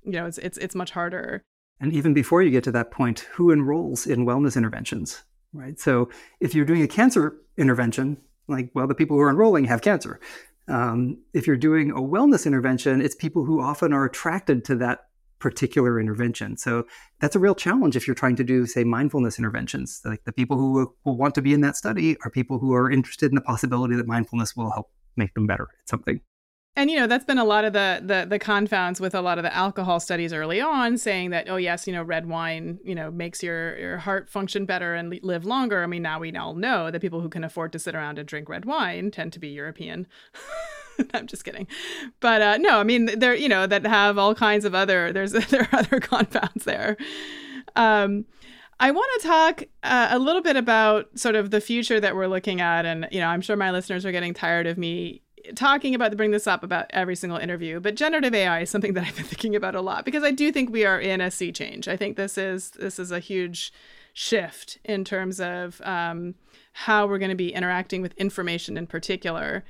you 0.08 0.14
know, 0.14 0.26
it's 0.26 0.38
it's 0.38 0.58
it's 0.58 0.76
much 0.76 0.92
harder. 0.92 1.44
And 1.80 1.94
even 1.94 2.14
before 2.14 2.42
you 2.42 2.50
get 2.50 2.64
to 2.64 2.72
that 2.72 2.90
point, 2.92 3.20
who 3.34 3.52
enrolls 3.52 4.08
in 4.08 4.26
wellness 4.26 4.56
interventions, 4.56 5.24
right? 5.54 5.80
So 5.80 6.10
if 6.40 6.56
you're 6.56 6.66
doing 6.66 6.82
a 6.82 6.88
cancer 6.88 7.38
intervention, 7.58 8.18
like 8.48 8.72
well, 8.74 8.88
the 8.88 8.96
people 8.96 9.18
who 9.18 9.22
are 9.22 9.30
enrolling 9.30 9.66
have 9.66 9.82
cancer. 9.82 10.20
Um, 10.68 11.20
if 11.34 11.48
you're 11.48 11.56
doing 11.56 11.92
a 11.92 12.02
wellness 12.02 12.46
intervention, 12.46 13.02
it's 13.02 13.16
people 13.16 13.46
who 13.46 13.62
often 13.62 13.94
are 13.94 14.06
attracted 14.06 14.66
to 14.66 14.76
that 14.78 15.06
particular 15.40 16.00
intervention. 16.00 16.58
So 16.58 16.86
that's 17.20 17.36
a 17.36 17.40
real 17.40 17.56
challenge 17.56 17.96
if 17.96 18.08
you're 18.08 18.16
trying 18.16 18.36
to 18.38 18.44
do, 18.44 18.66
say, 18.66 18.84
mindfulness 18.84 19.38
interventions. 19.38 20.02
Like 20.04 20.24
the 20.24 20.32
people 20.32 20.58
who 20.58 20.94
will 21.06 21.18
want 21.18 21.36
to 21.36 21.42
be 21.42 21.54
in 21.54 21.62
that 21.62 21.78
study 21.78 22.18
are 22.24 22.32
people 22.32 22.60
who 22.60 22.74
are 22.74 22.90
interested 22.90 23.32
in 23.32 23.36
the 23.36 23.42
possibility 23.42 23.96
that 23.96 24.08
mindfulness 24.08 24.56
will 24.56 24.72
help 24.72 24.90
make 25.16 25.34
them 25.36 25.48
better 25.48 25.68
at 25.82 25.90
something. 25.90 26.22
And 26.78 26.92
you 26.92 27.00
know 27.00 27.08
that's 27.08 27.26
been 27.26 27.40
a 27.40 27.44
lot 27.44 27.66
of 27.66 27.74
the, 27.74 28.02
the 28.04 28.28
the 28.30 28.38
confounds 28.38 29.02
with 29.02 29.16
a 29.16 29.22
lot 29.22 29.40
of 29.40 29.44
the 29.44 29.54
alcohol 29.54 30.00
studies 30.00 30.32
early 30.32 30.62
on, 30.62 31.00
saying 31.00 31.32
that 31.32 31.50
oh 31.50 31.56
yes, 31.56 31.88
you 31.88 31.92
know 31.92 32.04
red 32.04 32.28
wine 32.28 32.78
you 32.84 32.94
know 32.94 33.10
makes 33.10 33.42
your 33.42 33.76
your 33.80 33.98
heart 33.98 34.30
function 34.30 34.68
better 34.68 34.94
and 34.94 35.20
live 35.24 35.44
longer. 35.44 35.82
I 35.82 35.88
mean 35.88 36.04
now 36.04 36.20
we 36.20 36.32
all 36.38 36.54
know 36.54 36.92
that 36.92 37.02
people 37.02 37.20
who 37.20 37.30
can 37.30 37.44
afford 37.44 37.74
to 37.74 37.80
sit 37.80 37.96
around 37.96 38.20
and 38.20 38.28
drink 38.28 38.48
red 38.48 38.66
wine 38.66 39.10
tend 39.10 39.34
to 39.34 39.40
be 39.40 39.48
European. 39.48 40.06
I'm 41.16 41.26
just 41.26 41.44
kidding, 41.44 41.66
but 42.20 42.44
uh, 42.44 42.58
no, 42.58 42.78
I 42.80 42.84
mean 42.84 43.08
they're 43.20 43.34
you 43.34 43.50
know 43.50 43.66
that 43.66 43.84
have 43.84 44.20
all 44.20 44.36
kinds 44.36 44.64
of 44.64 44.76
other 44.76 45.12
there's 45.12 45.32
there 45.50 45.68
are 45.72 45.80
other 45.80 46.00
confounds 46.00 46.64
there. 46.64 46.96
Um, 47.76 48.26
I 48.80 48.92
want 48.92 49.10
to 49.20 49.28
talk 49.28 49.64
uh, 49.82 50.10
a 50.12 50.20
little 50.20 50.44
bit 50.44 50.56
about 50.56 51.18
sort 51.18 51.36
of 51.36 51.50
the 51.50 51.60
future 51.60 52.00
that 52.00 52.16
we're 52.16 52.28
looking 52.28 52.62
at, 52.62 52.86
and 52.86 53.08
you 53.12 53.20
know 53.20 53.28
I'm 53.30 53.42
sure 53.42 53.56
my 53.56 53.72
listeners 53.72 54.06
are 54.06 54.12
getting 54.12 54.36
tired 54.36 54.68
of 54.68 54.78
me 54.78 55.24
talking 55.56 55.96
about 55.96 56.16
bring 56.18 56.32
this 56.32 56.48
up 56.48 56.64
about 56.64 56.86
every 56.90 57.16
single 57.16 57.38
interview, 57.38 57.80
but 57.80 57.96
generative 57.96 58.34
AI 58.34 58.62
is 58.62 58.70
something 58.70 58.94
that 58.94 59.06
I've 59.06 59.16
been 59.16 59.26
thinking 59.34 59.56
about 59.56 59.76
a 59.76 59.82
lot 59.82 60.06
because 60.06 60.24
I 60.24 60.32
do 60.32 60.52
think 60.52 60.72
we 60.72 60.86
are 60.86 61.00
in 61.00 61.22
a 61.22 61.32
sea 61.32 61.52
change. 61.52 61.88
I 61.88 61.98
think 61.98 62.18
this 62.18 62.38
is 62.38 62.72
this 62.72 63.00
is 63.00 63.12
a 63.12 63.20
huge 63.20 63.72
shift 64.14 64.80
in 64.84 65.04
terms 65.04 65.40
of 65.40 65.80
um, 65.84 66.36
how 66.74 67.06
we're 67.06 67.20
going 67.20 67.30
to 67.30 67.36
be 67.36 67.54
interacting 67.54 68.02
with 68.02 68.14
information 68.18 68.78
in 68.78 68.88
particular. 68.88 69.64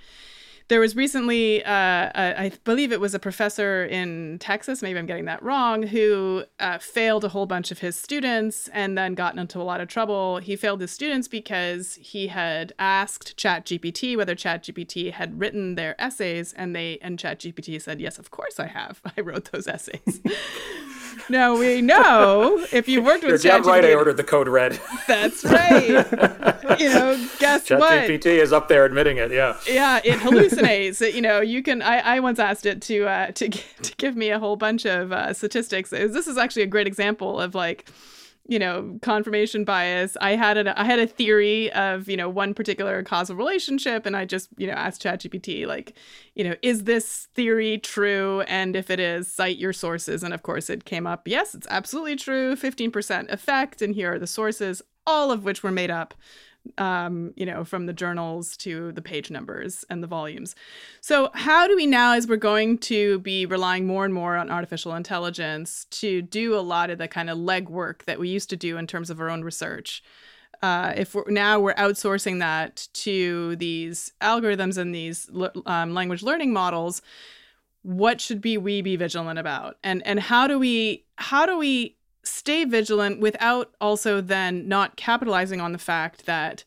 There 0.69 0.81
was 0.81 0.97
recently, 0.97 1.63
uh, 1.63 1.71
a, 1.71 2.41
I 2.41 2.51
believe 2.65 2.91
it 2.91 2.99
was 2.99 3.13
a 3.13 3.19
professor 3.19 3.85
in 3.85 4.37
Texas, 4.39 4.81
maybe 4.81 4.99
I'm 4.99 5.05
getting 5.05 5.23
that 5.25 5.41
wrong, 5.41 5.83
who 5.83 6.43
uh, 6.59 6.77
failed 6.79 7.23
a 7.23 7.29
whole 7.29 7.45
bunch 7.45 7.71
of 7.71 7.79
his 7.79 7.95
students 7.95 8.67
and 8.73 8.97
then 8.97 9.13
got 9.15 9.37
into 9.37 9.61
a 9.61 9.63
lot 9.63 9.79
of 9.79 9.87
trouble. 9.87 10.39
He 10.39 10.57
failed 10.57 10.81
his 10.81 10.91
students 10.91 11.29
because 11.29 11.95
he 12.01 12.27
had 12.27 12.73
asked 12.79 13.37
ChatGPT 13.37 14.17
whether 14.17 14.35
ChatGPT 14.35 15.13
had 15.13 15.39
written 15.39 15.75
their 15.75 15.99
essays, 16.01 16.51
and 16.51 16.75
they 16.75 16.97
and 17.01 17.17
ChatGPT 17.17 17.81
said, 17.81 18.01
"Yes, 18.01 18.19
of 18.19 18.31
course 18.31 18.59
I 18.59 18.67
have. 18.67 19.01
I 19.17 19.21
wrote 19.21 19.51
those 19.51 19.67
essays." 19.67 20.19
now 21.29 21.57
we 21.57 21.81
know 21.81 22.65
if 22.73 22.89
you 22.89 23.01
worked 23.01 23.23
with 23.23 23.41
ChatGPT. 23.41 23.43
You're 23.45 23.53
damn 23.53 23.63
right 23.63 23.85
I 23.85 23.93
ordered 23.93 24.17
the 24.17 24.23
code 24.25 24.49
red. 24.49 24.79
That's 25.07 25.45
right. 25.45 25.87
you 26.77 26.89
know, 26.89 27.27
guess 27.39 27.65
Chat 27.65 27.79
what? 27.79 27.91
GPT 27.91 28.41
is 28.41 28.51
up 28.51 28.67
there 28.67 28.83
admitting 28.83 29.17
it. 29.17 29.31
Yeah. 29.31 29.55
Yeah, 29.65 30.01
it 30.03 30.19
hallucinates. 30.19 30.56
You 31.01 31.21
know, 31.21 31.41
you 31.41 31.63
can. 31.63 31.81
I, 31.81 31.99
I 31.99 32.19
once 32.19 32.39
asked 32.39 32.65
it 32.65 32.81
to 32.83 33.07
uh, 33.07 33.31
to 33.31 33.49
to 33.81 33.95
give 33.97 34.15
me 34.15 34.29
a 34.29 34.39
whole 34.39 34.55
bunch 34.55 34.85
of 34.85 35.11
uh, 35.11 35.33
statistics. 35.33 35.89
This 35.89 36.27
is 36.27 36.37
actually 36.37 36.63
a 36.63 36.67
great 36.67 36.87
example 36.87 37.39
of 37.39 37.55
like 37.55 37.89
you 38.47 38.57
know 38.57 38.97
confirmation 39.01 39.65
bias 39.65 40.15
i 40.21 40.31
had 40.31 40.57
a 40.57 40.79
i 40.79 40.85
had 40.85 40.99
a 40.99 41.07
theory 41.07 41.71
of 41.73 42.07
you 42.07 42.15
know 42.15 42.29
one 42.29 42.53
particular 42.53 43.03
causal 43.03 43.35
relationship 43.35 44.05
and 44.05 44.15
i 44.15 44.25
just 44.25 44.49
you 44.57 44.65
know 44.65 44.73
asked 44.73 45.03
chatgpt 45.03 45.67
like 45.67 45.93
you 46.33 46.43
know 46.43 46.55
is 46.61 46.85
this 46.85 47.27
theory 47.35 47.77
true 47.77 48.41
and 48.47 48.75
if 48.75 48.89
it 48.89 48.99
is 48.99 49.31
cite 49.31 49.57
your 49.57 49.73
sources 49.73 50.23
and 50.23 50.33
of 50.33 50.43
course 50.43 50.69
it 50.69 50.85
came 50.85 51.05
up 51.05 51.27
yes 51.27 51.53
it's 51.53 51.67
absolutely 51.69 52.15
true 52.15 52.55
15% 52.55 53.31
effect 53.31 53.81
and 53.81 53.95
here 53.95 54.13
are 54.13 54.19
the 54.19 54.27
sources 54.27 54.81
all 55.05 55.31
of 55.31 55.43
which 55.43 55.61
were 55.61 55.71
made 55.71 55.91
up 55.91 56.13
um, 56.77 57.33
you 57.35 57.45
know, 57.45 57.63
from 57.63 57.85
the 57.85 57.93
journals 57.93 58.57
to 58.57 58.91
the 58.91 59.01
page 59.01 59.31
numbers 59.31 59.85
and 59.89 60.03
the 60.03 60.07
volumes. 60.07 60.55
So, 61.01 61.29
how 61.33 61.67
do 61.67 61.75
we 61.75 61.85
now, 61.85 62.13
as 62.13 62.27
we're 62.27 62.37
going 62.37 62.77
to 62.79 63.19
be 63.19 63.45
relying 63.45 63.87
more 63.87 64.05
and 64.05 64.13
more 64.13 64.37
on 64.37 64.49
artificial 64.49 64.95
intelligence 64.95 65.85
to 65.91 66.21
do 66.21 66.55
a 66.55 66.61
lot 66.61 66.89
of 66.89 66.97
the 66.97 67.07
kind 67.07 67.29
of 67.29 67.37
legwork 67.37 68.03
that 68.05 68.19
we 68.19 68.29
used 68.29 68.49
to 68.49 68.55
do 68.57 68.77
in 68.77 68.87
terms 68.87 69.09
of 69.09 69.19
our 69.19 69.29
own 69.29 69.43
research? 69.43 70.03
Uh, 70.61 70.93
if 70.95 71.13
we're, 71.13 71.29
now 71.29 71.59
we're 71.59 71.75
outsourcing 71.75 72.39
that 72.39 72.87
to 72.93 73.55
these 73.57 74.11
algorithms 74.21 74.77
and 74.77 74.93
these 74.93 75.29
um, 75.65 75.93
language 75.93 76.23
learning 76.23 76.51
models, 76.51 77.01
what 77.83 78.19
should 78.19 78.41
be 78.41 78.57
we 78.57 78.81
be 78.81 78.95
vigilant 78.95 79.39
about, 79.39 79.77
and 79.83 80.05
and 80.05 80.19
how 80.19 80.47
do 80.47 80.59
we 80.59 81.05
how 81.15 81.45
do 81.45 81.57
we 81.57 81.96
stay 82.27 82.65
vigilant 82.65 83.19
without 83.19 83.73
also 83.81 84.21
then 84.21 84.67
not 84.67 84.95
capitalizing 84.95 85.61
on 85.61 85.71
the 85.71 85.77
fact 85.77 86.25
that 86.25 86.63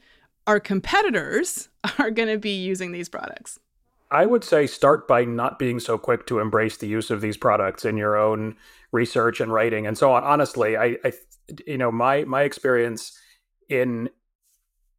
our 0.47 0.61
competitors 0.61 1.69
are 1.99 2.11
going 2.11 2.29
to 2.29 2.39
be 2.39 2.57
using 2.57 2.93
these 2.93 3.09
products? 3.09 3.59
I 4.11 4.27
would 4.27 4.43
say 4.43 4.67
start 4.67 5.07
by 5.07 5.25
not 5.25 5.59
being 5.59 5.79
so 5.79 5.97
quick 5.97 6.27
to 6.27 6.41
embrace 6.41 6.77
the 6.77 6.89
use 6.89 7.11
of 7.11 7.21
these 7.21 7.37
products 7.37 7.85
in 7.85 7.97
your 7.97 8.17
own 8.17 8.57
research 8.91 9.41
and 9.41 9.53
writing 9.53 9.87
and 9.87 9.97
so 9.97 10.13
on. 10.13 10.25
Honestly, 10.25 10.77
I, 10.77 10.97
I 11.05 11.13
you 11.67 11.79
know, 11.79 11.93
my 11.93 12.25
my 12.25 12.43
experience 12.43 13.17
in 13.69 14.11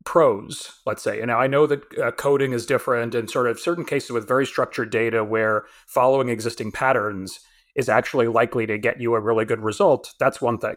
prose, 0.06 0.80
let's 0.86 1.04
say, 1.04 1.20
and 1.20 1.28
now 1.28 1.40
I 1.40 1.48
know 1.48 1.68
that 1.68 2.00
uh, 2.00 2.12
coding 2.12 2.54
is 2.54 2.66
different 2.66 3.14
in 3.14 3.28
sort 3.28 3.48
of 3.48 3.60
certain 3.60 3.86
cases 3.86 4.12
with 4.12 4.28
very 4.28 4.46
structured 4.46 4.90
data 4.90 5.24
where 5.24 5.66
following 5.86 6.30
existing 6.30 6.72
patterns 6.72 7.42
is 7.76 7.90
actually 7.90 8.28
likely 8.28 8.66
to 8.66 8.78
get 8.78 9.00
you 9.00 9.16
a 9.16 9.20
really 9.20 9.46
good 9.46 9.62
result, 9.62 10.14
that's 10.20 10.42
one 10.42 10.58
thing, 10.58 10.76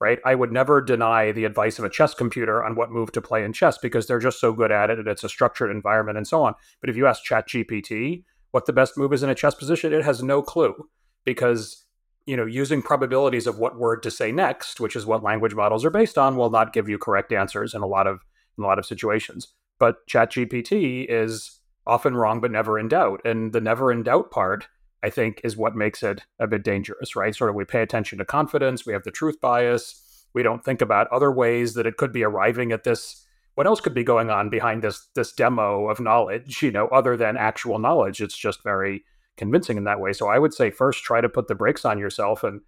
right? 0.00 0.18
I 0.24 0.34
would 0.34 0.52
never 0.52 0.80
deny 0.80 1.32
the 1.32 1.44
advice 1.44 1.78
of 1.78 1.84
a 1.84 1.90
chess 1.90 2.14
computer 2.14 2.64
on 2.64 2.76
what 2.76 2.90
move 2.90 3.12
to 3.12 3.20
play 3.20 3.44
in 3.44 3.52
chess 3.52 3.78
because 3.78 4.06
they're 4.06 4.18
just 4.18 4.40
so 4.40 4.52
good 4.52 4.70
at 4.70 4.90
it 4.90 4.98
and 4.98 5.08
it's 5.08 5.24
a 5.24 5.28
structured 5.28 5.70
environment 5.70 6.18
and 6.18 6.26
so 6.26 6.42
on. 6.42 6.54
But 6.80 6.90
if 6.90 6.96
you 6.96 7.06
ask 7.06 7.24
ChatGPT 7.24 8.24
what 8.52 8.66
the 8.66 8.72
best 8.72 8.96
move 8.96 9.12
is 9.12 9.22
in 9.22 9.30
a 9.30 9.34
chess 9.34 9.54
position, 9.54 9.92
it 9.92 10.04
has 10.04 10.22
no 10.22 10.42
clue 10.42 10.88
because 11.24 11.84
you 12.26 12.36
know 12.36 12.46
using 12.46 12.82
probabilities 12.82 13.46
of 13.46 13.58
what 13.58 13.78
word 13.78 14.02
to 14.04 14.10
say 14.10 14.32
next, 14.32 14.80
which 14.80 14.96
is 14.96 15.04
what 15.04 15.22
language 15.22 15.54
models 15.54 15.84
are 15.84 15.90
based 15.90 16.16
on, 16.16 16.36
will 16.36 16.50
not 16.50 16.72
give 16.72 16.88
you 16.88 16.98
correct 16.98 17.32
answers 17.32 17.74
in 17.74 17.82
a 17.82 17.86
lot 17.86 18.06
of 18.06 18.20
in 18.56 18.64
a 18.64 18.66
lot 18.66 18.78
of 18.78 18.86
situations. 18.86 19.48
But 19.78 20.06
ChatGPT 20.08 21.06
is 21.08 21.60
often 21.86 22.16
wrong 22.16 22.40
but 22.40 22.50
never 22.50 22.78
in 22.78 22.88
doubt, 22.88 23.20
and 23.24 23.52
the 23.52 23.60
never 23.60 23.92
in 23.92 24.02
doubt 24.02 24.30
part 24.30 24.68
I 25.02 25.10
think 25.10 25.40
is 25.44 25.56
what 25.56 25.76
makes 25.76 26.02
it 26.02 26.22
a 26.38 26.46
bit 26.46 26.64
dangerous, 26.64 27.14
right? 27.14 27.34
Sort 27.34 27.50
of 27.50 27.56
we 27.56 27.64
pay 27.64 27.82
attention 27.82 28.18
to 28.18 28.24
confidence, 28.24 28.86
we 28.86 28.92
have 28.92 29.04
the 29.04 29.10
truth 29.10 29.40
bias, 29.40 30.26
we 30.34 30.42
don't 30.42 30.64
think 30.64 30.80
about 30.80 31.08
other 31.08 31.30
ways 31.30 31.74
that 31.74 31.86
it 31.86 31.96
could 31.96 32.12
be 32.12 32.24
arriving 32.24 32.72
at 32.72 32.84
this 32.84 33.22
what 33.54 33.66
else 33.66 33.80
could 33.80 33.94
be 33.94 34.04
going 34.04 34.28
on 34.28 34.50
behind 34.50 34.82
this 34.82 35.08
this 35.14 35.32
demo 35.32 35.88
of 35.88 35.98
knowledge, 35.98 36.62
you 36.62 36.70
know, 36.70 36.88
other 36.88 37.16
than 37.16 37.38
actual 37.38 37.78
knowledge. 37.78 38.20
It's 38.20 38.36
just 38.36 38.62
very 38.62 39.04
convincing 39.36 39.78
in 39.78 39.84
that 39.84 40.00
way. 40.00 40.12
So 40.12 40.28
I 40.28 40.38
would 40.38 40.54
say 40.54 40.70
first 40.70 41.04
try 41.04 41.20
to 41.20 41.28
put 41.28 41.48
the 41.48 41.54
brakes 41.54 41.84
on 41.84 41.98
yourself 41.98 42.44
and 42.44 42.60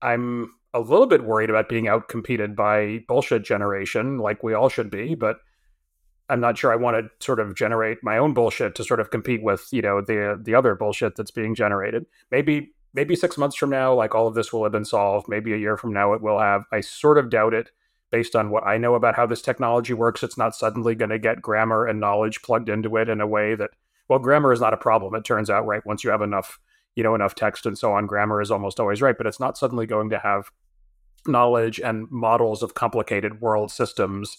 I'm 0.00 0.52
a 0.74 0.80
little 0.80 1.06
bit 1.06 1.24
worried 1.24 1.50
about 1.50 1.68
being 1.68 1.84
outcompeted 1.84 2.56
by 2.56 3.04
bullshit 3.06 3.44
generation 3.44 4.18
like 4.18 4.42
we 4.42 4.54
all 4.54 4.68
should 4.68 4.90
be, 4.90 5.14
but 5.14 5.38
I'm 6.28 6.40
not 6.40 6.56
sure 6.56 6.72
I 6.72 6.76
want 6.76 6.96
to 6.96 7.24
sort 7.24 7.40
of 7.40 7.54
generate 7.54 7.98
my 8.02 8.18
own 8.18 8.32
bullshit 8.34 8.74
to 8.76 8.84
sort 8.84 9.00
of 9.00 9.10
compete 9.10 9.42
with, 9.42 9.68
you 9.70 9.82
know, 9.82 10.00
the 10.00 10.40
the 10.40 10.54
other 10.54 10.74
bullshit 10.74 11.16
that's 11.16 11.30
being 11.30 11.54
generated. 11.54 12.06
Maybe 12.30 12.74
maybe 12.94 13.16
6 13.16 13.38
months 13.38 13.56
from 13.56 13.70
now 13.70 13.94
like 13.94 14.14
all 14.14 14.26
of 14.26 14.34
this 14.34 14.52
will 14.52 14.62
have 14.64 14.72
been 14.72 14.84
solved. 14.84 15.28
Maybe 15.28 15.52
a 15.52 15.58
year 15.58 15.76
from 15.76 15.92
now 15.92 16.12
it 16.14 16.22
will 16.22 16.38
have. 16.38 16.64
I 16.72 16.80
sort 16.80 17.18
of 17.18 17.30
doubt 17.30 17.54
it 17.54 17.70
based 18.10 18.36
on 18.36 18.50
what 18.50 18.66
I 18.66 18.76
know 18.76 18.94
about 18.94 19.16
how 19.16 19.26
this 19.26 19.42
technology 19.42 19.94
works. 19.94 20.22
It's 20.22 20.36
not 20.36 20.54
suddenly 20.54 20.94
going 20.94 21.10
to 21.10 21.18
get 21.18 21.42
grammar 21.42 21.86
and 21.86 21.98
knowledge 21.98 22.42
plugged 22.42 22.68
into 22.68 22.96
it 22.96 23.08
in 23.08 23.20
a 23.20 23.26
way 23.26 23.54
that 23.54 23.70
well, 24.08 24.18
grammar 24.18 24.52
is 24.52 24.60
not 24.60 24.74
a 24.74 24.78
problem. 24.78 25.14
It 25.14 25.24
turns 25.24 25.48
out, 25.48 25.66
right? 25.66 25.84
Once 25.86 26.04
you 26.04 26.10
have 26.10 26.20
enough, 26.22 26.58
you 26.94 27.02
know, 27.02 27.14
enough 27.14 27.34
text 27.34 27.64
and 27.64 27.78
so 27.78 27.92
on, 27.92 28.06
grammar 28.06 28.42
is 28.42 28.50
almost 28.50 28.78
always 28.78 29.00
right, 29.00 29.16
but 29.16 29.26
it's 29.26 29.40
not 29.40 29.56
suddenly 29.56 29.86
going 29.86 30.10
to 30.10 30.18
have 30.18 30.50
knowledge 31.26 31.80
and 31.80 32.10
models 32.10 32.62
of 32.62 32.74
complicated 32.74 33.40
world 33.40 33.70
systems 33.70 34.36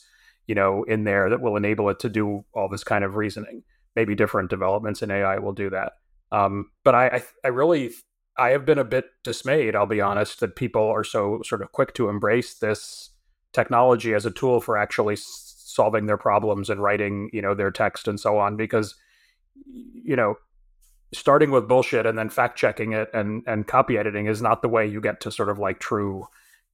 you 0.47 0.55
know, 0.55 0.83
in 0.83 1.03
there 1.03 1.29
that 1.29 1.41
will 1.41 1.55
enable 1.55 1.89
it 1.89 1.99
to 1.99 2.09
do 2.09 2.43
all 2.53 2.69
this 2.69 2.83
kind 2.83 3.03
of 3.03 3.15
reasoning. 3.15 3.63
Maybe 3.95 4.15
different 4.15 4.49
developments 4.49 5.01
in 5.01 5.11
AI 5.11 5.39
will 5.39 5.53
do 5.53 5.69
that. 5.69 5.93
Um, 6.31 6.71
but 6.83 6.95
I, 6.95 7.07
I, 7.07 7.23
I 7.45 7.47
really, 7.49 7.91
I 8.37 8.49
have 8.49 8.65
been 8.65 8.79
a 8.79 8.83
bit 8.83 9.05
dismayed. 9.23 9.75
I'll 9.75 9.85
be 9.85 10.01
honest 10.01 10.39
that 10.39 10.55
people 10.55 10.83
are 10.87 11.03
so 11.03 11.41
sort 11.45 11.61
of 11.61 11.71
quick 11.71 11.93
to 11.95 12.09
embrace 12.09 12.55
this 12.55 13.11
technology 13.53 14.13
as 14.13 14.25
a 14.25 14.31
tool 14.31 14.59
for 14.59 14.77
actually 14.77 15.15
solving 15.17 16.07
their 16.07 16.17
problems 16.17 16.69
and 16.69 16.81
writing, 16.81 17.29
you 17.31 17.41
know, 17.41 17.53
their 17.53 17.71
text 17.71 18.07
and 18.07 18.19
so 18.19 18.37
on. 18.37 18.57
Because, 18.57 18.95
you 19.65 20.15
know, 20.15 20.35
starting 21.13 21.51
with 21.51 21.67
bullshit 21.67 22.05
and 22.05 22.17
then 22.17 22.29
fact 22.29 22.57
checking 22.57 22.91
it 22.93 23.09
and 23.13 23.43
and 23.45 23.67
copy 23.67 23.97
editing 23.97 24.25
is 24.25 24.41
not 24.41 24.61
the 24.61 24.69
way 24.69 24.85
you 24.85 24.99
get 24.99 25.21
to 25.21 25.31
sort 25.31 25.49
of 25.49 25.59
like 25.59 25.79
true, 25.79 26.25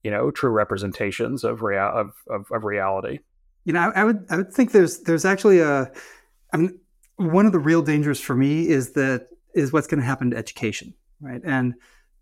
you 0.02 0.10
know, 0.10 0.30
true 0.30 0.50
representations 0.50 1.44
of 1.44 1.62
real 1.62 1.90
of, 1.94 2.12
of, 2.28 2.46
of 2.50 2.64
reality. 2.64 3.18
You 3.64 3.72
know, 3.72 3.80
I, 3.80 4.00
I, 4.00 4.04
would 4.04 4.26
I 4.30 4.36
would 4.36 4.52
think 4.52 4.72
there's 4.72 5.00
there's 5.00 5.24
actually 5.24 5.60
a 5.60 5.90
I 6.52 6.56
mean 6.56 6.78
one 7.16 7.46
of 7.46 7.52
the 7.52 7.58
real 7.58 7.82
dangers 7.82 8.20
for 8.20 8.34
me 8.34 8.68
is 8.68 8.92
that 8.92 9.28
is 9.54 9.72
what's 9.72 9.86
going 9.86 10.00
to 10.00 10.06
happen 10.06 10.30
to 10.30 10.36
education, 10.36 10.94
right? 11.20 11.42
And 11.44 11.74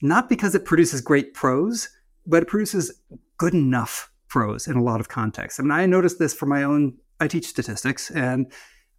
not 0.02 0.28
because 0.28 0.54
it 0.54 0.64
produces 0.64 1.00
great 1.00 1.34
prose, 1.34 1.88
but 2.26 2.42
it 2.42 2.46
produces 2.48 2.92
good 3.36 3.54
enough 3.54 4.10
prose 4.28 4.66
in 4.66 4.76
a 4.76 4.82
lot 4.82 5.00
of 5.00 5.08
contexts. 5.08 5.60
I 5.60 5.62
mean, 5.62 5.72
I 5.72 5.86
noticed 5.86 6.18
this 6.18 6.34
for 6.34 6.46
my 6.46 6.62
own. 6.62 6.96
I 7.20 7.28
teach 7.28 7.46
statistics, 7.46 8.10
and 8.10 8.50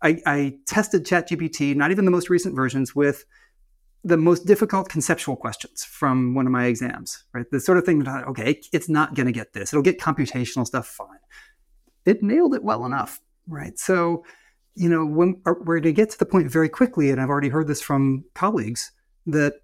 I, 0.02 0.22
I 0.26 0.58
tested 0.66 1.06
ChatGPT, 1.06 1.76
not 1.76 1.92
even 1.92 2.06
the 2.06 2.12
most 2.12 2.30
recent 2.30 2.56
versions, 2.56 2.96
with 2.96 3.26
the 4.04 4.18
most 4.18 4.46
difficult 4.46 4.90
conceptual 4.90 5.36
questions 5.36 5.84
from 5.84 6.34
one 6.34 6.46
of 6.46 6.52
my 6.52 6.66
exams, 6.66 7.24
right? 7.34 7.46
The 7.52 7.60
sort 7.60 7.78
of 7.78 7.86
thing 7.86 8.00
that, 8.00 8.28
okay, 8.28 8.62
it's 8.72 8.90
not 8.90 9.14
going 9.14 9.26
to 9.26 9.32
get 9.34 9.54
this. 9.54 9.74
It'll 9.74 9.84
get 9.84 10.00
computational 10.00 10.66
stuff 10.66 10.88
fine 10.88 11.20
it 12.06 12.24
nailed 12.24 12.54
it 12.56 12.64
well 12.64 12.86
enough, 12.86 13.22
right? 13.48 13.78
So, 13.78 14.24
you 14.76 14.90
know, 14.90 15.06
when 15.06 15.42
uh, 15.46 15.54
we're 15.62 15.80
to 15.82 15.92
get 15.92 16.10
to 16.12 16.20
the 16.20 16.26
point 16.26 16.52
very 16.52 16.70
quickly, 16.70 17.10
and 17.10 17.20
I've 17.20 17.30
already 17.30 17.50
heard 17.50 17.68
this 17.68 17.82
from 17.82 18.24
colleagues 18.34 18.92
that 19.26 19.56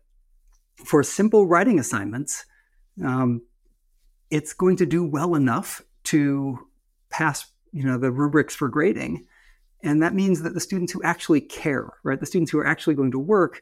for 0.84 1.04
simple 1.04 1.48
writing 1.48 1.80
assignments, 1.80 2.46
um, 3.04 3.42
it's 4.30 4.54
going 4.54 4.76
to 4.78 4.86
do 4.86 5.06
well 5.06 5.36
enough 5.36 5.82
to 6.06 6.60
pass, 7.10 7.46
you 7.72 7.84
know, 7.84 7.98
the 7.98 8.12
rubrics 8.12 8.56
for 8.56 8.68
grading, 8.68 9.26
and 9.82 10.02
that 10.02 10.14
means 10.14 10.42
that 10.42 10.54
the 10.54 10.60
students 10.60 10.92
who 10.92 11.02
actually 11.04 11.42
care, 11.42 11.94
right, 12.04 12.20
the 12.20 12.26
students 12.26 12.52
who 12.52 12.60
are 12.60 12.68
actually 12.68 12.96
going 12.96 13.12
to 13.12 13.20
work, 13.20 13.62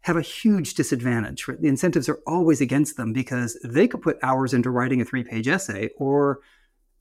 have 0.00 0.16
a 0.16 0.22
huge 0.22 0.74
disadvantage. 0.74 1.46
Right? 1.46 1.60
The 1.60 1.68
incentives 1.68 2.08
are 2.08 2.20
always 2.26 2.60
against 2.60 2.96
them 2.96 3.12
because 3.12 3.58
they 3.62 3.86
could 3.86 4.00
put 4.00 4.18
hours 4.22 4.54
into 4.54 4.70
writing 4.70 5.00
a 5.00 5.04
three-page 5.04 5.46
essay, 5.46 5.90
or 5.98 6.40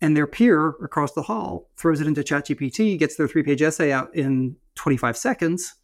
and 0.02 0.16
their 0.16 0.28
peer 0.28 0.70
across 0.82 1.14
the 1.14 1.22
hall 1.22 1.70
throws 1.78 2.00
it 2.02 2.08
into 2.08 2.22
ChatGPT, 2.22 2.98
gets 2.98 3.16
their 3.16 3.28
three 3.28 3.44
page 3.44 3.62
essay 3.62 3.92
out 3.92 4.14
in 4.16 4.56
25 4.76 5.18
seconds, 5.18 5.76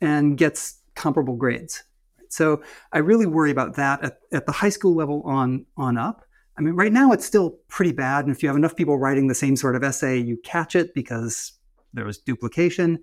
and 0.00 0.36
gets 0.36 0.80
comparable 0.94 1.36
grades. 1.36 1.84
So 2.28 2.62
I 2.92 2.98
really 2.98 3.26
worry 3.26 3.50
about 3.50 3.76
that 3.76 4.02
at, 4.02 4.18
at 4.32 4.46
the 4.46 4.52
high 4.52 4.68
school 4.68 4.96
level 4.96 5.22
on, 5.24 5.64
on 5.76 5.96
up. 5.96 6.22
I 6.58 6.62
mean, 6.62 6.74
right 6.74 6.92
now 6.92 7.12
it's 7.12 7.24
still 7.24 7.58
pretty 7.68 7.92
bad. 7.92 8.24
And 8.24 8.34
if 8.34 8.42
you 8.42 8.48
have 8.48 8.56
enough 8.56 8.74
people 8.74 8.98
writing 8.98 9.28
the 9.28 9.34
same 9.34 9.56
sort 9.56 9.76
of 9.76 9.84
essay, 9.84 10.18
you 10.18 10.38
catch 10.38 10.74
it 10.74 10.94
because 10.94 11.52
there 11.92 12.04
was 12.04 12.18
duplication. 12.18 12.98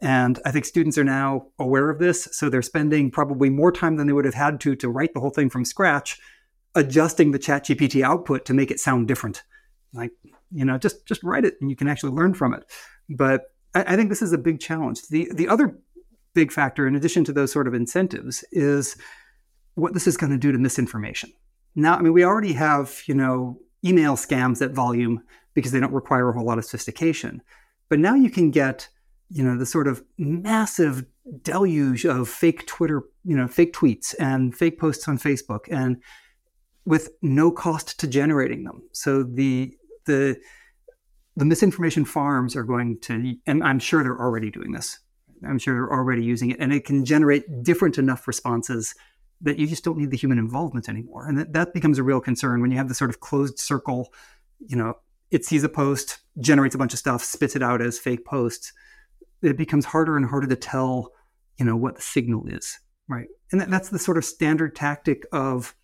And 0.00 0.38
I 0.44 0.50
think 0.50 0.64
students 0.64 0.98
are 0.98 1.04
now 1.04 1.46
aware 1.58 1.90
of 1.90 1.98
this. 1.98 2.28
So 2.32 2.48
they're 2.48 2.62
spending 2.62 3.10
probably 3.10 3.50
more 3.50 3.72
time 3.72 3.96
than 3.96 4.06
they 4.06 4.12
would 4.12 4.24
have 4.24 4.34
had 4.34 4.60
to 4.60 4.76
to 4.76 4.88
write 4.88 5.14
the 5.14 5.20
whole 5.20 5.30
thing 5.30 5.48
from 5.48 5.64
scratch, 5.64 6.20
adjusting 6.74 7.30
the 7.30 7.38
ChatGPT 7.38 8.02
output 8.02 8.44
to 8.46 8.54
make 8.54 8.70
it 8.70 8.80
sound 8.80 9.08
different 9.08 9.42
like 9.92 10.12
you 10.52 10.64
know 10.64 10.78
just 10.78 11.06
just 11.06 11.22
write 11.22 11.44
it 11.44 11.54
and 11.60 11.70
you 11.70 11.76
can 11.76 11.88
actually 11.88 12.12
learn 12.12 12.34
from 12.34 12.54
it. 12.54 12.64
But 13.08 13.52
I, 13.74 13.94
I 13.94 13.96
think 13.96 14.08
this 14.08 14.22
is 14.22 14.32
a 14.32 14.38
big 14.38 14.60
challenge. 14.60 15.08
The 15.08 15.30
the 15.34 15.48
other 15.48 15.78
big 16.34 16.52
factor 16.52 16.86
in 16.86 16.94
addition 16.94 17.24
to 17.24 17.32
those 17.32 17.52
sort 17.52 17.66
of 17.66 17.74
incentives 17.74 18.44
is 18.52 18.96
what 19.74 19.94
this 19.94 20.06
is 20.06 20.16
going 20.16 20.32
to 20.32 20.38
do 20.38 20.52
to 20.52 20.58
misinformation. 20.58 21.32
Now 21.74 21.96
i 21.96 22.02
mean 22.02 22.12
we 22.12 22.24
already 22.24 22.52
have 22.54 23.02
you 23.06 23.14
know 23.14 23.58
email 23.84 24.16
scams 24.16 24.60
at 24.62 24.72
volume 24.72 25.22
because 25.54 25.72
they 25.72 25.80
don't 25.80 25.92
require 25.92 26.28
a 26.28 26.32
whole 26.32 26.44
lot 26.44 26.58
of 26.58 26.64
sophistication. 26.64 27.42
But 27.88 27.98
now 27.98 28.14
you 28.14 28.30
can 28.30 28.50
get 28.50 28.88
you 29.30 29.42
know 29.42 29.56
the 29.56 29.66
sort 29.66 29.86
of 29.86 30.02
massive 30.16 31.04
deluge 31.42 32.06
of 32.06 32.26
fake 32.26 32.66
twitter 32.66 33.02
you 33.22 33.36
know 33.36 33.46
fake 33.46 33.74
tweets 33.74 34.14
and 34.18 34.56
fake 34.56 34.80
posts 34.80 35.06
on 35.06 35.18
facebook 35.18 35.66
and 35.70 35.98
with 36.88 37.10
no 37.20 37.50
cost 37.50 38.00
to 38.00 38.06
generating 38.06 38.64
them. 38.64 38.82
So 38.92 39.22
the 39.22 39.76
the 40.08 40.40
the 41.36 41.44
misinformation 41.44 42.04
farms 42.04 42.56
are 42.56 42.64
going 42.64 42.98
to, 43.02 43.36
and 43.46 43.62
I'm 43.62 43.78
sure 43.78 44.02
they're 44.02 44.20
already 44.20 44.50
doing 44.50 44.72
this. 44.72 44.98
I'm 45.46 45.58
sure 45.60 45.74
they're 45.74 45.92
already 45.92 46.24
using 46.24 46.50
it, 46.50 46.58
and 46.58 46.72
it 46.72 46.84
can 46.84 47.04
generate 47.04 47.62
different 47.62 47.96
enough 47.96 48.26
responses 48.26 48.92
that 49.40 49.56
you 49.56 49.68
just 49.68 49.84
don't 49.84 49.96
need 49.96 50.10
the 50.10 50.16
human 50.16 50.38
involvement 50.38 50.88
anymore. 50.88 51.28
And 51.28 51.38
that, 51.38 51.52
that 51.52 51.72
becomes 51.72 51.96
a 51.96 52.02
real 52.02 52.20
concern 52.20 52.60
when 52.60 52.72
you 52.72 52.76
have 52.76 52.88
the 52.88 52.94
sort 52.94 53.10
of 53.10 53.20
closed 53.20 53.60
circle, 53.60 54.12
you 54.58 54.74
know, 54.74 54.94
it 55.30 55.44
sees 55.44 55.62
a 55.62 55.68
post, 55.68 56.18
generates 56.40 56.74
a 56.74 56.78
bunch 56.78 56.92
of 56.92 56.98
stuff, 56.98 57.22
spits 57.22 57.54
it 57.54 57.62
out 57.62 57.80
as 57.80 58.00
fake 58.00 58.24
posts. 58.24 58.72
It 59.40 59.56
becomes 59.56 59.84
harder 59.84 60.16
and 60.16 60.26
harder 60.26 60.48
to 60.48 60.56
tell, 60.56 61.12
you 61.56 61.64
know, 61.64 61.76
what 61.76 61.94
the 61.94 62.02
signal 62.02 62.48
is, 62.48 62.80
right? 63.06 63.28
And 63.52 63.60
that, 63.60 63.70
that's 63.70 63.90
the 63.90 63.98
sort 64.00 64.18
of 64.18 64.24
standard 64.24 64.74
tactic 64.74 65.24
of 65.30 65.76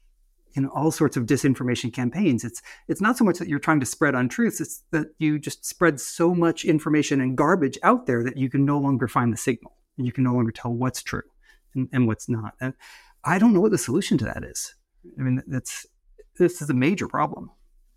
know 0.63 0.71
all 0.75 0.91
sorts 0.91 1.17
of 1.17 1.27
disinformation 1.27 1.93
campaigns. 1.93 2.45
It's 2.45 2.63
it's 2.89 3.01
not 3.01 3.17
so 3.17 3.25
much 3.25 3.39
that 3.39 3.49
you're 3.49 3.59
trying 3.59 3.81
to 3.81 3.87
spread 3.87 4.15
untruths 4.15 4.61
it's 4.61 4.83
that 4.91 5.09
you 5.19 5.39
just 5.39 5.65
spread 5.65 6.01
so 6.01 6.35
much 6.35 6.65
information 6.65 7.21
and 7.21 7.37
garbage 7.37 7.79
out 7.83 8.07
there 8.07 8.23
that 8.23 8.37
you 8.37 8.49
can 8.49 8.65
no 8.65 8.79
longer 8.79 9.09
find 9.09 9.33
the 9.33 9.37
signal. 9.37 9.77
And 9.97 10.07
you 10.07 10.13
can 10.13 10.25
no 10.25 10.33
longer 10.33 10.51
tell 10.51 10.73
what's 10.73 11.03
true 11.03 11.23
and, 11.75 11.89
and 11.93 12.07
what's 12.07 12.29
not. 12.29 12.55
And 12.61 12.75
i 13.25 13.39
don't 13.39 13.55
know 13.55 13.61
what 13.61 13.71
the 13.71 13.79
solution 13.79 14.19
to 14.19 14.25
that 14.27 14.45
is. 14.45 14.75
I 15.19 15.23
mean 15.23 15.43
that's 15.47 15.87
this 16.39 16.61
is 16.61 16.71
a 16.71 16.75
major 16.75 17.09
problem. 17.09 17.51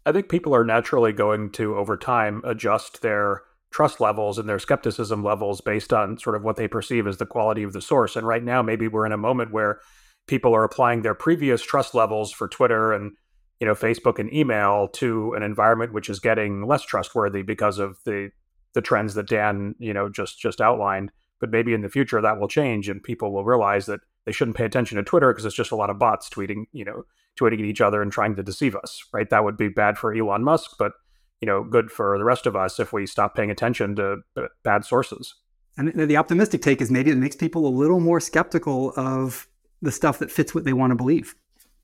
I 0.05 0.11
think 0.11 0.29
people 0.29 0.55
are 0.55 0.63
naturally 0.63 1.11
going 1.11 1.51
to 1.53 1.75
over 1.75 1.97
time 1.97 2.41
adjust 2.45 3.01
their 3.01 3.41
trust 3.71 3.99
levels 3.99 4.37
and 4.37 4.47
their 4.47 4.59
skepticism 4.59 5.23
levels 5.23 5.59
based 5.59 5.91
on 5.91 6.17
sort 6.17 6.35
of 6.35 6.43
what 6.43 6.55
they 6.55 6.67
perceive 6.67 7.05
as 7.07 7.17
the 7.17 7.25
quality 7.25 7.63
of 7.63 7.73
the 7.73 7.81
source. 7.81 8.15
And 8.15 8.25
right 8.25 8.43
now 8.43 8.61
maybe 8.61 8.87
we're 8.87 9.05
in 9.05 9.11
a 9.11 9.17
moment 9.17 9.51
where 9.51 9.81
people 10.28 10.55
are 10.55 10.63
applying 10.63 11.01
their 11.01 11.15
previous 11.15 11.61
trust 11.61 11.95
levels 11.95 12.32
for 12.32 12.47
Twitter 12.47 12.93
and 12.93 13.13
you 13.59 13.65
know 13.65 13.73
Facebook 13.73 14.19
and 14.19 14.32
email 14.32 14.88
to 14.89 15.34
an 15.34 15.43
environment 15.43 15.93
which 15.93 16.09
is 16.09 16.19
getting 16.19 16.67
less 16.67 16.84
trustworthy 16.84 17.41
because 17.41 17.80
of 17.80 17.97
the 18.03 18.30
the 18.73 18.82
trends 18.82 19.15
that 19.15 19.28
Dan 19.28 19.75
you 19.80 19.93
know 19.93 20.09
just 20.09 20.39
just 20.39 20.61
outlined. 20.61 21.11
But 21.39 21.51
maybe 21.51 21.73
in 21.73 21.82
the 21.82 21.89
future 21.89 22.21
that 22.21 22.39
will 22.39 22.47
change 22.47 22.89
and 22.89 23.01
people 23.01 23.32
will 23.32 23.45
realize 23.45 23.86
that 23.86 24.01
they 24.25 24.32
shouldn't 24.32 24.57
pay 24.57 24.65
attention 24.65 24.97
to 24.97 25.03
Twitter 25.03 25.32
because 25.32 25.45
it's 25.45 25.55
just 25.55 25.71
a 25.71 25.75
lot 25.75 25.89
of 25.89 25.99
bots 25.99 26.30
tweeting 26.30 26.65
you 26.71 26.86
know 26.86 27.03
tweeting 27.39 27.59
at 27.59 27.65
each 27.65 27.82
other 27.82 28.01
and 28.01 28.11
trying 28.11 28.36
to 28.36 28.43
deceive 28.43 28.75
us. 28.75 29.03
Right? 29.13 29.30
That 29.30 29.43
would 29.43 29.57
be 29.57 29.69
bad 29.69 29.97
for 29.97 30.13
Elon 30.13 30.43
Musk, 30.43 30.71
but 30.78 30.93
you 31.41 31.45
know 31.45 31.63
good 31.63 31.91
for 31.91 32.17
the 32.17 32.23
rest 32.23 32.45
of 32.45 32.55
us 32.55 32.80
if 32.80 32.93
we 32.93 33.05
stop 33.05 33.36
paying 33.36 33.51
attention 33.51 33.95
to 33.95 34.17
bad 34.63 34.86
sources. 34.86 35.36
And 35.78 35.93
the 35.93 36.17
optimistic 36.17 36.63
take 36.63 36.82
is 36.82 36.89
maybe 36.89 37.11
it 37.11 37.17
makes 37.17 37.36
people 37.36 37.67
a 37.67 37.69
little 37.69 37.99
more 37.99 38.19
skeptical 38.19 38.93
of 38.97 39.47
the 39.82 39.91
stuff 39.91 40.19
that 40.19 40.32
fits 40.32 40.53
what 40.55 40.63
they 40.63 40.73
want 40.73 40.91
to 40.91 40.95
believe. 40.95 41.36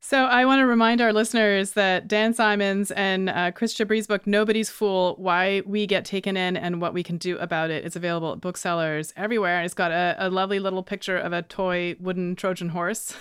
So 0.05 0.25
I 0.25 0.43
want 0.43 0.59
to 0.59 0.65
remind 0.65 0.99
our 0.99 1.13
listeners 1.13 1.71
that 1.71 2.09
Dan 2.09 2.33
Simons 2.33 2.91
and 2.91 3.29
uh, 3.29 3.51
Chris 3.51 3.73
Chabris' 3.73 4.05
book 4.05 4.27
"Nobody's 4.27 4.69
Fool: 4.69 5.15
Why 5.17 5.61
We 5.65 5.87
Get 5.87 6.03
Taken 6.03 6.35
In 6.35 6.57
and 6.57 6.81
What 6.81 6.93
We 6.93 7.03
Can 7.03 7.17
Do 7.17 7.37
About 7.37 7.69
It" 7.69 7.85
is 7.85 7.95
available 7.95 8.33
at 8.33 8.41
booksellers 8.41 9.13
everywhere, 9.15 9.61
it's 9.61 9.73
got 9.73 9.91
a, 9.91 10.17
a 10.19 10.29
lovely 10.29 10.59
little 10.59 10.83
picture 10.83 11.17
of 11.17 11.31
a 11.31 11.41
toy 11.43 11.95
wooden 12.01 12.35
Trojan 12.35 12.67
horse, 12.67 13.15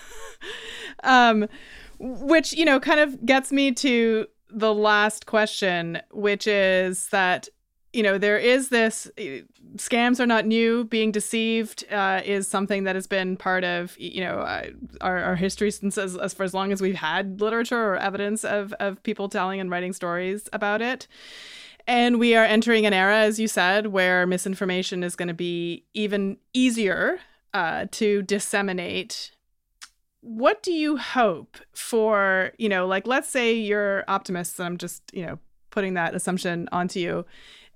um, 1.04 1.46
which 2.00 2.52
you 2.52 2.64
know 2.64 2.80
kind 2.80 2.98
of 2.98 3.24
gets 3.24 3.52
me 3.52 3.70
to 3.70 4.26
the 4.50 4.74
last 4.74 5.26
question, 5.26 6.02
which 6.10 6.48
is 6.48 7.06
that 7.10 7.48
you 7.92 8.02
know, 8.02 8.16
there 8.16 8.38
is 8.38 8.70
this 8.70 9.06
uh, 9.18 9.44
scams 9.76 10.18
are 10.18 10.26
not 10.26 10.46
new. 10.46 10.84
Being 10.84 11.12
deceived 11.12 11.84
uh, 11.90 12.22
is 12.24 12.48
something 12.48 12.84
that 12.84 12.94
has 12.94 13.06
been 13.06 13.36
part 13.36 13.64
of, 13.64 13.98
you 13.98 14.22
know, 14.22 14.38
uh, 14.38 14.66
our, 15.00 15.18
our 15.18 15.36
history 15.36 15.70
since 15.70 15.98
as, 15.98 16.16
as 16.16 16.32
for 16.32 16.42
as 16.42 16.54
long 16.54 16.72
as 16.72 16.80
we've 16.80 16.94
had 16.94 17.40
literature 17.40 17.92
or 17.92 17.96
evidence 17.96 18.44
of, 18.44 18.72
of 18.74 19.02
people 19.02 19.28
telling 19.28 19.60
and 19.60 19.70
writing 19.70 19.92
stories 19.92 20.48
about 20.52 20.80
it. 20.80 21.06
And 21.86 22.18
we 22.18 22.34
are 22.34 22.44
entering 22.44 22.86
an 22.86 22.94
era, 22.94 23.18
as 23.18 23.38
you 23.40 23.48
said, 23.48 23.88
where 23.88 24.26
misinformation 24.26 25.02
is 25.02 25.16
going 25.16 25.28
to 25.28 25.34
be 25.34 25.84
even 25.94 26.38
easier 26.54 27.18
uh, 27.52 27.86
to 27.92 28.22
disseminate. 28.22 29.32
What 30.20 30.62
do 30.62 30.72
you 30.72 30.96
hope 30.96 31.58
for, 31.74 32.52
you 32.56 32.68
know, 32.68 32.86
like 32.86 33.06
let's 33.06 33.28
say 33.28 33.52
you're 33.52 34.04
optimists, 34.06 34.60
and 34.60 34.66
I'm 34.66 34.78
just, 34.78 35.02
you 35.12 35.26
know, 35.26 35.38
putting 35.70 35.94
that 35.94 36.14
assumption 36.14 36.68
onto 36.70 37.00
you 37.00 37.24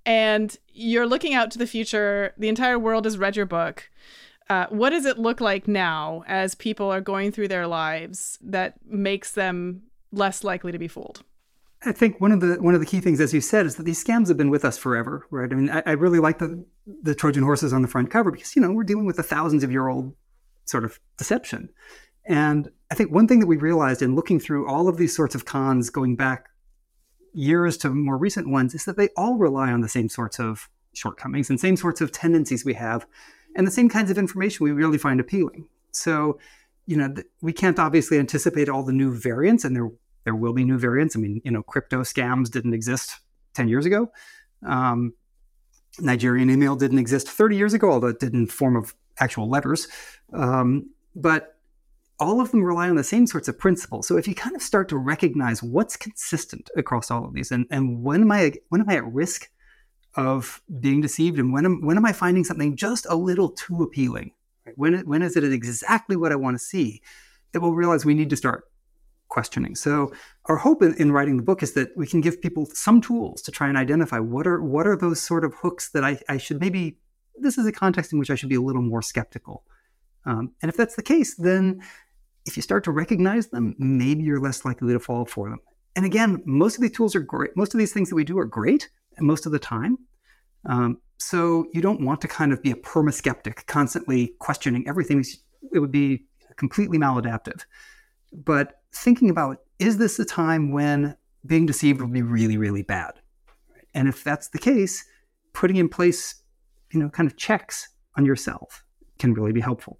and 0.06 0.56
you're 0.72 1.06
looking 1.06 1.34
out 1.34 1.50
to 1.50 1.58
the 1.58 1.66
future. 1.66 2.32
The 2.38 2.48
entire 2.48 2.78
world 2.78 3.04
has 3.04 3.18
read 3.18 3.36
your 3.36 3.44
book. 3.44 3.90
Uh, 4.48 4.66
what 4.68 4.90
does 4.90 5.04
it 5.04 5.18
look 5.18 5.40
like 5.40 5.66
now 5.66 6.22
as 6.28 6.54
people 6.54 6.88
are 6.90 7.00
going 7.00 7.32
through 7.32 7.48
their 7.48 7.66
lives 7.66 8.38
that 8.40 8.74
makes 8.86 9.32
them 9.32 9.82
less 10.12 10.44
likely 10.44 10.70
to 10.70 10.78
be 10.78 10.86
fooled? 10.86 11.24
I 11.84 11.92
think 11.92 12.20
one 12.20 12.32
of 12.32 12.40
the 12.40 12.54
one 12.54 12.74
of 12.74 12.80
the 12.80 12.86
key 12.86 13.00
things, 13.00 13.20
as 13.20 13.34
you 13.34 13.40
said, 13.40 13.66
is 13.66 13.76
that 13.76 13.82
these 13.82 14.02
scams 14.02 14.28
have 14.28 14.36
been 14.36 14.50
with 14.50 14.64
us 14.64 14.78
forever, 14.78 15.26
right? 15.30 15.52
I 15.52 15.54
mean, 15.54 15.68
I, 15.68 15.82
I 15.84 15.92
really 15.92 16.20
like 16.20 16.38
the 16.38 16.64
the 17.02 17.14
Trojan 17.14 17.42
horses 17.42 17.72
on 17.72 17.82
the 17.82 17.88
front 17.88 18.10
cover 18.10 18.30
because 18.30 18.56
you 18.56 18.62
know 18.62 18.72
we're 18.72 18.84
dealing 18.84 19.04
with 19.04 19.18
a 19.18 19.22
thousands 19.22 19.62
of 19.62 19.70
year 19.70 19.88
old 19.88 20.14
sort 20.64 20.84
of 20.84 20.98
deception, 21.18 21.68
and 22.24 22.70
I 22.90 22.94
think 22.94 23.10
one 23.10 23.28
thing 23.28 23.40
that 23.40 23.46
we 23.46 23.56
realized 23.56 24.00
in 24.00 24.14
looking 24.14 24.40
through 24.40 24.66
all 24.66 24.88
of 24.88 24.96
these 24.96 25.14
sorts 25.14 25.34
of 25.34 25.44
cons 25.44 25.90
going 25.90 26.16
back 26.16 26.48
years 27.36 27.76
to 27.76 27.90
more 27.90 28.16
recent 28.16 28.48
ones 28.48 28.74
is 28.74 28.84
that 28.86 28.96
they 28.96 29.08
all 29.16 29.36
rely 29.36 29.70
on 29.70 29.82
the 29.82 29.88
same 29.88 30.08
sorts 30.08 30.40
of 30.40 30.68
shortcomings 30.94 31.50
and 31.50 31.60
same 31.60 31.76
sorts 31.76 32.00
of 32.00 32.10
tendencies 32.10 32.64
we 32.64 32.74
have 32.74 33.06
and 33.54 33.66
the 33.66 33.70
same 33.70 33.88
kinds 33.88 34.10
of 34.10 34.18
information 34.18 34.64
we 34.64 34.72
really 34.72 34.98
find 34.98 35.20
appealing. 35.20 35.66
So, 35.92 36.38
you 36.86 36.96
know, 36.96 37.12
th- 37.12 37.26
we 37.42 37.52
can't 37.52 37.78
obviously 37.78 38.18
anticipate 38.18 38.68
all 38.68 38.82
the 38.82 38.92
new 38.92 39.12
variants 39.12 39.64
and 39.64 39.76
there 39.76 39.90
there 40.24 40.34
will 40.34 40.52
be 40.52 40.64
new 40.64 40.76
variants. 40.76 41.14
I 41.14 41.20
mean, 41.20 41.40
you 41.44 41.52
know, 41.52 41.62
crypto 41.62 42.00
scams 42.00 42.50
didn't 42.50 42.74
exist 42.74 43.20
10 43.54 43.68
years 43.68 43.86
ago. 43.86 44.10
Um, 44.66 45.14
Nigerian 46.00 46.50
email 46.50 46.74
didn't 46.74 46.98
exist 46.98 47.28
30 47.28 47.56
years 47.56 47.74
ago, 47.74 47.92
although 47.92 48.08
it 48.08 48.18
did 48.18 48.34
in 48.34 48.48
form 48.48 48.74
of 48.74 48.92
actual 49.20 49.48
letters. 49.48 49.86
Um, 50.32 50.90
but 51.14 51.55
all 52.18 52.40
of 52.40 52.50
them 52.50 52.62
rely 52.62 52.88
on 52.88 52.96
the 52.96 53.04
same 53.04 53.26
sorts 53.26 53.48
of 53.48 53.58
principles. 53.58 54.06
So 54.06 54.16
if 54.16 54.26
you 54.26 54.34
kind 54.34 54.56
of 54.56 54.62
start 54.62 54.88
to 54.88 54.96
recognize 54.96 55.62
what's 55.62 55.96
consistent 55.96 56.70
across 56.76 57.10
all 57.10 57.24
of 57.24 57.34
these, 57.34 57.50
and, 57.50 57.66
and 57.70 58.02
when 58.02 58.22
am 58.22 58.32
I 58.32 58.54
when 58.68 58.80
am 58.80 58.88
I 58.88 58.96
at 58.96 59.12
risk 59.12 59.50
of 60.14 60.62
being 60.80 61.00
deceived, 61.00 61.38
and 61.38 61.52
when 61.52 61.64
am 61.64 61.84
when 61.84 61.96
am 61.96 62.06
I 62.06 62.12
finding 62.12 62.44
something 62.44 62.76
just 62.76 63.06
a 63.08 63.16
little 63.16 63.50
too 63.50 63.82
appealing? 63.82 64.32
Right? 64.64 64.76
When 64.78 64.98
when 65.00 65.22
is 65.22 65.36
it 65.36 65.44
exactly 65.44 66.16
what 66.16 66.32
I 66.32 66.36
want 66.36 66.56
to 66.58 66.64
see? 66.64 67.02
That 67.52 67.60
we'll 67.60 67.74
realize 67.74 68.04
we 68.04 68.14
need 68.14 68.30
to 68.30 68.36
start 68.36 68.64
questioning. 69.28 69.74
So 69.74 70.12
our 70.46 70.56
hope 70.56 70.82
in, 70.82 70.94
in, 70.94 71.10
writing 71.10 71.36
the 71.36 71.42
book 71.42 71.62
is 71.62 71.72
that 71.74 71.96
we 71.96 72.06
can 72.06 72.20
give 72.20 72.40
people 72.40 72.66
some 72.66 73.00
tools 73.00 73.42
to 73.42 73.50
try 73.50 73.68
and 73.68 73.76
identify 73.76 74.18
what 74.18 74.46
are 74.46 74.62
what 74.62 74.86
are 74.86 74.96
those 74.96 75.20
sort 75.20 75.44
of 75.44 75.54
hooks 75.54 75.90
that 75.90 76.04
I, 76.04 76.18
I 76.28 76.38
should 76.38 76.60
maybe 76.60 76.98
this 77.38 77.58
is 77.58 77.66
a 77.66 77.72
context 77.72 78.12
in 78.12 78.18
which 78.18 78.30
I 78.30 78.34
should 78.34 78.48
be 78.48 78.54
a 78.54 78.60
little 78.62 78.82
more 78.82 79.02
skeptical. 79.02 79.64
Um, 80.24 80.52
and 80.62 80.68
if 80.68 80.76
that's 80.76 80.96
the 80.96 81.02
case, 81.02 81.34
then 81.36 81.82
if 82.46 82.56
you 82.56 82.62
start 82.62 82.84
to 82.84 82.92
recognize 82.92 83.48
them, 83.48 83.74
maybe 83.78 84.22
you're 84.22 84.40
less 84.40 84.64
likely 84.64 84.92
to 84.92 85.00
fall 85.00 85.26
for 85.26 85.50
them. 85.50 85.58
And 85.96 86.04
again, 86.06 86.42
most 86.46 86.76
of 86.76 86.82
these 86.82 86.92
tools 86.92 87.14
are 87.14 87.20
great. 87.20 87.56
Most 87.56 87.74
of 87.74 87.78
these 87.78 87.92
things 87.92 88.08
that 88.08 88.14
we 88.14 88.24
do 88.24 88.38
are 88.38 88.44
great 88.44 88.88
most 89.18 89.46
of 89.46 89.52
the 89.52 89.58
time. 89.58 89.98
Um, 90.66 90.98
so 91.18 91.66
you 91.72 91.80
don't 91.80 92.02
want 92.02 92.20
to 92.20 92.28
kind 92.28 92.52
of 92.52 92.62
be 92.62 92.70
a 92.70 92.76
perma 92.76 93.12
skeptic, 93.12 93.66
constantly 93.66 94.34
questioning 94.38 94.86
everything. 94.86 95.24
It 95.72 95.78
would 95.78 95.92
be 95.92 96.26
completely 96.56 96.98
maladaptive. 96.98 97.64
But 98.32 98.80
thinking 98.92 99.30
about 99.30 99.58
is 99.78 99.98
this 99.98 100.18
a 100.18 100.24
time 100.24 100.70
when 100.70 101.16
being 101.46 101.66
deceived 101.66 102.00
will 102.00 102.08
be 102.08 102.22
really, 102.22 102.56
really 102.56 102.82
bad? 102.82 103.12
And 103.94 104.08
if 104.08 104.22
that's 104.22 104.48
the 104.48 104.58
case, 104.58 105.04
putting 105.54 105.76
in 105.76 105.88
place, 105.88 106.42
you 106.92 107.00
know, 107.00 107.08
kind 107.08 107.28
of 107.28 107.36
checks 107.36 107.88
on 108.16 108.26
yourself 108.26 108.84
can 109.18 109.32
really 109.32 109.52
be 109.52 109.60
helpful. 109.60 109.98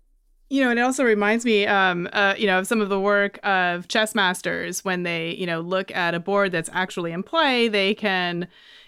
You 0.49 0.63
know, 0.63 0.71
and 0.71 0.79
it 0.79 0.83
also 0.83 1.03
reminds 1.03 1.45
me, 1.45 1.67
um, 1.67 2.09
uh, 2.13 2.35
you 2.39 2.47
know, 2.47 2.61
of 2.61 2.69
some 2.69 2.81
of 2.81 2.89
the 2.89 3.01
work 3.01 3.41
of 3.45 3.89
chess 3.89 4.15
masters 4.15 4.85
when 4.85 5.03
they, 5.03 5.35
you 5.35 5.45
know, 5.45 5.61
look 5.61 5.91
at 5.91 6.15
a 6.15 6.21
board 6.21 6.53
that's 6.53 6.71
actually 6.73 7.11
in 7.11 7.25
play. 7.25 7.67
They 7.67 7.95
can, 7.95 8.47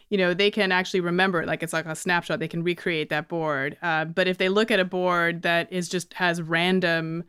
you 0.08 0.18
know, 0.18 0.34
they 0.34 0.52
can 0.52 0.70
actually 0.70 1.00
remember 1.00 1.42
it, 1.42 1.48
like 1.48 1.64
it's 1.64 1.72
like 1.72 1.86
a 1.86 1.96
snapshot. 1.96 2.38
They 2.38 2.46
can 2.46 2.62
recreate 2.62 3.08
that 3.10 3.26
board. 3.26 3.76
Uh, 3.82 4.04
but 4.04 4.28
if 4.28 4.38
they 4.38 4.48
look 4.48 4.70
at 4.70 4.78
a 4.78 4.84
board 4.84 5.42
that 5.42 5.72
is 5.72 5.88
just 5.88 6.14
has 6.14 6.40
random 6.40 7.24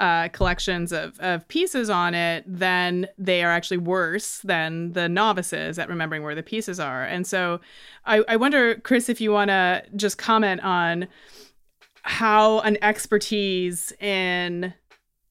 uh, 0.00 0.28
collections 0.30 0.92
of, 0.92 1.16
of 1.20 1.46
pieces 1.46 1.88
on 1.88 2.12
it, 2.12 2.42
then 2.48 3.06
they 3.18 3.44
are 3.44 3.52
actually 3.52 3.78
worse 3.78 4.38
than 4.38 4.94
the 4.94 5.08
novices 5.08 5.78
at 5.78 5.88
remembering 5.88 6.24
where 6.24 6.34
the 6.34 6.42
pieces 6.42 6.80
are. 6.80 7.04
And 7.04 7.24
so, 7.24 7.60
I, 8.04 8.24
I 8.26 8.34
wonder, 8.34 8.76
Chris, 8.76 9.08
if 9.08 9.20
you 9.20 9.30
want 9.30 9.50
to 9.50 9.84
just 9.94 10.18
comment 10.18 10.60
on 10.62 11.06
how 12.02 12.60
an 12.60 12.78
expertise 12.82 13.92
in 14.00 14.74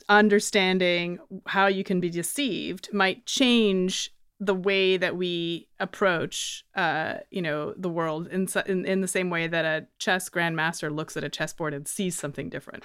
understanding 0.08 1.20
how 1.46 1.68
you 1.68 1.84
can 1.84 2.00
be 2.00 2.10
deceived 2.10 2.90
might 2.92 3.26
change 3.26 4.12
the 4.40 4.56
way 4.56 4.98
that 4.98 5.18
we 5.18 5.68
approach 5.80 6.64
uh, 6.76 7.16
you 7.30 7.42
know 7.42 7.74
the 7.78 7.90
world 7.90 8.28
in, 8.28 8.48
in 8.66 8.86
in 8.86 9.02
the 9.02 9.08
same 9.08 9.30
way 9.30 9.48
that 9.48 9.66
a 9.66 9.86
chess 10.00 10.30
grandmaster 10.30 10.94
looks 10.94 11.18
at 11.18 11.24
a 11.24 11.30
chessboard 11.30 11.74
and 11.74 11.88
sees 11.88 12.18
something 12.18 12.50
different. 12.50 12.84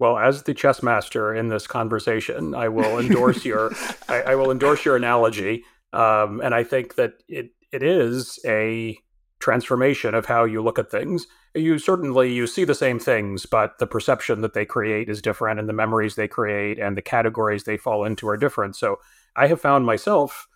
Well, 0.00 0.18
as 0.18 0.42
the 0.42 0.54
chess 0.54 0.82
master 0.82 1.32
in 1.32 1.48
this 1.48 1.66
conversation, 1.68 2.54
I 2.54 2.68
will 2.68 2.98
endorse 3.00 3.44
your 3.44 3.72
I, 4.08 4.22
I, 4.22 4.34
will 4.34 4.50
endorse 4.50 4.84
your 4.84 4.96
analogy, 4.96 5.64
um, 5.92 6.40
and 6.42 6.54
I 6.54 6.64
think 6.64 6.96
that 6.96 7.22
it 7.28 7.50
it 7.70 7.82
is 7.82 8.40
a 8.44 8.98
transformation 9.44 10.14
of 10.14 10.24
how 10.24 10.44
you 10.44 10.62
look 10.62 10.78
at 10.78 10.90
things. 10.90 11.26
You 11.54 11.78
certainly 11.78 12.32
you 12.32 12.46
see 12.46 12.64
the 12.64 12.74
same 12.74 12.98
things, 12.98 13.44
but 13.44 13.78
the 13.78 13.86
perception 13.86 14.40
that 14.40 14.54
they 14.54 14.64
create 14.64 15.10
is 15.10 15.20
different, 15.20 15.60
and 15.60 15.68
the 15.68 15.74
memories 15.74 16.14
they 16.14 16.26
create 16.26 16.78
and 16.78 16.96
the 16.96 17.02
categories 17.02 17.64
they 17.64 17.76
fall 17.76 18.04
into 18.04 18.26
are 18.26 18.38
different. 18.38 18.74
So 18.74 18.96
I 19.36 19.48
have 19.48 19.60
found 19.60 19.84
myself 19.84 20.48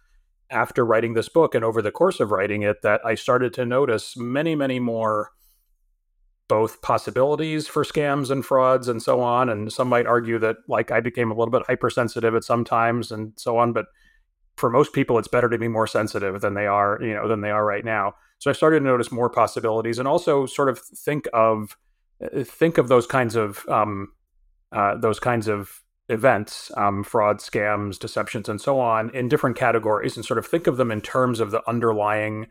after 0.51 0.87
writing 0.87 1.13
this 1.13 1.29
book 1.29 1.55
and 1.55 1.63
over 1.63 1.83
the 1.83 1.91
course 1.91 2.19
of 2.19 2.31
writing 2.31 2.63
it 2.63 2.81
that 2.81 3.03
I 3.05 3.15
started 3.15 3.53
to 3.55 3.67
notice 3.67 4.17
many, 4.17 4.55
many 4.55 4.81
more 4.81 5.33
both 6.49 6.81
possibilities 6.81 7.69
for 7.69 7.85
scams 7.85 8.31
and 8.31 8.43
frauds 8.43 8.89
and 8.89 9.03
so 9.03 9.21
on. 9.21 9.51
And 9.51 9.71
some 9.71 9.91
might 9.91 10.07
argue 10.07 10.39
that 10.39 10.57
like 10.67 10.91
I 10.91 11.01
became 11.01 11.31
a 11.31 11.35
little 11.35 11.53
bit 11.53 11.67
hypersensitive 11.67 12.35
at 12.35 12.43
some 12.43 12.65
times 12.65 13.13
and 13.13 13.35
so 13.37 13.59
on. 13.59 13.75
But 13.75 13.85
for 14.59 14.71
most 14.71 14.93
people, 14.93 15.19
it's 15.19 15.29
better 15.29 15.49
to 15.49 15.59
be 15.59 15.69
more 15.69 15.87
sensitive 15.87 16.41
than 16.41 16.55
they 16.55 16.67
are, 16.67 16.99
you 17.01 17.15
know, 17.15 17.29
than 17.29 17.41
they 17.41 17.51
are 17.51 17.65
right 17.65 17.85
now. 17.85 18.15
So 18.39 18.51
I 18.51 18.55
started 18.55 18.81
to 18.81 18.85
notice 18.85 19.11
more 19.11 19.31
possibilities 19.31 19.99
and 19.99 20.07
also 20.07 20.47
sort 20.47 20.69
of 20.69 20.79
think 20.79 21.27
of 21.33 21.77
uh, 22.23 22.45
think 22.45 22.79
of 22.79 22.89
those 22.89 23.07
kinds 23.07 23.37
of 23.37 23.65
um, 23.69 24.09
uh, 24.73 24.97
those 24.97 25.21
kinds 25.21 25.49
of 25.49 25.83
events, 26.09 26.71
um, 26.77 27.05
fraud, 27.05 27.39
scams, 27.39 27.99
deceptions, 27.99 28.49
and 28.49 28.61
so 28.61 28.81
on, 28.81 29.11
in 29.11 29.29
different 29.29 29.57
categories, 29.57 30.17
and 30.17 30.25
sort 30.25 30.39
of 30.39 30.47
think 30.47 30.67
of 30.67 30.77
them 30.77 30.91
in 30.91 31.01
terms 31.01 31.41
of 31.41 31.51
the 31.51 31.63
underlying 31.69 32.47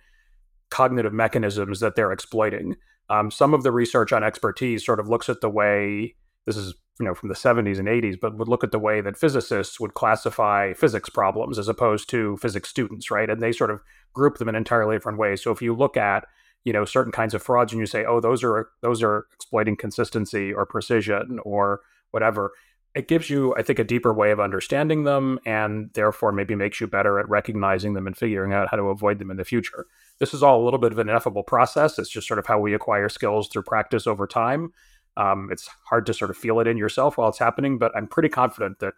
cognitive 0.69 1.13
mechanisms 1.13 1.79
that 1.79 1.95
they're 1.95 2.11
exploiting. 2.11 2.75
Um, 3.09 3.31
some 3.31 3.53
of 3.53 3.63
the 3.63 3.71
research 3.71 4.11
on 4.11 4.23
expertise 4.23 4.85
sort 4.85 4.99
of 4.99 5.07
looks 5.07 5.29
at 5.29 5.41
the 5.41 5.49
way 5.49 6.15
this 6.45 6.57
is 6.57 6.75
you 6.99 7.05
know 7.05 7.13
from 7.13 7.29
the 7.29 7.35
70s 7.35 7.79
and 7.79 7.87
80s 7.87 8.19
but 8.19 8.37
would 8.37 8.47
look 8.47 8.63
at 8.63 8.71
the 8.71 8.79
way 8.79 9.01
that 9.01 9.17
physicists 9.17 9.79
would 9.79 9.93
classify 9.93 10.73
physics 10.73 11.09
problems 11.09 11.59
as 11.59 11.67
opposed 11.67 12.09
to 12.09 12.37
physics 12.37 12.69
students 12.69 13.11
right 13.11 13.29
and 13.29 13.41
they 13.41 13.51
sort 13.51 13.71
of 13.71 13.81
group 14.13 14.37
them 14.37 14.49
in 14.49 14.55
entirely 14.55 14.95
different 14.95 15.17
ways 15.17 15.41
so 15.41 15.51
if 15.51 15.61
you 15.61 15.75
look 15.75 15.97
at 15.97 16.25
you 16.63 16.73
know 16.73 16.85
certain 16.85 17.11
kinds 17.11 17.33
of 17.33 17.43
frauds 17.43 17.71
and 17.71 17.79
you 17.79 17.85
say 17.85 18.05
oh 18.05 18.19
those 18.19 18.43
are 18.43 18.69
those 18.81 19.03
are 19.03 19.27
exploiting 19.33 19.75
consistency 19.75 20.53
or 20.53 20.65
precision 20.65 21.39
or 21.43 21.81
whatever 22.11 22.51
it 22.95 23.07
gives 23.07 23.29
you 23.29 23.53
i 23.55 23.61
think 23.61 23.79
a 23.79 23.83
deeper 23.83 24.13
way 24.13 24.31
of 24.31 24.39
understanding 24.39 25.03
them 25.03 25.39
and 25.45 25.91
therefore 25.93 26.31
maybe 26.31 26.55
makes 26.55 26.81
you 26.81 26.87
better 26.87 27.19
at 27.19 27.29
recognizing 27.29 27.93
them 27.93 28.07
and 28.07 28.17
figuring 28.17 28.53
out 28.53 28.69
how 28.69 28.77
to 28.77 28.89
avoid 28.89 29.19
them 29.19 29.29
in 29.29 29.37
the 29.37 29.45
future 29.45 29.85
this 30.19 30.33
is 30.33 30.41
all 30.41 30.61
a 30.61 30.65
little 30.65 30.79
bit 30.79 30.91
of 30.91 30.99
an 30.99 31.09
ineffable 31.09 31.43
process. 31.43 31.99
It's 31.99 32.09
just 32.09 32.27
sort 32.27 32.39
of 32.39 32.47
how 32.47 32.59
we 32.59 32.73
acquire 32.73 33.09
skills 33.09 33.49
through 33.49 33.63
practice 33.63 34.07
over 34.07 34.25
time. 34.25 34.71
Um, 35.17 35.49
it's 35.51 35.67
hard 35.89 36.05
to 36.05 36.13
sort 36.13 36.31
of 36.31 36.37
feel 36.37 36.59
it 36.59 36.67
in 36.67 36.77
yourself 36.77 37.17
while 37.17 37.29
it's 37.29 37.39
happening, 37.39 37.77
but 37.77 37.91
I'm 37.95 38.07
pretty 38.07 38.29
confident 38.29 38.79
that 38.79 38.93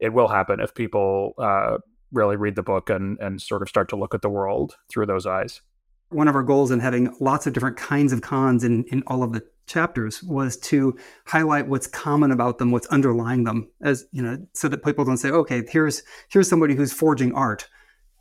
it 0.00 0.12
will 0.12 0.28
happen 0.28 0.60
if 0.60 0.74
people 0.74 1.34
uh, 1.38 1.78
really 2.10 2.36
read 2.36 2.56
the 2.56 2.62
book 2.62 2.90
and, 2.90 3.18
and 3.20 3.40
sort 3.40 3.62
of 3.62 3.68
start 3.68 3.88
to 3.90 3.96
look 3.96 4.14
at 4.14 4.22
the 4.22 4.30
world 4.30 4.76
through 4.90 5.06
those 5.06 5.26
eyes. 5.26 5.60
One 6.10 6.26
of 6.26 6.34
our 6.34 6.42
goals 6.42 6.70
in 6.70 6.80
having 6.80 7.14
lots 7.20 7.46
of 7.46 7.52
different 7.52 7.76
kinds 7.76 8.14
of 8.14 8.22
cons 8.22 8.64
in, 8.64 8.84
in 8.84 9.02
all 9.06 9.22
of 9.22 9.32
the 9.32 9.42
chapters 9.66 10.22
was 10.22 10.56
to 10.56 10.96
highlight 11.26 11.68
what's 11.68 11.86
common 11.86 12.30
about 12.30 12.56
them, 12.56 12.70
what's 12.70 12.86
underlying 12.86 13.44
them, 13.44 13.68
as 13.82 14.06
you 14.10 14.22
know, 14.22 14.38
so 14.54 14.68
that 14.68 14.82
people 14.82 15.04
don't 15.04 15.18
say, 15.18 15.28
okay, 15.28 15.62
here's 15.68 16.02
here's 16.30 16.48
somebody 16.48 16.74
who's 16.74 16.94
forging 16.94 17.34
art, 17.34 17.68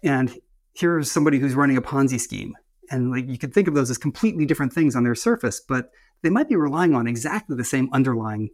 and 0.04 0.36
here's 0.74 1.10
somebody 1.10 1.40
who's 1.40 1.56
running 1.56 1.78
a 1.78 1.82
Ponzi 1.82 2.20
scheme. 2.20 2.56
And 2.90 3.12
like 3.12 3.28
you 3.28 3.38
could 3.38 3.54
think 3.54 3.68
of 3.68 3.74
those 3.74 3.90
as 3.90 3.98
completely 3.98 4.46
different 4.46 4.74
things 4.74 4.96
on 4.96 5.04
their 5.04 5.16
surface, 5.16 5.60
but 5.60 5.92
they 6.22 6.30
might 6.30 6.50
be 6.50 6.56
relying 6.56 6.96
on 6.96 7.08
exactly 7.08 7.56
the 7.56 7.64
same 7.64 7.90
underlying 7.94 8.50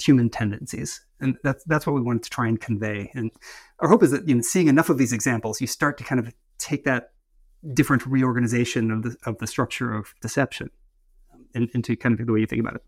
human 0.00 0.30
tendencies. 0.30 1.04
And 1.20 1.36
that's 1.42 1.64
that's 1.64 1.86
what 1.86 1.94
we 1.94 2.00
wanted 2.00 2.22
to 2.24 2.30
try 2.30 2.48
and 2.48 2.60
convey. 2.60 3.10
And 3.14 3.30
our 3.80 3.88
hope 3.88 4.02
is 4.02 4.10
that 4.10 4.28
you 4.28 4.34
know, 4.34 4.42
seeing 4.42 4.68
enough 4.68 4.88
of 4.88 4.98
these 4.98 5.12
examples, 5.12 5.60
you 5.60 5.66
start 5.66 5.98
to 5.98 6.04
kind 6.04 6.18
of 6.18 6.32
take 6.58 6.84
that 6.84 7.10
different 7.74 8.06
reorganization 8.06 8.90
of 8.90 9.02
the 9.02 9.16
of 9.26 9.38
the 9.38 9.46
structure 9.46 9.92
of 9.92 10.14
deception 10.20 10.70
um, 11.34 11.68
into 11.74 11.96
kind 11.96 12.18
of 12.18 12.26
the 12.26 12.32
way 12.32 12.40
you 12.40 12.46
think 12.46 12.60
about 12.60 12.76
it. 12.76 12.84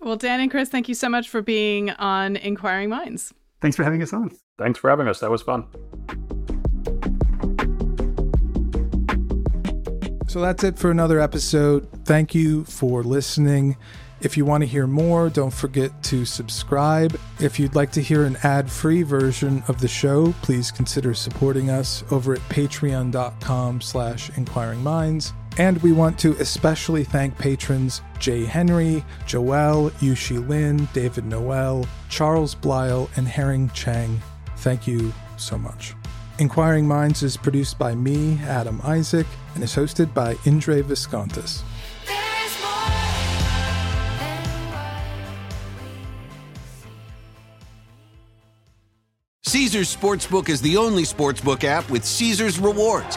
Well, 0.00 0.16
Dan 0.16 0.40
and 0.40 0.50
Chris, 0.50 0.70
thank 0.70 0.88
you 0.88 0.94
so 0.94 1.10
much 1.10 1.28
for 1.28 1.42
being 1.42 1.90
on 1.90 2.36
Inquiring 2.36 2.88
Minds. 2.88 3.34
Thanks 3.60 3.76
for 3.76 3.84
having 3.84 4.02
us 4.02 4.14
on. 4.14 4.30
Thanks 4.58 4.78
for 4.78 4.88
having 4.88 5.06
us. 5.06 5.20
That 5.20 5.30
was 5.30 5.42
fun. 5.42 5.66
So 10.30 10.40
that's 10.40 10.62
it 10.62 10.78
for 10.78 10.92
another 10.92 11.18
episode. 11.18 11.88
Thank 12.04 12.36
you 12.36 12.62
for 12.62 13.02
listening. 13.02 13.76
If 14.20 14.36
you 14.36 14.44
want 14.44 14.62
to 14.62 14.66
hear 14.68 14.86
more, 14.86 15.28
don't 15.28 15.52
forget 15.52 16.04
to 16.04 16.24
subscribe. 16.24 17.18
If 17.40 17.58
you'd 17.58 17.74
like 17.74 17.90
to 17.90 18.00
hear 18.00 18.22
an 18.22 18.36
ad-free 18.44 19.02
version 19.02 19.64
of 19.66 19.80
the 19.80 19.88
show, 19.88 20.32
please 20.42 20.70
consider 20.70 21.14
supporting 21.14 21.68
us 21.68 22.04
over 22.12 22.34
at 22.34 22.40
patreon.com 22.42 23.80
slash 23.80 24.30
inquiring 24.36 24.84
minds. 24.84 25.32
And 25.58 25.82
we 25.82 25.90
want 25.90 26.16
to 26.20 26.36
especially 26.36 27.02
thank 27.02 27.36
patrons 27.36 28.00
Jay 28.20 28.44
Henry, 28.44 29.04
Joelle, 29.26 29.90
Yushi 29.94 30.48
Lin, 30.48 30.88
David 30.92 31.24
Noel, 31.24 31.84
Charles 32.08 32.54
Blyle, 32.54 33.10
and 33.16 33.26
Herring 33.26 33.68
Chang. 33.70 34.22
Thank 34.58 34.86
you 34.86 35.12
so 35.36 35.58
much. 35.58 35.96
Inquiring 36.40 36.88
Minds 36.88 37.22
is 37.22 37.36
produced 37.36 37.78
by 37.78 37.94
me, 37.94 38.38
Adam 38.44 38.80
Isaak, 38.82 39.26
and 39.54 39.62
is 39.62 39.76
hosted 39.76 40.14
by 40.14 40.38
Indre 40.46 40.82
Viskontas. 40.82 41.62
Caesars 49.42 49.94
Sportsbook 49.94 50.48
is 50.48 50.62
the 50.62 50.78
only 50.78 51.02
sportsbook 51.02 51.62
app 51.64 51.90
with 51.90 52.06
Caesars 52.06 52.58
rewards. 52.58 53.16